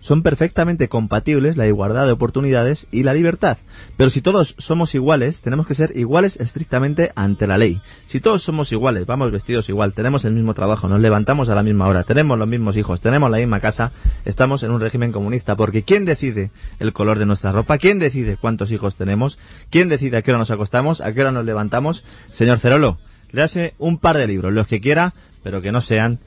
son 0.00 0.22
perfectamente 0.22 0.88
compatibles 0.88 1.56
la 1.56 1.66
igualdad 1.66 2.06
de 2.06 2.12
oportunidades 2.12 2.86
y 2.90 3.02
la 3.02 3.14
libertad. 3.14 3.58
Pero 3.96 4.10
si 4.10 4.22
todos 4.22 4.54
somos 4.58 4.94
iguales, 4.94 5.42
tenemos 5.42 5.66
que 5.66 5.74
ser 5.74 5.96
iguales 5.96 6.38
estrictamente 6.38 7.12
ante 7.14 7.46
la 7.46 7.58
ley. 7.58 7.80
Si 8.06 8.20
todos 8.20 8.42
somos 8.42 8.72
iguales, 8.72 9.06
vamos 9.06 9.30
vestidos 9.30 9.68
igual, 9.68 9.92
tenemos 9.92 10.24
el 10.24 10.32
mismo 10.32 10.54
trabajo, 10.54 10.88
nos 10.88 11.00
levantamos 11.00 11.48
a 11.48 11.54
la 11.54 11.62
misma 11.62 11.88
hora, 11.88 12.04
tenemos 12.04 12.38
los 12.38 12.48
mismos 12.48 12.76
hijos, 12.76 13.00
tenemos 13.00 13.30
la 13.30 13.38
misma 13.38 13.60
casa, 13.60 13.92
estamos 14.24 14.62
en 14.62 14.70
un 14.70 14.80
régimen 14.80 15.12
comunista. 15.12 15.56
Porque 15.56 15.82
¿quién 15.82 16.04
decide 16.04 16.50
el 16.78 16.92
color 16.92 17.18
de 17.18 17.26
nuestra 17.26 17.52
ropa? 17.52 17.78
¿Quién 17.78 17.98
decide 17.98 18.36
cuántos 18.36 18.72
hijos 18.72 18.96
tenemos? 18.96 19.38
¿Quién 19.70 19.88
decide 19.88 20.16
a 20.16 20.22
qué 20.22 20.30
hora 20.30 20.38
nos 20.38 20.50
acostamos? 20.50 21.00
¿A 21.00 21.12
qué 21.12 21.20
hora 21.20 21.32
nos 21.32 21.44
levantamos? 21.44 22.04
Señor 22.30 22.58
Cerolo, 22.58 22.98
le 23.30 23.42
hace 23.42 23.74
un 23.78 23.98
par 23.98 24.16
de 24.16 24.26
libros, 24.26 24.52
los 24.52 24.66
que 24.66 24.80
quiera, 24.80 25.14
pero 25.42 25.60
que 25.60 25.72
no 25.72 25.80
sean 25.80 26.20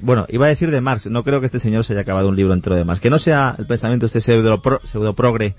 bueno, 0.00 0.26
iba 0.28 0.46
a 0.46 0.48
decir 0.48 0.70
de 0.70 0.80
Marx, 0.80 1.06
no 1.08 1.24
creo 1.24 1.40
que 1.40 1.46
este 1.46 1.58
señor 1.58 1.84
se 1.84 1.92
haya 1.92 2.02
acabado 2.02 2.28
un 2.28 2.36
libro 2.36 2.52
entero 2.52 2.76
de 2.76 2.84
Marx. 2.84 3.00
Que 3.00 3.10
no 3.10 3.18
sea 3.18 3.54
el 3.58 3.66
pensamiento 3.66 4.06
este 4.06 4.20
pseudo, 4.20 4.60
pseudo 4.82 5.14
progre 5.14 5.54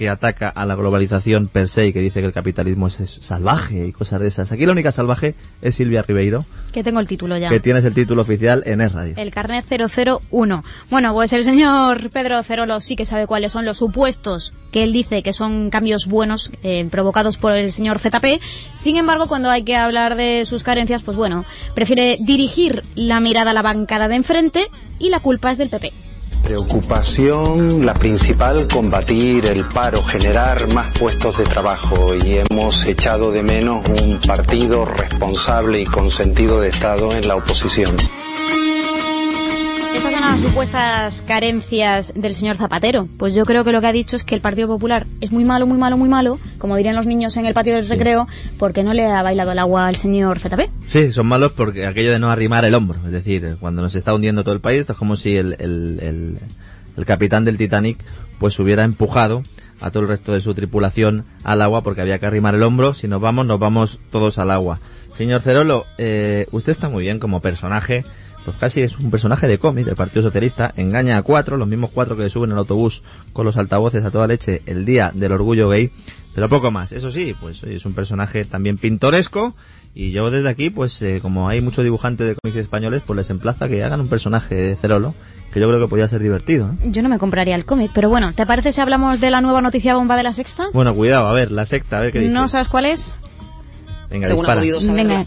que 0.00 0.08
ataca 0.08 0.48
a 0.48 0.64
la 0.64 0.76
globalización 0.76 1.46
per 1.46 1.68
se 1.68 1.88
y 1.88 1.92
que 1.92 2.00
dice 2.00 2.20
que 2.20 2.26
el 2.26 2.32
capitalismo 2.32 2.86
es, 2.86 3.18
salvaje 3.20 3.86
y 3.86 3.92
cosas 3.92 4.18
de 4.22 4.28
esas. 4.28 4.50
Aquí 4.50 4.64
la 4.64 4.72
única 4.72 4.92
salvaje 4.92 5.34
es 5.60 5.74
Silvia 5.74 6.00
Ribeiro. 6.00 6.46
Que 6.72 6.82
tengo 6.82 7.00
el 7.00 7.06
título 7.06 7.36
ya. 7.36 7.50
Que 7.50 7.60
tienes 7.60 7.84
el 7.84 7.92
título 7.92 8.22
oficial 8.22 8.62
en 8.64 8.80
Es 8.80 8.92
Radio. 8.92 9.12
El 9.18 9.30
carnet 9.30 9.66
001. 9.68 10.64
Bueno, 10.88 11.12
pues 11.12 11.34
el 11.34 11.44
señor 11.44 12.08
Pedro 12.08 12.42
Cerolo 12.42 12.80
sí 12.80 12.96
que 12.96 13.04
sabe 13.04 13.26
cuáles 13.26 13.52
son 13.52 13.66
los 13.66 13.76
supuestos 13.76 14.54
que 14.72 14.84
él 14.84 14.94
dice 14.94 15.22
que 15.22 15.34
son 15.34 15.68
cambios 15.68 16.06
buenos 16.06 16.50
eh, 16.62 16.88
provocados 16.90 17.36
por 17.36 17.52
el 17.52 17.70
señor 17.70 17.98
ZP. 17.98 18.40
Sin 18.72 18.96
embargo, 18.96 19.26
cuando 19.26 19.50
hay 19.50 19.64
que 19.64 19.76
hablar 19.76 20.16
de 20.16 20.46
sus 20.46 20.62
carencias, 20.62 21.02
pues 21.02 21.18
bueno, 21.18 21.44
prefiere 21.74 22.16
dirigir 22.22 22.84
la 22.94 23.20
mirada 23.20 23.50
a 23.50 23.54
la 23.54 23.60
bancada 23.60 24.08
de 24.08 24.16
enfrente 24.16 24.70
y 24.98 25.10
la 25.10 25.20
culpa 25.20 25.50
es 25.50 25.58
del 25.58 25.68
PP. 25.68 25.92
Preocupación, 26.42 27.86
la 27.86 27.94
principal, 27.94 28.66
combatir 28.66 29.46
el 29.46 29.66
paro, 29.66 30.02
generar 30.02 30.72
más 30.72 30.90
puestos 30.98 31.38
de 31.38 31.44
trabajo 31.44 32.14
y 32.14 32.38
hemos 32.38 32.86
echado 32.86 33.30
de 33.30 33.42
menos 33.42 33.86
un 33.88 34.18
partido 34.26 34.84
responsable 34.84 35.80
y 35.80 35.86
con 35.86 36.10
sentido 36.10 36.60
de 36.60 36.68
Estado 36.68 37.12
en 37.12 37.28
la 37.28 37.36
oposición. 37.36 37.96
Estas 39.94 40.12
son 40.12 40.20
las 40.20 40.40
supuestas 40.40 41.22
carencias 41.26 42.12
del 42.14 42.32
señor 42.32 42.56
Zapatero. 42.56 43.08
Pues 43.18 43.34
yo 43.34 43.44
creo 43.44 43.64
que 43.64 43.72
lo 43.72 43.80
que 43.80 43.88
ha 43.88 43.92
dicho 43.92 44.14
es 44.14 44.24
que 44.24 44.34
el 44.34 44.40
Partido 44.40 44.68
Popular 44.68 45.06
es 45.20 45.32
muy 45.32 45.44
malo, 45.44 45.66
muy 45.66 45.78
malo, 45.78 45.96
muy 45.96 46.08
malo, 46.08 46.38
como 46.58 46.76
dirían 46.76 46.94
los 46.94 47.06
niños 47.06 47.36
en 47.36 47.46
el 47.46 47.54
patio 47.54 47.74
del 47.74 47.88
recreo, 47.88 48.28
porque 48.58 48.84
no 48.84 48.92
le 48.92 49.06
ha 49.06 49.22
bailado 49.22 49.52
el 49.52 49.58
agua 49.58 49.88
al 49.88 49.96
señor 49.96 50.38
ZP. 50.38 50.70
Sí, 50.86 51.10
son 51.10 51.26
malos 51.26 51.52
porque 51.52 51.86
aquello 51.86 52.12
de 52.12 52.20
no 52.20 52.30
arrimar 52.30 52.64
el 52.64 52.74
hombro. 52.74 53.00
Es 53.04 53.12
decir, 53.12 53.56
cuando 53.58 53.82
nos 53.82 53.94
está 53.96 54.14
hundiendo 54.14 54.44
todo 54.44 54.54
el 54.54 54.60
país, 54.60 54.80
esto 54.80 54.92
es 54.92 54.98
como 54.98 55.16
si 55.16 55.36
el, 55.36 55.56
el, 55.58 56.38
el 56.96 57.04
capitán 57.04 57.44
del 57.44 57.58
Titanic 57.58 57.98
pues 58.38 58.58
hubiera 58.60 58.84
empujado 58.84 59.42
a 59.80 59.90
todo 59.90 60.04
el 60.04 60.08
resto 60.08 60.32
de 60.32 60.40
su 60.40 60.54
tripulación 60.54 61.24
al 61.42 61.62
agua 61.62 61.82
porque 61.82 62.00
había 62.00 62.18
que 62.18 62.26
arrimar 62.26 62.54
el 62.54 62.62
hombro. 62.62 62.94
Si 62.94 63.08
nos 63.08 63.20
vamos, 63.20 63.46
nos 63.46 63.58
vamos 63.58 64.00
todos 64.10 64.38
al 64.38 64.50
agua. 64.50 64.78
Señor 65.16 65.40
Cerolo, 65.40 65.86
eh, 65.98 66.46
usted 66.52 66.72
está 66.72 66.88
muy 66.88 67.04
bien 67.04 67.18
como 67.18 67.40
personaje 67.40 68.04
pues 68.44 68.56
casi 68.56 68.82
es 68.82 68.96
un 68.98 69.10
personaje 69.10 69.46
de 69.48 69.58
cómic 69.58 69.84
del 69.84 69.96
Partido 69.96 70.22
Socialista, 70.22 70.72
engaña 70.76 71.16
a 71.16 71.22
cuatro, 71.22 71.56
los 71.56 71.68
mismos 71.68 71.90
cuatro 71.90 72.16
que 72.16 72.28
suben 72.28 72.52
al 72.52 72.58
autobús 72.58 73.02
con 73.32 73.44
los 73.44 73.56
altavoces 73.56 74.04
a 74.04 74.10
toda 74.10 74.26
leche 74.26 74.62
el 74.66 74.84
día 74.84 75.12
del 75.14 75.32
orgullo 75.32 75.68
gay, 75.68 75.90
pero 76.34 76.48
poco 76.48 76.70
más. 76.70 76.92
Eso 76.92 77.10
sí, 77.10 77.34
pues 77.38 77.62
es 77.64 77.84
un 77.84 77.94
personaje 77.94 78.44
también 78.44 78.78
pintoresco 78.78 79.54
y 79.94 80.12
yo 80.12 80.30
desde 80.30 80.48
aquí, 80.48 80.70
pues 80.70 81.00
eh, 81.02 81.18
como 81.20 81.48
hay 81.48 81.60
muchos 81.60 81.84
dibujantes 81.84 82.26
de 82.26 82.34
cómics 82.34 82.58
españoles, 82.58 83.02
pues 83.06 83.16
les 83.16 83.30
emplaza 83.30 83.68
que 83.68 83.82
hagan 83.82 84.00
un 84.00 84.08
personaje 84.08 84.54
de 84.54 84.76
Cerolo 84.76 85.14
que 85.52 85.58
yo 85.58 85.66
creo 85.66 85.80
que 85.80 85.88
podría 85.88 86.06
ser 86.06 86.22
divertido. 86.22 86.70
Yo 86.84 87.02
no 87.02 87.08
me 87.08 87.18
compraría 87.18 87.56
el 87.56 87.64
cómic, 87.64 87.90
pero 87.92 88.08
bueno, 88.08 88.32
¿te 88.32 88.46
parece 88.46 88.70
si 88.70 88.80
hablamos 88.80 89.20
de 89.20 89.30
la 89.30 89.40
nueva 89.40 89.60
noticia 89.60 89.96
bomba 89.96 90.16
de 90.16 90.22
la 90.22 90.32
sexta? 90.32 90.68
Bueno, 90.72 90.94
cuidado, 90.94 91.26
a 91.26 91.32
ver, 91.32 91.50
la 91.50 91.66
sexta, 91.66 91.98
a 91.98 92.00
ver 92.00 92.12
qué 92.12 92.20
dice. 92.20 92.32
¿No 92.32 92.46
sabes 92.46 92.68
cuál 92.68 92.86
es? 92.86 93.14
Venga, 94.08 94.28
Según 94.28 94.46
dispara. 94.46 94.60
Venga. 94.92 95.24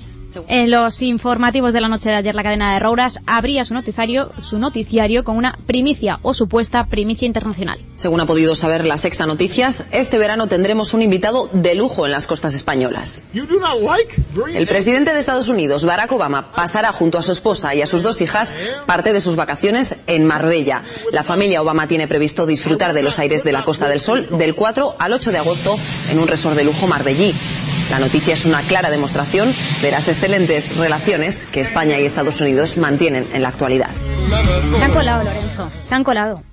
En 0.47 0.71
los 0.71 1.01
informativos 1.01 1.73
de 1.73 1.81
la 1.81 1.89
noche 1.89 2.09
de 2.09 2.15
ayer, 2.15 2.35
la 2.35 2.43
cadena 2.43 2.73
de 2.73 2.79
Rouras 2.79 3.19
abría 3.25 3.63
su 3.63 3.73
noticiario, 3.73 4.31
su 4.41 4.59
noticiario 4.59 5.23
con 5.23 5.37
una 5.37 5.57
primicia 5.65 6.19
o 6.21 6.33
supuesta 6.33 6.85
primicia 6.85 7.25
internacional. 7.25 7.79
Según 7.95 8.21
ha 8.21 8.25
podido 8.25 8.55
saber 8.55 8.85
la 8.85 8.97
Sexta 8.97 9.25
Noticias, 9.25 9.85
este 9.91 10.17
verano 10.17 10.47
tendremos 10.47 10.93
un 10.93 11.01
invitado 11.01 11.49
de 11.53 11.75
lujo 11.75 12.05
en 12.05 12.11
las 12.11 12.27
costas 12.27 12.53
españolas. 12.53 13.27
El 13.33 14.67
presidente 14.67 15.13
de 15.13 15.19
Estados 15.19 15.49
Unidos, 15.49 15.85
Barack 15.85 16.11
Obama, 16.11 16.51
pasará 16.51 16.91
junto 16.91 17.17
a 17.17 17.21
su 17.21 17.31
esposa 17.31 17.73
y 17.75 17.81
a 17.81 17.85
sus 17.85 18.01
dos 18.01 18.21
hijas 18.21 18.53
parte 18.85 19.13
de 19.13 19.21
sus 19.21 19.35
vacaciones 19.35 19.95
en 20.07 20.25
Marbella. 20.25 20.83
La 21.11 21.23
familia 21.23 21.61
Obama 21.61 21.87
tiene 21.87 22.07
previsto 22.07 22.45
disfrutar 22.45 22.93
de 22.93 23.03
los 23.03 23.19
aires 23.19 23.43
de 23.43 23.51
la 23.51 23.63
Costa 23.63 23.87
del 23.87 23.99
Sol 23.99 24.27
del 24.37 24.55
4 24.55 24.95
al 24.97 25.13
8 25.13 25.31
de 25.31 25.37
agosto 25.37 25.77
en 26.11 26.19
un 26.19 26.27
resort 26.27 26.55
de 26.55 26.63
lujo 26.63 26.87
marbellí. 26.87 27.33
La 27.89 27.99
noticia 27.99 28.33
es 28.33 28.45
una 28.45 28.61
clara 28.61 28.89
demostración 28.89 29.53
de 29.81 29.91
las 29.91 30.07
excelentes 30.07 30.77
relaciones 30.77 31.45
que 31.45 31.59
España 31.59 31.99
y 31.99 32.05
Estados 32.05 32.41
Unidos 32.41 32.77
mantienen 32.77 33.27
en 33.33 33.41
la 33.41 33.49
actualidad. 33.49 33.91
Se 34.77 34.83
han 34.83 34.91
colado, 34.91 35.23
Lorenzo. 35.23 35.71
Se 35.83 35.95
han 35.95 36.03
colado. 36.03 36.43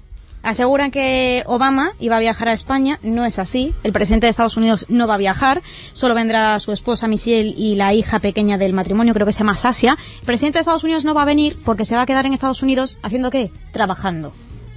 Aseguran 0.42 0.90
que 0.90 1.42
Obama 1.46 1.92
iba 1.98 2.16
a 2.16 2.20
viajar 2.20 2.48
a 2.48 2.52
España, 2.52 2.98
no 3.02 3.26
es 3.26 3.38
así. 3.38 3.74
El 3.82 3.92
presidente 3.92 4.26
de 4.26 4.30
Estados 4.30 4.56
Unidos 4.56 4.86
no 4.88 5.06
va 5.06 5.14
a 5.14 5.18
viajar, 5.18 5.62
solo 5.92 6.14
vendrá 6.14 6.58
su 6.58 6.72
esposa 6.72 7.08
Michelle 7.08 7.54
y 7.56 7.74
la 7.74 7.92
hija 7.92 8.20
pequeña 8.20 8.56
del 8.56 8.72
matrimonio, 8.72 9.12
creo 9.12 9.26
que 9.26 9.34
se 9.34 9.40
llama 9.40 9.56
Sasia. 9.56 9.98
El 10.20 10.26
presidente 10.26 10.58
de 10.58 10.60
Estados 10.60 10.84
Unidos 10.84 11.04
no 11.04 11.12
va 11.12 11.22
a 11.22 11.26
venir 11.26 11.58
porque 11.64 11.84
se 11.84 11.94
va 11.94 12.02
a 12.02 12.06
quedar 12.06 12.24
en 12.24 12.32
Estados 12.32 12.62
Unidos 12.62 12.96
haciendo 13.02 13.30
qué? 13.30 13.50
Trabajando 13.72 14.32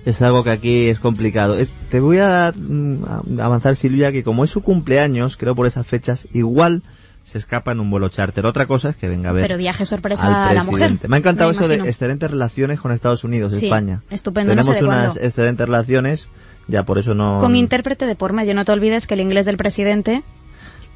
es 0.06 0.22
algo 0.22 0.43
que 0.43 0.51
aquí 0.51 0.88
es 0.88 0.99
complicado. 0.99 1.58
te 1.89 1.99
voy 1.99 2.18
a, 2.20 2.54
mm, 2.56 3.39
avanzar, 3.39 3.76
Silvia, 3.76 4.12
que 4.12 4.24
como 4.24 4.43
es 4.43 4.49
su 4.49 4.62
cumpleaños, 4.62 5.38
creo 5.38 5.56
por 5.56 5.66
esas 5.66 5.88
fechas, 5.88 6.28
igual 6.34 6.84
se 7.24 7.38
escapa 7.38 7.72
en 7.72 7.80
un 7.80 7.89
vuelo 7.89 8.10
charter. 8.10 8.45
Otra 8.45 8.66
cosa 8.66 8.89
es 8.89 8.95
que 8.97 9.08
venga 9.08 9.30
a 9.30 9.34
ver. 9.34 9.43
Pero 9.43 9.58
viaje 9.58 9.86
sorpresa 9.86 10.49
a 10.49 10.54
la 10.54 10.64
mujer. 10.64 10.99
Me 11.08 11.16
ha 11.16 11.20
encantado 11.20 11.51
eso 11.51 11.68
de 11.68 11.76
excelentes 11.76 12.30
relaciones 12.30 12.80
con 12.80 12.91
Estados 12.91 13.24
Unidos, 13.24 13.54
España. 13.54 14.01
Estupendo. 14.10 14.51
Tenemos 14.51 14.82
unas 14.82 15.18
excelentes 15.18 15.66
relaciones, 15.66 16.28
ya 16.68 16.84
por 16.84 16.97
eso 16.97 17.14
no. 17.14 17.39
Con 17.39 17.56
intérprete 17.56 18.06
de 18.06 18.16
por 18.16 18.34
medio. 18.34 18.54
No 18.54 18.66
te 18.66 18.74
olvides 18.74 19.08
que 19.08 19.14
el 19.14 19.22
inglés 19.22 19.45
del 19.45 19.58
presidente. 19.58 20.22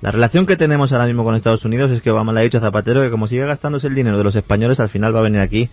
La 0.01 0.11
relación 0.11 0.45
que 0.45 0.57
tenemos 0.57 0.91
ahora 0.91 1.07
mismo 1.07 1.23
con 1.23 1.33
Estados 1.33 1.65
Unidos 1.65 1.89
es 1.91 2.01
que 2.01 2.11
vamos 2.11 2.33
le 2.35 2.41
ha 2.41 2.43
dicho 2.43 2.59
a 2.59 2.61
Zapatero 2.61 3.01
que 3.01 3.09
como 3.09 3.25
sigue 3.25 3.45
gastándose 3.45 3.87
el 3.87 3.95
dinero 3.95 4.17
de 4.17 4.23
los 4.23 4.35
españoles, 4.35 4.79
al 4.79 4.89
final 4.89 5.15
va 5.15 5.21
a 5.21 5.23
venir 5.23 5.39
aquí 5.39 5.71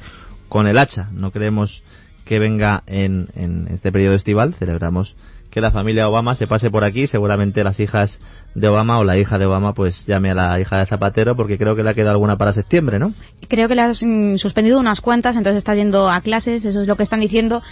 con 0.48 0.66
el 0.66 0.78
hacha. 0.78 1.08
No 1.12 1.30
creemos 1.30 1.82
que 2.24 2.38
venga 2.38 2.82
en, 2.86 3.28
en 3.34 3.68
este 3.68 3.92
periodo 3.92 4.14
estival. 4.14 4.54
Celebramos 4.54 5.16
que 5.54 5.60
la 5.60 5.70
familia 5.70 6.08
Obama 6.08 6.34
se 6.34 6.48
pase 6.48 6.68
por 6.68 6.82
aquí. 6.82 7.06
Seguramente 7.06 7.62
las 7.62 7.78
hijas 7.78 8.18
de 8.56 8.66
Obama 8.66 8.98
o 8.98 9.04
la 9.04 9.16
hija 9.16 9.38
de 9.38 9.46
Obama 9.46 9.72
pues 9.72 10.04
llame 10.04 10.32
a 10.32 10.34
la 10.34 10.60
hija 10.60 10.78
de 10.78 10.86
Zapatero 10.86 11.36
porque 11.36 11.58
creo 11.58 11.76
que 11.76 11.84
le 11.84 11.90
ha 11.90 11.94
quedado 11.94 12.10
alguna 12.10 12.36
para 12.36 12.52
septiembre, 12.52 12.98
¿no? 12.98 13.12
Creo 13.48 13.68
que 13.68 13.76
le 13.76 13.82
ha 13.82 13.90
mm, 13.90 14.36
suspendido 14.36 14.80
unas 14.80 15.00
cuantas, 15.00 15.36
entonces 15.36 15.58
está 15.58 15.76
yendo 15.76 16.08
a 16.08 16.20
clases, 16.22 16.64
eso 16.64 16.82
es 16.82 16.88
lo 16.88 16.96
que 16.96 17.04
están 17.04 17.20
diciendo 17.20 17.62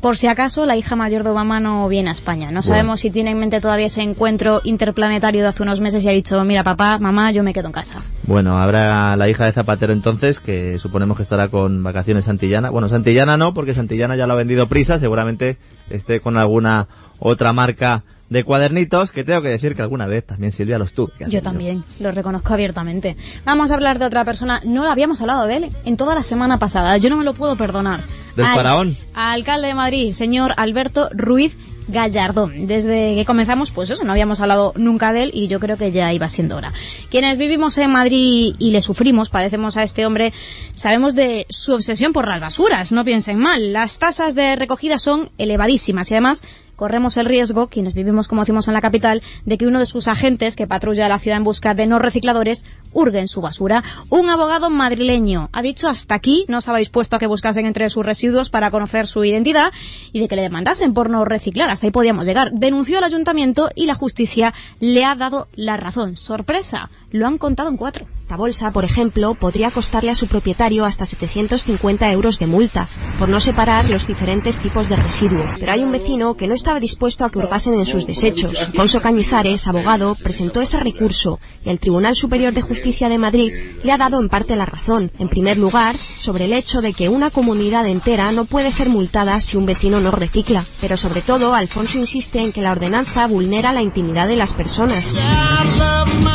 por 0.00 0.16
si 0.16 0.26
acaso 0.26 0.66
la 0.66 0.76
hija 0.76 0.96
mayor 0.96 1.24
de 1.24 1.30
Obama 1.30 1.60
no 1.60 1.88
viene 1.88 2.10
a 2.10 2.12
España. 2.12 2.50
No 2.50 2.62
sabemos 2.62 3.00
si 3.00 3.10
tiene 3.10 3.30
en 3.30 3.38
mente 3.38 3.60
todavía 3.60 3.86
ese 3.86 4.02
encuentro 4.02 4.60
interplanetario 4.64 5.42
de 5.42 5.48
hace 5.48 5.62
unos 5.62 5.80
meses 5.80 6.04
y 6.04 6.08
ha 6.08 6.12
dicho, 6.12 6.42
mira 6.44 6.64
papá, 6.64 6.98
mamá, 6.98 7.32
yo 7.32 7.42
me 7.42 7.52
quedo 7.52 7.66
en 7.66 7.72
casa. 7.72 8.02
Bueno, 8.24 8.58
habrá 8.58 9.16
la 9.16 9.28
hija 9.28 9.46
de 9.46 9.52
Zapatero 9.52 9.92
entonces, 9.92 10.40
que 10.40 10.78
suponemos 10.78 11.16
que 11.16 11.22
estará 11.22 11.48
con 11.48 11.82
vacaciones 11.82 12.24
Santillana. 12.26 12.70
Bueno, 12.70 12.88
Santillana 12.88 13.36
no, 13.36 13.54
porque 13.54 13.74
Santillana 13.74 14.16
ya 14.16 14.26
lo 14.26 14.34
ha 14.34 14.36
vendido 14.36 14.68
prisa, 14.68 14.98
seguramente 14.98 15.58
esté 15.88 16.20
con 16.20 16.36
alguna 16.36 16.86
otra 17.18 17.52
marca 17.52 18.04
de 18.30 18.44
cuadernitos 18.44 19.12
que 19.12 19.24
tengo 19.24 19.42
que 19.42 19.48
decir 19.50 19.74
que 19.74 19.82
alguna 19.82 20.06
vez 20.06 20.24
también 20.24 20.52
Silvia 20.52 20.78
los 20.78 20.92
tuve. 20.92 21.12
Yo 21.28 21.42
también, 21.42 21.84
lo 21.98 22.12
reconozco 22.12 22.54
abiertamente. 22.54 23.16
Vamos 23.44 23.70
a 23.70 23.74
hablar 23.74 23.98
de 23.98 24.06
otra 24.06 24.24
persona. 24.24 24.62
No 24.64 24.90
habíamos 24.90 25.20
hablado 25.20 25.46
de 25.46 25.56
él 25.56 25.70
en 25.84 25.96
toda 25.96 26.14
la 26.14 26.22
semana 26.22 26.58
pasada. 26.58 26.96
Yo 26.96 27.10
no 27.10 27.16
me 27.16 27.24
lo 27.24 27.34
puedo 27.34 27.56
perdonar. 27.56 28.00
Del 28.36 28.46
Al- 28.46 28.54
faraón. 28.54 28.96
Alcalde 29.14 29.66
de 29.68 29.74
Madrid, 29.74 30.12
señor 30.12 30.54
Alberto 30.56 31.08
Ruiz 31.12 31.56
Gallardón. 31.88 32.68
Desde 32.68 33.16
que 33.16 33.24
comenzamos, 33.24 33.72
pues 33.72 33.90
eso, 33.90 34.04
no 34.04 34.12
habíamos 34.12 34.40
hablado 34.40 34.72
nunca 34.76 35.12
de 35.12 35.24
él 35.24 35.30
y 35.34 35.48
yo 35.48 35.58
creo 35.58 35.76
que 35.76 35.90
ya 35.90 36.12
iba 36.12 36.28
siendo 36.28 36.56
hora. 36.56 36.72
Quienes 37.10 37.36
vivimos 37.36 37.76
en 37.78 37.90
Madrid 37.90 38.54
y 38.60 38.70
le 38.70 38.80
sufrimos, 38.80 39.28
padecemos 39.28 39.76
a 39.76 39.82
este 39.82 40.06
hombre, 40.06 40.32
sabemos 40.72 41.16
de 41.16 41.46
su 41.48 41.74
obsesión 41.74 42.12
por 42.12 42.28
las 42.28 42.40
basuras, 42.40 42.92
no 42.92 43.04
piensen 43.04 43.38
mal. 43.38 43.72
Las 43.72 43.98
tasas 43.98 44.36
de 44.36 44.54
recogida 44.54 44.98
son 44.98 45.30
elevadísimas 45.38 46.08
y 46.10 46.14
además 46.14 46.42
corremos 46.80 47.18
el 47.18 47.26
riesgo, 47.26 47.68
quienes 47.68 47.92
vivimos 47.92 48.26
como 48.26 48.40
decimos 48.40 48.66
en 48.66 48.72
la 48.72 48.80
capital, 48.80 49.20
de 49.44 49.58
que 49.58 49.66
uno 49.66 49.80
de 49.80 49.84
sus 49.84 50.08
agentes 50.08 50.56
que 50.56 50.66
patrulla 50.66 51.08
la 51.08 51.18
ciudad 51.18 51.36
en 51.36 51.44
busca 51.44 51.74
de 51.74 51.86
no 51.86 51.98
recicladores 51.98 52.64
hurgue 52.94 53.20
en 53.20 53.28
su 53.28 53.42
basura. 53.42 53.84
Un 54.08 54.30
abogado 54.30 54.70
madrileño 54.70 55.50
ha 55.52 55.60
dicho 55.60 55.90
hasta 55.90 56.14
aquí, 56.14 56.46
no 56.48 56.56
estaba 56.56 56.78
dispuesto 56.78 57.16
a 57.16 57.18
que 57.18 57.26
buscasen 57.26 57.66
entre 57.66 57.90
sus 57.90 58.06
residuos 58.06 58.48
para 58.48 58.70
conocer 58.70 59.06
su 59.06 59.22
identidad 59.22 59.72
y 60.14 60.20
de 60.20 60.28
que 60.28 60.36
le 60.36 60.42
demandasen 60.42 60.94
por 60.94 61.10
no 61.10 61.26
reciclar. 61.26 61.68
Hasta 61.68 61.86
ahí 61.86 61.90
podíamos 61.92 62.24
llegar. 62.24 62.50
Denunció 62.52 62.96
al 62.96 63.04
ayuntamiento 63.04 63.68
y 63.74 63.84
la 63.84 63.94
justicia 63.94 64.54
le 64.80 65.04
ha 65.04 65.14
dado 65.14 65.48
la 65.56 65.76
razón. 65.76 66.16
Sorpresa, 66.16 66.88
lo 67.12 67.26
han 67.26 67.38
contado 67.38 67.68
en 67.68 67.76
cuatro. 67.76 68.06
Esta 68.22 68.36
bolsa, 68.36 68.70
por 68.70 68.84
ejemplo, 68.84 69.34
podría 69.34 69.72
costarle 69.72 70.12
a 70.12 70.14
su 70.14 70.28
propietario 70.28 70.84
hasta 70.84 71.04
750 71.04 72.12
euros 72.12 72.38
de 72.38 72.46
multa 72.46 72.88
por 73.18 73.28
no 73.28 73.40
separar 73.40 73.90
los 73.90 74.06
diferentes 74.06 74.56
tipos 74.60 74.88
de 74.88 74.94
residuo. 74.94 75.42
Pero 75.58 75.72
hay 75.72 75.82
un 75.82 75.90
vecino 75.90 76.34
que 76.34 76.46
no 76.46 76.54
estaba 76.54 76.78
dispuesto 76.78 77.24
a 77.24 77.30
que 77.30 77.40
hurgasen 77.40 77.74
en 77.74 77.86
sus 77.86 78.06
desechos. 78.06 78.56
Alfonso 78.56 79.00
Cañizares, 79.00 79.66
abogado, 79.66 80.14
presentó 80.14 80.60
ese 80.60 80.78
recurso 80.78 81.40
y 81.64 81.70
el 81.70 81.80
Tribunal 81.80 82.14
Superior 82.14 82.54
de 82.54 82.62
Justicia 82.62 83.08
de 83.08 83.18
Madrid 83.18 83.52
le 83.82 83.90
ha 83.90 83.98
dado 83.98 84.20
en 84.20 84.28
parte 84.28 84.54
la 84.54 84.64
razón. 84.64 85.10
En 85.18 85.28
primer 85.28 85.58
lugar, 85.58 85.98
sobre 86.20 86.44
el 86.44 86.52
hecho 86.52 86.80
de 86.80 86.92
que 86.92 87.08
una 87.08 87.30
comunidad 87.30 87.84
entera 87.88 88.30
no 88.30 88.44
puede 88.44 88.70
ser 88.70 88.88
multada 88.88 89.40
si 89.40 89.56
un 89.56 89.66
vecino 89.66 89.98
no 89.98 90.12
recicla. 90.12 90.64
Pero 90.80 90.96
sobre 90.96 91.22
todo, 91.22 91.52
Alfonso 91.52 91.98
insiste 91.98 92.38
en 92.38 92.52
que 92.52 92.62
la 92.62 92.70
ordenanza 92.70 93.26
vulnera 93.26 93.72
la 93.72 93.82
intimidad 93.82 94.28
de 94.28 94.36
las 94.36 94.54
personas. 94.54 95.04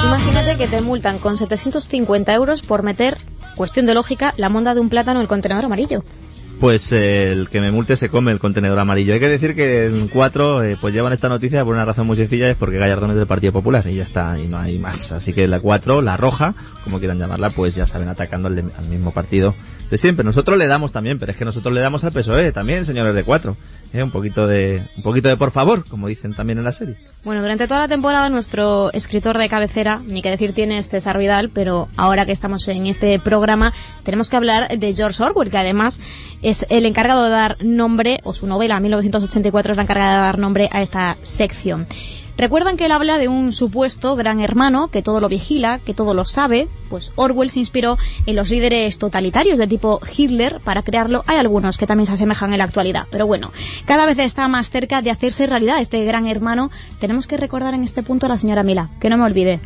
Imagínate 0.05 0.57
que 0.57 0.64
te 0.67 0.81
multan 0.81 1.19
con 1.19 1.37
750 1.37 2.33
euros 2.33 2.61
por 2.61 2.83
meter, 2.83 3.17
cuestión 3.55 3.85
de 3.85 3.93
lógica, 3.93 4.33
la 4.37 4.49
monda 4.49 4.73
de 4.73 4.79
un 4.81 4.89
plátano 4.89 5.19
en 5.19 5.23
el 5.23 5.27
contenedor 5.27 5.65
amarillo. 5.65 6.03
Pues 6.59 6.93
eh, 6.93 7.31
el 7.31 7.49
que 7.49 7.59
me 7.59 7.69
multe 7.69 7.97
se 7.97 8.07
come 8.07 8.31
el 8.31 8.39
contenedor 8.39 8.79
amarillo. 8.79 9.13
Hay 9.13 9.19
que 9.19 9.27
decir 9.27 9.55
que 9.55 9.87
en 9.87 10.07
cuatro 10.07 10.63
eh, 10.63 10.77
pues 10.79 10.93
llevan 10.93 11.11
esta 11.11 11.27
noticia 11.27 11.65
por 11.65 11.73
una 11.75 11.83
razón 11.83 12.07
muy 12.07 12.15
sencilla, 12.15 12.49
es 12.49 12.55
porque 12.55 12.77
Gallardón 12.77 13.09
es 13.09 13.17
del 13.17 13.27
Partido 13.27 13.51
Popular 13.51 13.83
y 13.85 13.95
ya 13.95 14.03
está, 14.03 14.39
y 14.39 14.47
no 14.47 14.57
hay 14.57 14.77
más. 14.79 15.11
Así 15.11 15.33
que 15.33 15.47
la 15.47 15.59
cuatro, 15.59 16.01
la 16.01 16.15
roja, 16.15 16.55
como 16.85 16.99
quieran 16.99 17.19
llamarla, 17.19 17.49
pues 17.49 17.75
ya 17.75 17.85
saben 17.85 18.07
atacando 18.07 18.47
al, 18.47 18.55
de- 18.55 18.65
al 18.77 18.85
mismo 18.87 19.11
partido 19.11 19.53
de 19.89 19.97
siempre. 19.97 20.23
Nosotros 20.23 20.57
le 20.57 20.67
damos 20.67 20.91
también, 20.91 21.19
pero 21.19 21.31
es 21.31 21.37
que 21.37 21.45
nosotros 21.45 21.73
le 21.73 21.81
damos 21.81 22.03
al 22.03 22.11
PSOE 22.11 22.51
también, 22.51 22.85
señores 22.85 23.15
de 23.15 23.23
cuatro. 23.23 23.57
Eh, 23.93 24.03
un 24.03 24.11
poquito 24.11 24.47
de, 24.47 24.83
un 24.97 25.03
poquito 25.03 25.29
de 25.29 25.37
por 25.37 25.51
favor, 25.51 25.87
como 25.87 26.07
dicen 26.07 26.33
también 26.33 26.57
en 26.57 26.63
la 26.63 26.71
serie. 26.71 26.95
Bueno, 27.23 27.41
durante 27.41 27.67
toda 27.67 27.81
la 27.81 27.87
temporada 27.87 28.29
nuestro 28.29 28.91
escritor 28.93 29.37
de 29.37 29.47
cabecera, 29.49 30.01
ni 30.05 30.21
que 30.21 30.29
decir 30.29 30.53
tiene 30.53 30.77
es 30.77 30.89
César 30.89 31.17
Vidal, 31.17 31.49
pero 31.49 31.87
ahora 31.95 32.25
que 32.25 32.31
estamos 32.31 32.67
en 32.67 32.87
este 32.87 33.19
programa 33.19 33.73
tenemos 34.03 34.29
que 34.29 34.37
hablar 34.37 34.77
de 34.77 34.93
George 34.93 35.23
Orwell, 35.23 35.49
que 35.49 35.57
además 35.57 35.99
es 36.41 36.65
el 36.69 36.85
encargado 36.85 37.23
de 37.23 37.29
dar 37.29 37.63
nombre, 37.63 38.19
o 38.23 38.33
su 38.33 38.47
novela 38.47 38.79
1984 38.79 39.71
es 39.71 39.77
la 39.77 39.83
encargada 39.83 40.15
de 40.15 40.21
dar 40.21 40.39
nombre 40.39 40.69
a 40.71 40.81
esta 40.81 41.15
sección. 41.21 41.87
Recuerdan 42.37 42.75
que 42.75 42.85
él 42.85 42.91
habla 42.91 43.17
de 43.17 43.29
un 43.29 43.53
supuesto 43.53 44.15
gran 44.15 44.41
hermano 44.41 44.89
que 44.89 45.01
todo 45.01 45.21
lo 45.21 45.29
vigila, 45.29 45.79
que 45.79 45.93
todo 45.93 46.13
lo 46.13 46.25
sabe, 46.25 46.67
pues 46.89 47.13
Orwell 47.15 47.49
se 47.49 47.59
inspiró 47.59 47.97
en 48.25 48.35
los 48.35 48.49
líderes 48.49 48.97
totalitarios 48.97 49.57
de 49.57 49.67
tipo 49.67 50.01
Hitler 50.15 50.59
para 50.63 50.81
crearlo. 50.81 51.23
Hay 51.27 51.37
algunos 51.37 51.77
que 51.77 51.87
también 51.87 52.07
se 52.07 52.13
asemejan 52.13 52.51
en 52.51 52.57
la 52.57 52.65
actualidad, 52.65 53.07
pero 53.09 53.25
bueno, 53.25 53.51
cada 53.85 54.05
vez 54.05 54.19
está 54.19 54.47
más 54.49 54.69
cerca 54.69 55.01
de 55.01 55.11
hacerse 55.11 55.47
realidad 55.47 55.79
este 55.79 56.03
gran 56.03 56.27
hermano. 56.27 56.71
Tenemos 56.99 57.25
que 57.27 57.37
recordar 57.37 57.73
en 57.73 57.83
este 57.83 58.03
punto 58.03 58.25
a 58.25 58.29
la 58.29 58.37
señora 58.37 58.63
Mila, 58.63 58.89
que 58.99 59.09
no 59.09 59.17
me 59.17 59.23
olvide. 59.23 59.61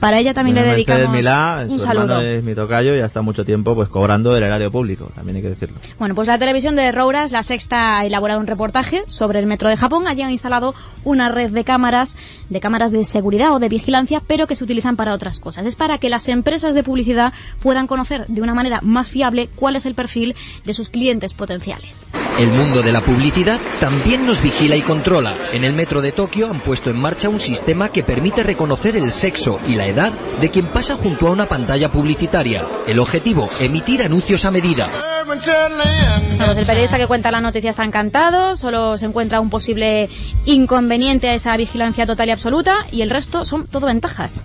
Para 0.00 0.18
ella 0.18 0.32
también 0.32 0.54
Doña 0.54 0.66
le 0.66 0.76
Mercedes 0.76 0.96
dedicamos 0.96 1.16
Milá, 1.16 1.66
un 1.68 1.78
su 1.78 1.84
saludo. 1.84 2.20
es 2.20 2.44
mi 2.44 2.54
tocayo 2.54 2.94
y 2.94 2.98
ya 2.98 3.06
está 3.06 3.22
mucho 3.22 3.44
tiempo 3.44 3.74
pues 3.74 3.88
cobrando 3.88 4.32
del 4.32 4.44
erario 4.44 4.70
público, 4.70 5.10
también 5.14 5.36
hay 5.36 5.42
que 5.42 5.48
decirlo. 5.50 5.78
Bueno, 5.98 6.14
pues 6.14 6.28
la 6.28 6.38
televisión 6.38 6.76
de 6.76 6.92
Rouras, 6.92 7.32
la 7.32 7.42
sexta, 7.42 7.98
ha 7.98 8.06
elaborado 8.06 8.38
un 8.38 8.46
reportaje 8.46 9.02
sobre 9.06 9.40
el 9.40 9.46
metro 9.46 9.68
de 9.68 9.76
Japón. 9.76 10.06
Allí 10.06 10.22
han 10.22 10.30
instalado 10.30 10.74
una 11.04 11.28
red 11.28 11.50
de 11.50 11.64
cámaras, 11.64 12.16
de 12.48 12.60
cámaras 12.60 12.92
de 12.92 13.04
seguridad 13.04 13.52
o 13.52 13.58
de 13.58 13.68
vigilancia, 13.68 14.22
pero 14.26 14.46
que 14.46 14.54
se 14.54 14.64
utilizan 14.64 14.96
para 14.96 15.14
otras 15.14 15.40
cosas. 15.40 15.66
Es 15.66 15.74
para 15.74 15.98
que 15.98 16.08
las 16.08 16.28
empresas 16.28 16.74
de 16.74 16.82
publicidad 16.82 17.32
puedan 17.62 17.86
conocer 17.86 18.26
de 18.28 18.40
una 18.40 18.54
manera 18.54 18.80
más 18.82 19.08
fiable 19.08 19.48
cuál 19.56 19.76
es 19.76 19.86
el 19.86 19.94
perfil 19.94 20.36
de 20.64 20.74
sus 20.74 20.90
clientes 20.90 21.34
potenciales. 21.34 22.06
El 22.38 22.50
mundo 22.52 22.82
de 22.82 22.92
la 22.92 23.00
publicidad 23.00 23.60
también 23.80 24.26
nos 24.26 24.42
vigila 24.42 24.76
y 24.76 24.82
controla. 24.82 25.34
En 25.52 25.64
el 25.64 25.72
metro 25.72 26.00
de 26.02 26.12
Tokio 26.12 26.48
han 26.48 26.60
puesto 26.60 26.90
en 26.90 26.96
marcha 26.96 27.28
un 27.28 27.40
sistema 27.40 27.88
que 27.88 28.04
permite 28.04 28.44
reconocer 28.44 28.96
el 28.96 29.10
sexo 29.10 29.58
y 29.66 29.74
la 29.74 29.87
edad 29.88 30.12
de 30.40 30.50
quien 30.50 30.66
pasa 30.66 30.94
junto 30.94 31.28
a 31.28 31.32
una 31.32 31.46
pantalla 31.46 31.90
publicitaria. 31.90 32.66
El 32.86 32.98
objetivo, 32.98 33.48
emitir 33.60 34.02
anuncios 34.02 34.44
a 34.44 34.50
medida. 34.50 34.88
Pues 35.26 36.56
el 36.56 36.66
periodista 36.66 36.98
que 36.98 37.06
cuenta 37.06 37.30
la 37.30 37.40
noticia 37.40 37.70
está 37.70 37.84
encantado, 37.84 38.56
solo 38.56 38.96
se 38.96 39.06
encuentra 39.06 39.40
un 39.40 39.50
posible 39.50 40.08
inconveniente 40.44 41.28
a 41.28 41.34
esa 41.34 41.56
vigilancia 41.56 42.06
total 42.06 42.28
y 42.28 42.32
absoluta 42.32 42.86
y 42.90 43.02
el 43.02 43.10
resto 43.10 43.44
son 43.44 43.66
todo 43.66 43.86
ventajas. 43.86 44.42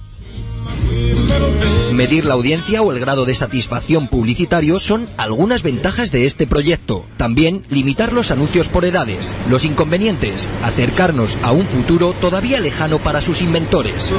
Medir 1.94 2.26
la 2.26 2.34
audiencia 2.34 2.82
o 2.82 2.92
el 2.92 3.00
grado 3.00 3.26
de 3.26 3.36
satisfacción 3.36 4.08
publicitario 4.08 4.80
son 4.80 5.08
algunas 5.18 5.62
ventajas 5.62 6.12
de 6.12 6.26
este 6.26 6.48
proyecto. 6.48 7.06
También 7.18 7.66
limitar 7.70 8.14
los 8.14 8.32
anuncios 8.32 8.68
por 8.68 8.84
edades. 8.84 9.36
Los 9.48 9.64
inconvenientes, 9.64 10.50
acercarnos 10.64 11.38
a 11.44 11.52
un 11.52 11.66
futuro 11.66 12.14
todavía 12.14 12.60
lejano 12.60 12.98
para 12.98 13.22
sus 13.22 13.42
inventores. 13.44 14.12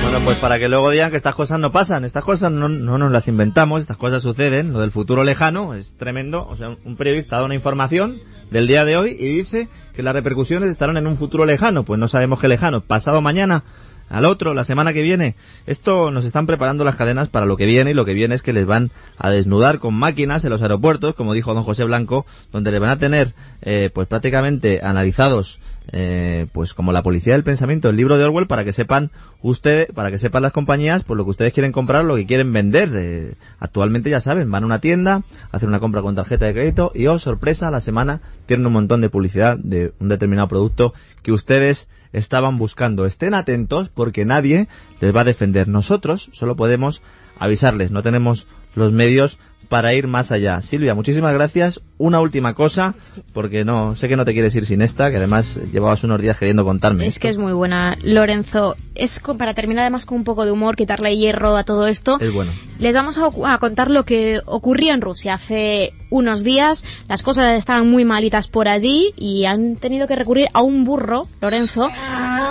Bueno, 0.00 0.20
pues 0.24 0.38
para 0.38 0.58
que 0.58 0.68
luego 0.68 0.90
digan 0.90 1.10
que 1.10 1.16
estas 1.16 1.34
cosas 1.34 1.58
no 1.58 1.72
pasan, 1.72 2.04
estas 2.04 2.24
cosas 2.24 2.50
no, 2.50 2.68
no 2.68 2.98
nos 2.98 3.10
las 3.10 3.28
inventamos, 3.28 3.80
estas 3.80 3.96
cosas 3.96 4.22
suceden, 4.22 4.72
lo 4.72 4.80
del 4.80 4.90
futuro 4.90 5.24
lejano 5.24 5.74
es 5.74 5.96
tremendo, 5.96 6.46
o 6.48 6.56
sea, 6.56 6.76
un 6.84 6.96
periodista 6.96 7.36
da 7.36 7.44
una 7.44 7.54
información 7.54 8.16
del 8.50 8.66
día 8.66 8.84
de 8.84 8.96
hoy 8.96 9.16
y 9.18 9.26
dice 9.26 9.68
que 9.94 10.02
las 10.02 10.14
repercusiones 10.14 10.70
estarán 10.70 10.96
en 10.96 11.06
un 11.06 11.16
futuro 11.16 11.44
lejano, 11.44 11.84
pues 11.84 11.98
no 11.98 12.08
sabemos 12.08 12.40
qué 12.40 12.48
lejano, 12.48 12.80
pasado 12.80 13.20
mañana, 13.20 13.64
al 14.12 14.26
otro, 14.26 14.52
la 14.52 14.64
semana 14.64 14.92
que 14.92 15.00
viene. 15.00 15.36
Esto 15.66 16.10
nos 16.10 16.26
están 16.26 16.46
preparando 16.46 16.84
las 16.84 16.96
cadenas 16.96 17.30
para 17.30 17.46
lo 17.46 17.56
que 17.56 17.64
viene 17.64 17.92
y 17.92 17.94
lo 17.94 18.04
que 18.04 18.12
viene 18.12 18.34
es 18.34 18.42
que 18.42 18.52
les 18.52 18.66
van 18.66 18.90
a 19.16 19.30
desnudar 19.30 19.78
con 19.78 19.94
máquinas 19.94 20.44
en 20.44 20.50
los 20.50 20.60
aeropuertos, 20.60 21.14
como 21.14 21.32
dijo 21.32 21.54
don 21.54 21.62
José 21.62 21.84
Blanco, 21.84 22.26
donde 22.52 22.70
le 22.70 22.78
van 22.78 22.90
a 22.90 22.98
tener 22.98 23.34
eh, 23.62 23.90
pues 23.92 24.06
prácticamente 24.06 24.80
analizados 24.82 25.60
eh, 25.90 26.46
pues 26.52 26.74
como 26.74 26.92
la 26.92 27.02
policía 27.02 27.32
del 27.32 27.42
pensamiento, 27.42 27.88
el 27.88 27.96
libro 27.96 28.16
de 28.16 28.24
Orwell, 28.24 28.46
para 28.46 28.64
que 28.64 28.72
sepan 28.72 29.10
ustedes, 29.42 29.88
para 29.92 30.10
que 30.10 30.18
sepan 30.18 30.42
las 30.42 30.52
compañías, 30.52 31.02
pues 31.04 31.16
lo 31.16 31.24
que 31.24 31.30
ustedes 31.30 31.52
quieren 31.52 31.72
comprar, 31.72 32.04
lo 32.04 32.16
que 32.16 32.26
quieren 32.26 32.52
vender. 32.52 32.90
Eh, 32.94 33.34
actualmente 33.58 34.10
ya 34.10 34.20
saben, 34.20 34.50
van 34.50 34.62
a 34.62 34.66
una 34.66 34.80
tienda, 34.80 35.22
hacen 35.50 35.68
una 35.68 35.80
compra 35.80 36.02
con 36.02 36.14
tarjeta 36.14 36.46
de 36.46 36.52
crédito 36.52 36.92
y 36.94 37.06
oh 37.06 37.18
sorpresa, 37.18 37.68
a 37.68 37.70
la 37.70 37.80
semana 37.80 38.20
tienen 38.46 38.66
un 38.66 38.74
montón 38.74 39.00
de 39.00 39.10
publicidad 39.10 39.56
de 39.58 39.92
un 39.98 40.08
determinado 40.08 40.48
producto 40.48 40.94
que 41.22 41.32
ustedes 41.32 41.88
estaban 42.12 42.58
buscando. 42.58 43.06
Estén 43.06 43.34
atentos 43.34 43.88
porque 43.88 44.24
nadie 44.24 44.68
les 45.00 45.14
va 45.14 45.22
a 45.22 45.24
defender. 45.24 45.68
Nosotros 45.68 46.30
solo 46.32 46.56
podemos 46.56 47.02
avisarles, 47.38 47.90
no 47.90 48.02
tenemos 48.02 48.46
los 48.74 48.92
medios 48.92 49.38
para 49.68 49.94
ir 49.94 50.06
más 50.06 50.32
allá. 50.32 50.60
Silvia, 50.62 50.94
muchísimas 50.94 51.32
gracias. 51.34 51.80
Una 51.98 52.20
última 52.20 52.54
cosa, 52.54 52.94
porque 53.32 53.64
no 53.64 53.94
sé 53.94 54.08
que 54.08 54.16
no 54.16 54.24
te 54.24 54.32
quieres 54.32 54.54
ir 54.56 54.66
sin 54.66 54.82
esta, 54.82 55.10
que 55.10 55.16
además 55.18 55.58
llevabas 55.72 56.02
unos 56.04 56.20
días 56.20 56.36
queriendo 56.36 56.64
contarme. 56.64 57.06
Es 57.06 57.18
que 57.18 57.28
es 57.28 57.38
muy 57.38 57.52
buena, 57.52 57.96
Lorenzo. 58.02 58.76
Es 58.94 59.20
co- 59.20 59.38
para 59.38 59.54
terminar 59.54 59.82
además 59.82 60.04
con 60.04 60.18
un 60.18 60.24
poco 60.24 60.44
de 60.44 60.50
humor, 60.52 60.76
quitarle 60.76 61.16
hierro 61.16 61.56
a 61.56 61.64
todo 61.64 61.86
esto. 61.86 62.18
Es 62.20 62.32
bueno. 62.32 62.52
Les 62.78 62.92
vamos 62.94 63.18
a, 63.18 63.58
contar 63.58 63.88
lo 63.90 64.04
que 64.04 64.40
ocurría 64.44 64.92
en 64.94 65.00
Rusia 65.00 65.34
hace 65.34 65.94
unos 66.10 66.42
días. 66.42 66.84
Las 67.08 67.22
cosas 67.22 67.56
estaban 67.56 67.88
muy 67.88 68.04
malitas 68.04 68.48
por 68.48 68.68
allí 68.68 69.14
y 69.16 69.44
han 69.46 69.76
tenido 69.76 70.06
que 70.08 70.16
recurrir 70.16 70.48
a 70.52 70.60
un 70.62 70.84
burro, 70.84 71.22
Lorenzo. 71.40 71.88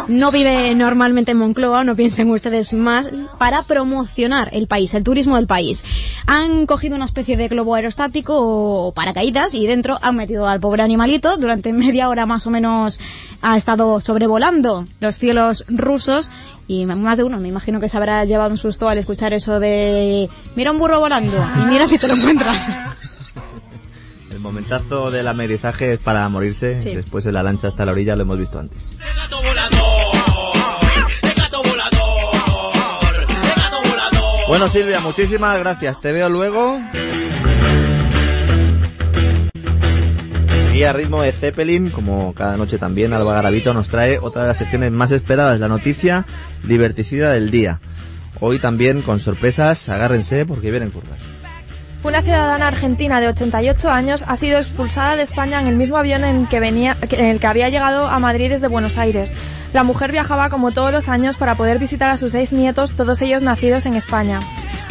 No 0.07 0.31
vive 0.31 0.73
normalmente 0.73 1.31
en 1.31 1.37
Moncloa, 1.37 1.83
no 1.83 1.95
piensen 1.95 2.29
ustedes 2.31 2.73
más, 2.73 3.09
para 3.37 3.63
promocionar 3.63 4.49
el 4.53 4.67
país, 4.67 4.93
el 4.93 5.03
turismo 5.03 5.35
del 5.35 5.47
país. 5.47 5.83
Han 6.25 6.65
cogido 6.65 6.95
una 6.95 7.00
especie 7.05 7.37
de 7.37 7.47
globo 7.47 7.75
aerostático 7.75 8.33
o 8.37 8.91
paracaídas 8.93 9.53
y 9.53 9.67
dentro 9.67 9.97
han 10.01 10.15
metido 10.15 10.47
al 10.47 10.59
pobre 10.59 10.83
animalito. 10.83 11.37
Durante 11.37 11.73
media 11.73 12.09
hora 12.09 12.25
más 12.25 12.47
o 12.47 12.49
menos 12.49 12.99
ha 13.41 13.57
estado 13.57 13.99
sobrevolando 13.99 14.85
los 14.99 15.17
cielos 15.17 15.65
rusos 15.67 16.29
y 16.67 16.85
más 16.85 17.17
de 17.17 17.23
uno 17.23 17.39
me 17.39 17.47
imagino 17.47 17.79
que 17.79 17.89
se 17.89 17.97
habrá 17.97 18.23
llevado 18.25 18.51
un 18.51 18.57
susto 18.57 18.87
al 18.87 18.97
escuchar 18.97 19.33
eso 19.33 19.59
de 19.59 20.29
mira 20.55 20.71
un 20.71 20.79
burro 20.79 20.99
volando 20.99 21.37
y 21.61 21.65
mira 21.65 21.87
si 21.87 21.97
te 21.97 22.07
lo 22.07 22.15
encuentras. 22.15 22.67
El 24.31 24.39
momentazo 24.39 25.11
del 25.11 25.27
amerizaje 25.27 25.93
es 25.93 25.99
para 25.99 26.27
morirse. 26.29 26.79
Sí. 26.79 26.95
Después 26.95 27.25
en 27.25 27.33
la 27.33 27.43
lancha 27.43 27.67
hasta 27.67 27.85
la 27.85 27.91
orilla 27.91 28.15
lo 28.15 28.23
hemos 28.23 28.39
visto 28.39 28.59
antes. 28.59 28.89
Bueno 34.51 34.67
Silvia, 34.67 34.99
muchísimas 34.99 35.57
gracias. 35.59 36.01
Te 36.01 36.11
veo 36.11 36.27
luego. 36.27 36.77
Y 40.75 40.83
a 40.83 40.91
ritmo 40.91 41.21
de 41.21 41.31
Zeppelin, 41.31 41.89
como 41.89 42.33
cada 42.33 42.57
noche 42.57 42.77
también, 42.77 43.13
Alba 43.13 43.31
Garavito 43.35 43.73
nos 43.73 43.87
trae 43.87 44.19
otra 44.19 44.41
de 44.41 44.49
las 44.49 44.57
secciones 44.57 44.91
más 44.91 45.13
esperadas, 45.13 45.57
la 45.61 45.69
noticia 45.69 46.25
diverticida 46.63 47.31
del 47.31 47.49
día. 47.49 47.79
Hoy 48.41 48.59
también 48.59 49.01
con 49.03 49.21
sorpresas, 49.21 49.87
agárrense 49.87 50.45
porque 50.45 50.69
vienen 50.69 50.91
curvas. 50.91 51.21
Una 52.03 52.23
ciudadana 52.23 52.67
argentina 52.67 53.21
de 53.21 53.27
88 53.27 53.91
años 53.91 54.25
ha 54.27 54.35
sido 54.35 54.57
expulsada 54.57 55.15
de 55.15 55.21
España 55.21 55.59
en 55.59 55.67
el 55.67 55.77
mismo 55.77 55.97
avión 55.97 56.23
en, 56.23 56.47
que 56.47 56.59
venía, 56.59 56.97
en 56.99 57.25
el 57.25 57.39
que 57.39 57.45
había 57.45 57.69
llegado 57.69 58.07
a 58.07 58.17
Madrid 58.17 58.49
desde 58.49 58.67
Buenos 58.67 58.97
Aires. 58.97 59.31
La 59.71 59.83
mujer 59.83 60.11
viajaba 60.11 60.49
como 60.49 60.71
todos 60.71 60.91
los 60.91 61.07
años 61.09 61.37
para 61.37 61.53
poder 61.53 61.77
visitar 61.77 62.09
a 62.09 62.17
sus 62.17 62.31
seis 62.31 62.53
nietos, 62.53 62.95
todos 62.95 63.21
ellos 63.21 63.43
nacidos 63.43 63.85
en 63.85 63.95
España. 63.95 64.39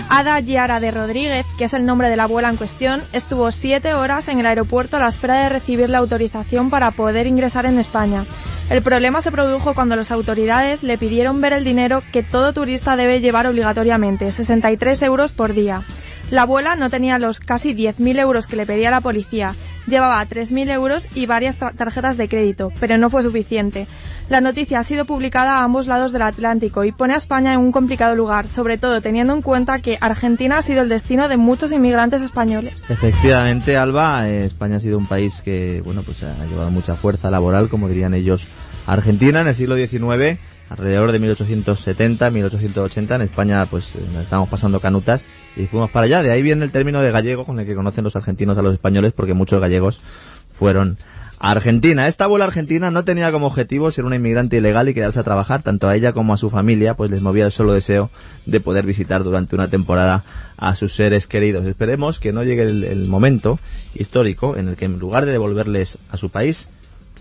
Ada 0.09 0.41
Giara 0.41 0.79
de 0.79 0.93
Rodríguez, 0.93 1.47
que 1.59 1.65
es 1.65 1.75
el 1.75 1.85
nombre 1.85 2.11
de 2.11 2.17
la 2.17 2.25
abuela 2.25 2.49
en 2.49 2.57
cuestión, 2.57 3.03
estuvo 3.13 3.51
siete 3.51 3.93
horas 3.95 4.29
en 4.29 4.39
el 4.39 4.47
aeropuerto 4.47 4.97
a 4.97 5.01
la 5.01 5.09
espera 5.09 5.35
de 5.43 5.49
recibir 5.49 5.91
la 5.91 5.99
autorización 5.99 6.71
para 6.71 6.93
poder 6.93 7.27
ingresar 7.27 7.67
en 7.67 7.81
España. 7.81 8.25
El 8.71 8.83
problema 8.83 9.21
se 9.21 9.33
produjo 9.33 9.75
cuando 9.75 9.97
las 9.97 10.13
autoridades 10.13 10.85
le 10.85 10.97
pidieron 10.97 11.41
ver 11.41 11.55
el 11.55 11.65
dinero 11.65 12.05
que 12.13 12.23
todo 12.23 12.53
turista 12.53 12.95
debe 12.95 13.21
llevar 13.21 13.49
obligatoriamente, 13.49 14.31
63 14.31 15.03
euros 15.03 15.33
por 15.33 15.55
día. 15.55 15.85
La 16.31 16.43
abuela 16.43 16.77
no 16.77 16.91
tenía 16.91 17.19
los 17.19 17.41
casi 17.41 17.75
10.000 17.75 18.19
euros 18.21 18.47
que 18.47 18.55
le 18.57 18.65
pedía 18.65 18.91
la 18.91 19.01
policía, 19.01 19.53
llevaba 19.89 20.25
3.000 20.25 20.71
euros 20.71 21.09
y 21.15 21.27
varias 21.27 21.57
tar- 21.57 21.75
tarjetas 21.75 22.17
de 22.17 22.29
crédito, 22.29 22.73
pero 22.79 22.99
no 22.99 23.11
fue 23.11 23.25
suficiente. 23.25 23.89
La 24.29 24.41
noticia 24.41 24.79
ha 24.79 24.85
sido 24.85 25.07
publicada 25.07 25.57
a 25.59 25.65
ambos 25.65 25.89
lados 25.89 26.13
del 26.13 26.23
Atlántico 26.23 26.85
y 26.85 26.93
pone 26.93 27.15
a 27.15 27.17
España 27.17 27.53
en 27.53 27.59
un 27.59 27.73
complicado 27.73 28.15
lugar, 28.15 28.47
sobre 28.47 28.79
todo 28.79 29.01
teniendo 29.01 29.33
en 29.35 29.43
cuenta 29.43 29.81
que 29.81 29.99
Argentina 30.01 30.59
ha 30.59 30.63
sido 30.63 30.83
el 30.83 30.89
destino 30.89 31.29
de 31.29 31.37
muchos 31.37 31.73
inmigrantes 31.73 32.23
españoles. 32.23 32.85
Efectivamente, 32.89 33.77
Alba, 33.77 34.29
eh, 34.29 34.45
España 34.45 34.77
ha 34.77 34.81
sido 34.81 34.99
un 34.99 35.07
país 35.07 35.43
que, 35.45 35.83
bueno, 35.85 36.03
pues 36.05 36.23
ha 36.23 36.45
llevado 36.47 36.71
mucha 36.71 36.95
fuerza 36.95 37.29
laboral, 37.31 37.69
como 37.69 37.89
dirían 37.89 38.15
ellos, 38.15 38.47
Argentina 38.87 39.41
en 39.41 39.49
el 39.49 39.55
siglo 39.57 39.75
XIX, 39.75 40.39
alrededor 40.71 41.11
de 41.11 41.19
1870, 41.19 42.31
1880, 42.31 43.17
en 43.17 43.23
España, 43.23 43.67
pues 43.67 43.97
eh, 43.97 43.99
nos 44.13 44.23
estábamos 44.23 44.49
pasando 44.49 44.79
canutas 44.79 45.27
y 45.57 45.67
fuimos 45.67 45.91
para 45.91 46.07
allá. 46.07 46.23
De 46.23 46.31
ahí 46.31 46.43
viene 46.43 46.65
el 46.65 46.71
término 46.71 47.03
de 47.03 47.11
gallego 47.11 47.45
con 47.45 47.59
el 47.59 47.67
que 47.67 47.75
conocen 47.75 48.05
los 48.05 48.15
argentinos 48.15 48.57
a 48.57 48.63
los 48.63 48.73
españoles, 48.73 49.13
porque 49.13 49.35
muchos 49.35 49.61
gallegos 49.61 50.01
fueron 50.49 50.97
a 51.41 51.51
Argentina. 51.51 52.07
Esta 52.07 52.25
abuela 52.25 52.45
argentina 52.45 52.93
no 52.93 53.05
tenía 53.05 53.33
como 53.33 53.49
objetivo 53.49 53.91
ser 53.91 54.05
una 54.05 54.15
inmigrante 54.15 54.59
ilegal 54.59 54.89
y 54.89 54.95
quedarse 54.95 55.19
a 55.19 55.25
trabajar. 55.25 55.63
Tanto 55.63 55.89
a 55.89 55.97
ella 55.97 56.13
como 56.13 56.35
a 56.35 56.37
su 56.37 56.51
familia, 56.51 56.95
pues 56.95 57.11
les 57.11 57.21
movía 57.21 57.47
el 57.47 57.53
solo 57.53 57.73
deseo 57.73 58.09
de 58.47 58.61
poder 58.61 58.87
visitar 58.87 59.25
durante 59.25 59.57
una 59.57 59.67
temporada 59.67 60.23
a 60.57 60.77
sus 60.77 60.95
seres 60.95 61.27
queridos. 61.27 61.67
Esperemos 61.67 62.21
que 62.21 62.33
no 62.33 62.45
llegue 62.45 62.63
el, 62.63 62.85
el 62.85 63.09
momento 63.09 63.59
histórico 63.95 64.57
en 64.57 64.69
el 64.69 64.77
que 64.77 64.85
en 64.85 65.01
lugar 65.01 65.27
de 65.27 65.33
devolverles 65.33 65.99
a 66.13 66.17
su 66.17 66.31
país, 66.31 66.69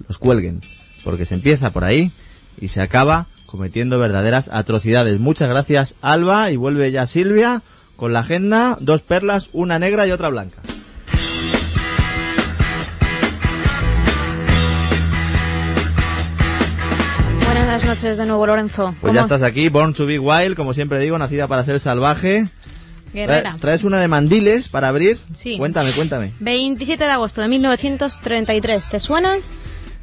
los 0.07 0.19
cuelguen. 0.19 0.61
Porque 1.03 1.25
se 1.25 1.33
empieza 1.33 1.71
por 1.71 1.83
ahí 1.83 2.11
y 2.59 2.67
se 2.67 2.81
acaba 2.81 3.25
cometiendo 3.49 3.97
verdaderas 3.99 4.49
atrocidades. 4.53 5.19
Muchas 5.19 5.49
gracias, 5.49 5.95
Alba, 6.01 6.51
y 6.51 6.55
vuelve 6.55 6.91
ya 6.91 7.05
Silvia 7.07 7.61
con 7.95 8.13
la 8.13 8.19
agenda, 8.19 8.77
dos 8.79 9.01
perlas, 9.01 9.49
una 9.53 9.79
negra 9.79 10.05
y 10.07 10.11
otra 10.11 10.29
blanca. 10.29 10.61
Buenas 17.45 17.83
noches 17.85 18.17
de 18.17 18.25
nuevo, 18.25 18.45
Lorenzo. 18.47 18.95
Pues 19.01 19.13
ya 19.13 19.21
¿Cómo- 19.21 19.35
estás 19.35 19.47
aquí, 19.47 19.69
Born 19.69 19.93
to 19.93 20.05
be 20.05 20.19
Wild, 20.19 20.55
como 20.55 20.73
siempre 20.73 20.99
digo, 20.99 21.17
nacida 21.17 21.47
para 21.47 21.63
ser 21.63 21.79
salvaje. 21.79 22.45
Guerrera. 23.13 23.53
Trae- 23.53 23.59
Traes 23.59 23.83
una 23.83 23.99
de 23.99 24.07
mandiles 24.07 24.67
para 24.67 24.87
abrir. 24.87 25.17
Sí. 25.35 25.57
Cuéntame, 25.57 25.91
cuéntame. 25.91 26.33
27 26.39 27.03
de 27.05 27.09
agosto 27.11 27.41
de 27.41 27.47
1933. 27.47 28.87
¿Te 28.89 28.99
suena? 28.99 29.35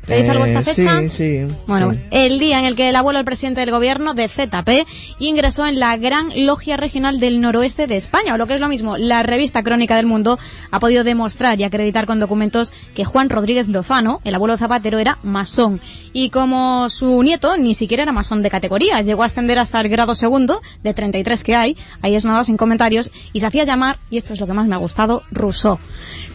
¿Te 0.06 0.16
dice 0.16 0.28
Eh, 0.28 0.30
algo 0.30 0.44
esta 0.44 0.62
fecha? 0.62 1.00
Sí, 1.02 1.08
sí. 1.08 1.54
Bueno, 1.66 1.92
sí. 1.92 1.98
el 2.10 2.38
día 2.38 2.60
en 2.60 2.64
el 2.64 2.76
que 2.76 2.88
el 2.88 2.96
abuelo 2.96 3.18
del 3.18 3.24
presidente 3.24 3.60
del 3.60 3.72
gobierno 3.72 4.14
de 4.14 4.28
ZP 4.28 4.86
ingresó 5.18 5.66
en 5.66 5.80
la 5.80 5.96
Gran 5.96 6.30
Logia 6.46 6.76
Regional 6.76 7.18
del 7.18 7.40
Noroeste 7.40 7.86
de 7.86 7.96
España, 7.96 8.34
o 8.34 8.36
lo 8.36 8.46
que 8.46 8.54
es 8.54 8.60
lo 8.60 8.68
mismo, 8.68 8.96
la 8.96 9.24
revista 9.24 9.64
Crónica 9.64 9.96
del 9.96 10.06
Mundo 10.06 10.38
ha 10.70 10.78
podido 10.78 11.02
demostrar 11.02 11.58
y 11.60 11.64
acreditar 11.64 12.06
con 12.06 12.20
documentos 12.20 12.72
que 12.94 13.04
Juan 13.04 13.28
Rodríguez 13.30 13.66
Lozano, 13.68 14.20
el 14.24 14.34
abuelo 14.34 14.56
Zapatero, 14.56 14.98
era 14.98 15.18
masón. 15.24 15.80
Y 16.12 16.30
como 16.30 16.88
su 16.88 17.22
nieto 17.22 17.56
ni 17.56 17.74
siquiera 17.74 18.04
era 18.04 18.12
masón 18.12 18.42
de 18.42 18.50
categoría, 18.50 18.98
llegó 19.02 19.24
a 19.24 19.26
ascender 19.26 19.58
hasta 19.58 19.80
el 19.80 19.88
grado 19.88 20.14
segundo, 20.14 20.62
de 20.84 20.94
33 20.94 21.42
que 21.42 21.56
hay, 21.56 21.76
ahí 22.00 22.14
es 22.14 22.24
nada 22.24 22.44
sin 22.44 22.56
comentarios, 22.56 23.10
y 23.32 23.40
se 23.40 23.46
hacía 23.46 23.64
llamar, 23.64 23.98
y 24.08 24.18
esto 24.18 24.32
es 24.32 24.40
lo 24.40 24.46
que 24.46 24.52
más 24.52 24.68
me 24.68 24.76
ha 24.76 24.78
gustado, 24.78 25.22
Rousseau. 25.32 25.78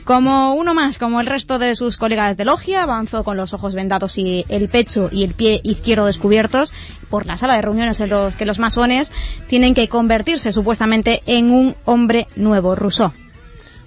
Como 0.03 0.53
uno 0.55 0.73
más, 0.73 0.97
como 0.97 1.21
el 1.21 1.27
resto 1.27 1.59
de 1.59 1.75
sus 1.75 1.97
colegas 1.97 2.37
de 2.37 2.45
logia, 2.45 2.83
avanzó 2.83 3.23
con 3.23 3.37
los 3.37 3.53
ojos 3.53 3.75
vendados 3.75 4.17
y 4.17 4.45
el 4.49 4.69
pecho 4.69 5.09
y 5.11 5.23
el 5.23 5.33
pie 5.33 5.61
izquierdo 5.63 6.05
descubiertos 6.05 6.73
por 7.09 7.25
la 7.25 7.37
sala 7.37 7.55
de 7.55 7.61
reuniones 7.61 7.99
en 7.99 8.09
los 8.09 8.35
que 8.35 8.45
los 8.45 8.59
masones 8.59 9.11
tienen 9.47 9.73
que 9.73 9.87
convertirse 9.87 10.51
supuestamente 10.51 11.21
en 11.25 11.51
un 11.51 11.75
hombre 11.85 12.27
nuevo, 12.35 12.75
Rousseau. 12.75 13.11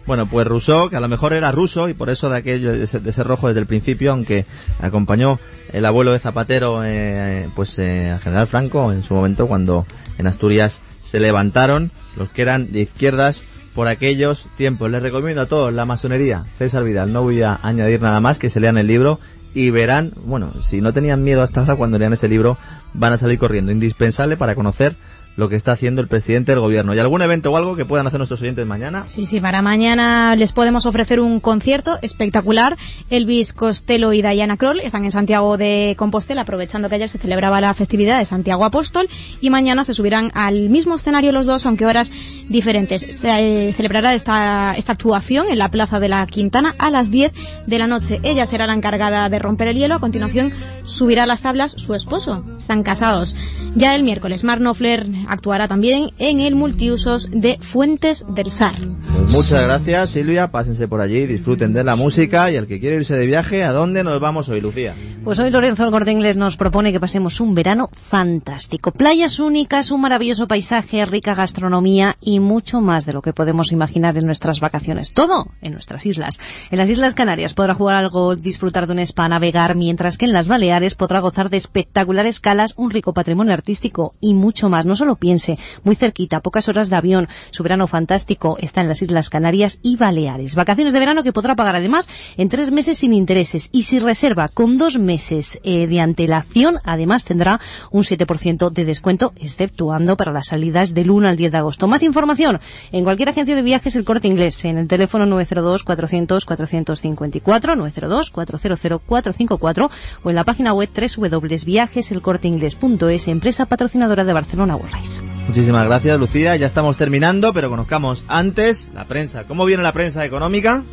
Bueno, 0.07 0.28
pues 0.28 0.47
Rousseau, 0.47 0.91
que 0.91 0.97
a 0.97 1.01
lo 1.01 1.09
mejor 1.09 1.32
era 1.32 1.51
ruso 1.51 1.89
y 1.89 1.95
por 1.95 2.11
eso 2.11 2.28
de 2.28 2.37
aquello, 2.37 2.72
de 2.72 2.85
ese, 2.85 3.22
rojo 3.22 3.49
desde 3.49 3.61
el 3.61 3.66
principio, 3.66 4.12
aunque 4.12 4.45
acompañó 4.80 5.41
el 5.72 5.85
abuelo 5.87 6.12
de 6.12 6.18
Zapatero, 6.18 6.82
eh, 6.85 7.49
pues 7.55 7.78
eh, 7.78 8.11
al 8.11 8.20
general 8.20 8.47
Franco 8.47 8.93
en 8.93 9.03
su 9.03 9.14
momento 9.14 9.47
cuando 9.47 9.87
en 10.18 10.26
Asturias 10.26 10.82
se 11.01 11.20
levantaron 11.20 11.91
los 12.16 12.28
que 12.28 12.43
eran 12.43 12.70
de 12.70 12.82
izquierdas 12.82 13.43
por 13.75 13.89
aquellos 13.89 14.47
tiempos. 14.57 14.91
Les 14.91 15.03
recomiendo 15.03 15.43
a 15.43 15.47
todos 15.47 15.72
la 15.72 15.85
masonería, 15.85 16.45
César 16.59 16.85
Vidal. 16.85 17.12
No 17.12 17.22
voy 17.22 17.43
a 17.43 17.59
añadir 17.62 18.01
nada 18.01 18.20
más, 18.20 18.39
que 18.39 18.51
se 18.51 18.61
lean 18.61 18.79
el 18.79 18.87
libro 18.87 19.20
y 19.55 19.70
verán, 19.70 20.12
bueno, 20.25 20.53
si 20.62 20.81
no 20.81 20.93
tenían 20.93 21.22
miedo 21.22 21.43
hasta 21.43 21.61
ahora, 21.61 21.77
cuando 21.77 21.99
lean 21.99 22.12
ese 22.12 22.29
libro 22.29 22.59
van 22.93 23.12
a 23.12 23.18
salir 23.18 23.39
corriendo. 23.39 23.72
Indispensable 23.72 24.37
para 24.37 24.55
conocer 24.55 24.97
lo 25.37 25.49
que 25.49 25.57
está 25.57 25.72
haciendo 25.72 26.01
el 26.01 26.09
presidente 26.09 26.53
del 26.53 26.61
gobierno. 26.61 26.95
¿Y 26.95 26.99
algún 26.99 27.22
evento 27.22 27.51
o 27.51 27.57
algo 27.57 27.76
que 27.76 27.85
puedan 27.85 28.07
hacer 28.07 28.18
nuestros 28.18 28.41
oyentes 28.41 28.66
mañana? 28.66 29.05
Sí, 29.07 29.26
sí, 29.26 29.41
para 29.41 29.62
mañana 29.62 30.37
les 30.37 30.53
podemos 30.53 30.87
ofrecer 30.87 31.20
un 31.20 31.41
concierto 31.41 31.99
espectacular. 32.03 32.76
Elvis 33.11 33.53
Costello 33.53 34.12
y 34.12 34.22
Diana 34.22 34.57
Kroll 34.57 34.80
están 34.80 35.05
en 35.05 35.11
Santiago 35.11 35.57
de 35.57 35.95
Compostela, 35.99 36.43
aprovechando 36.43 36.89
que 36.89 36.97
ayer 36.97 37.09
se 37.09 37.18
celebraba 37.18 37.61
la 37.61 37.74
festividad 37.74 38.18
de 38.18 38.24
Santiago 38.24 38.64
Apóstol, 38.64 39.09
y 39.41 39.51
mañana 39.51 39.85
se 39.85 39.95
subirán 39.95 40.30
al 40.35 40.68
mismo 40.68 40.95
escenario 40.95 41.32
los 41.32 41.47
dos, 41.47 41.66
aunque 41.66 41.87
horas 41.87 42.12
diferentes. 42.49 43.01
Se 43.03 43.68
eh, 43.68 43.72
celebrará 43.72 44.14
esta, 44.14 44.74
esta 44.76 44.93
actuación 44.93 45.49
en 45.51 45.59
la 45.59 45.68
Plaza 45.68 45.99
de 46.01 46.09
la 46.09 46.26
Quintana 46.26 46.74
a 46.78 46.91
las 46.91 47.11
10 47.11 47.32
de 47.66 47.78
la 47.78 47.87
noche. 47.87 48.20
Ella 48.22 48.47
será 48.47 48.66
la 48.66 48.74
encargada 48.74 49.28
de 49.28 49.39
romper 49.39 49.68
el 49.68 49.76
hielo. 49.76 49.97
A 49.97 50.01
continuación 50.01 50.53
subirá 50.85 51.24
a 51.24 51.26
las 51.26 51.43
tablas 51.43 51.72
su 51.72 51.95
esposo. 51.95 52.45
Están 52.59 52.82
casados. 52.82 53.35
Ya 53.74 53.95
el 53.95 54.05
miércoles, 54.05 54.45
Mark 54.45 54.61
Knopfler 54.61 55.07
actuará 55.29 55.68
también 55.68 56.11
en 56.18 56.41
el 56.41 56.55
multiusos 56.55 57.29
de 57.33 57.59
Fuentes 57.61 58.25
del 58.29 58.51
Sar. 58.51 58.77
Pues 58.77 59.33
muchas 59.33 59.62
gracias, 59.62 60.11
Silvia. 60.11 60.51
Pásense 60.51 60.89
por 60.89 61.01
allí, 61.01 61.27
disfruten 61.27 61.72
de 61.72 61.85
la 61.85 61.97
música. 61.97 62.51
Y 62.51 62.57
el 62.57 62.66
que 62.66 62.81
quiere 62.81 62.97
irse 62.97 63.14
de 63.14 63.27
viaje, 63.27 63.62
¿a 63.62 63.72
dónde 63.72 64.05
nos 64.05 64.20
vamos 64.20 64.49
hoy, 64.49 64.61
Lucía? 64.61 64.95
Pues 65.25 65.39
hoy 65.39 65.51
Lorenzo 65.51 65.85
el 65.85 65.91
Corte 65.91 66.12
Inglés 66.12 66.37
nos 66.37 66.57
propone 66.57 66.93
que 66.93 67.01
pasemos 67.01 67.41
un 67.41 67.55
verano 67.55 67.89
fantástico. 67.93 68.93
Playas 68.93 69.39
únicas, 69.39 69.91
un 69.91 70.03
maravilloso 70.03 70.47
paisaje, 70.47 71.05
rica 71.07 71.35
gastronomía 71.35 72.16
y 72.20 72.41
mucho 72.41 72.81
más 72.81 73.07
de 73.07 73.12
lo 73.12 73.22
que 73.22 73.33
podemos 73.33 73.72
imaginar 73.72 74.16
en 74.18 74.27
nuestras 74.27 74.61
vacaciones. 74.61 75.12
Todo 75.12 75.47
en 75.62 75.72
nuestras 75.72 76.05
islas. 76.07 76.39
En 76.70 76.79
las 76.79 76.91
Islas 76.91 77.14
Canarias 77.14 77.55
podrá 77.55 77.75
jugar 77.75 77.97
al 77.97 78.11
golf, 78.11 78.43
disfrutar 78.43 78.87
de 78.87 78.93
un 78.93 78.99
spa, 79.01 79.29
navegar, 79.29 79.77
mientras 79.77 80.18
que 80.18 80.27
en 80.27 80.33
las 80.33 80.49
Baleares 80.49 80.95
podrá 80.95 81.20
gozar 81.20 81.51
de 81.51 81.57
espectaculares 81.57 82.41
calas, 82.41 82.75
un 82.77 82.91
rico 82.91 83.12
patrimonio 83.12 83.55
artístico 83.55 84.14
y 84.20 84.35
mucho 84.35 84.68
más. 84.68 84.87
No 84.87 84.95
solo 84.97 85.14
piense, 85.17 85.59
muy 85.83 85.95
cerquita, 85.95 86.41
pocas 86.41 86.69
horas 86.69 86.91
de 86.91 86.97
avión, 86.97 87.29
su 87.51 87.62
verano 87.62 87.87
fantástico 87.87 88.57
está 88.61 88.81
en 88.81 88.89
las 88.89 89.03
Islas 89.03 89.31
Canarias 89.31 89.79
y 89.83 89.97
Baleares. 89.97 90.55
Vacaciones 90.55 90.93
de 90.93 90.99
verano 90.99 91.23
que 91.23 91.33
podrá 91.33 91.55
pagar 91.55 91.77
además 91.77 92.09
en 92.37 92.49
tres 92.49 92.71
meses 92.71 92.99
sin 92.99 93.12
intereses 93.12 93.69
y 93.73 93.83
si 93.83 93.99
reserva 93.99 94.49
con 94.49 94.79
dos 94.79 94.99
meses 94.99 95.61
eh, 95.62 95.87
de 95.87 96.01
antelación, 96.01 96.79
además 96.85 97.25
tendrá 97.25 97.61
un 97.91 98.03
7% 98.03 98.71
de 98.71 98.85
descuento, 98.85 99.33
exceptuando 99.37 100.17
para 100.17 100.33
las 100.33 100.49
salidas 100.49 100.95
del 100.95 101.11
1 101.11 101.29
al 101.29 101.37
10 101.37 101.53
de 101.53 101.59
agosto. 101.59 101.87
Más 101.87 102.03
información 102.03 102.61
en 102.93 103.05
cualquier 103.05 103.29
agencia 103.29 103.55
de 103.55 103.62
viajes 103.62 103.95
El 103.97 104.05
Corte 104.05 104.29
Inglés, 104.29 104.65
en 104.65 104.79
el 104.79 104.89
teléfono 104.89 105.27
902-400-454, 105.27 107.43
902-400-454 107.43 109.91
o 110.23 110.31
en 110.31 110.37
la 110.37 110.45
página 110.45 110.73
web 110.73 110.89
www.viajeselcorteingles.es, 110.91 113.29
empresa 113.29 113.67
patrocinadora 113.67 114.25
de 114.25 114.33
Barcelona 114.33 114.77
World 114.77 114.95
estáis. 115.05 115.23
Muchísimas 115.47 115.87
gracias, 115.87 116.19
Lucía. 116.19 116.57
Ya 116.57 116.67
estamos 116.67 116.97
terminando, 116.97 117.53
pero 117.53 117.71
conozcamos 117.71 118.25
antes 118.29 118.91
la 118.95 119.05
prensa. 119.07 119.45
¿Cómo 119.45 119.65
viene 119.65 119.83
la 119.83 119.93
prensa 119.93 120.25
económica? 120.25 120.85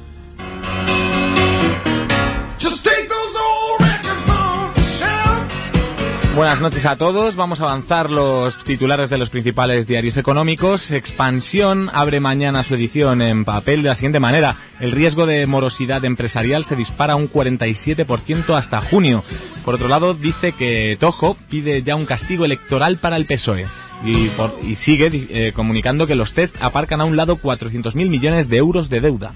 Buenas 6.35 6.61
noches 6.61 6.85
a 6.85 6.95
todos. 6.95 7.35
Vamos 7.35 7.59
a 7.59 7.65
avanzar 7.65 8.09
los 8.09 8.63
titulares 8.63 9.09
de 9.09 9.17
los 9.17 9.29
principales 9.29 9.85
diarios 9.85 10.15
económicos. 10.15 10.89
Expansión 10.89 11.89
abre 11.93 12.21
mañana 12.21 12.63
su 12.63 12.75
edición 12.75 13.21
en 13.21 13.43
papel 13.43 13.83
de 13.83 13.89
la 13.89 13.95
siguiente 13.95 14.21
manera. 14.21 14.55
El 14.79 14.91
riesgo 14.91 15.25
de 15.25 15.45
morosidad 15.45 16.05
empresarial 16.05 16.63
se 16.63 16.77
dispara 16.77 17.17
un 17.17 17.29
47% 17.29 18.55
hasta 18.57 18.79
junio. 18.79 19.23
Por 19.65 19.75
otro 19.75 19.89
lado, 19.89 20.13
dice 20.13 20.53
que 20.53 20.95
Tojo 20.97 21.35
pide 21.49 21.83
ya 21.83 21.97
un 21.97 22.05
castigo 22.05 22.45
electoral 22.45 22.95
para 22.95 23.17
el 23.17 23.25
PSOE. 23.25 23.67
Y, 24.03 24.29
por- 24.29 24.57
y 24.63 24.75
sigue 24.75 25.09
eh, 25.29 25.51
comunicando 25.53 26.07
que 26.07 26.15
los 26.15 26.33
test 26.33 26.55
aparcan 26.61 27.01
a 27.01 27.05
un 27.05 27.15
lado 27.15 27.37
400.000 27.37 28.09
millones 28.09 28.49
de 28.49 28.57
euros 28.57 28.89
de 28.89 29.01
deuda. 29.01 29.33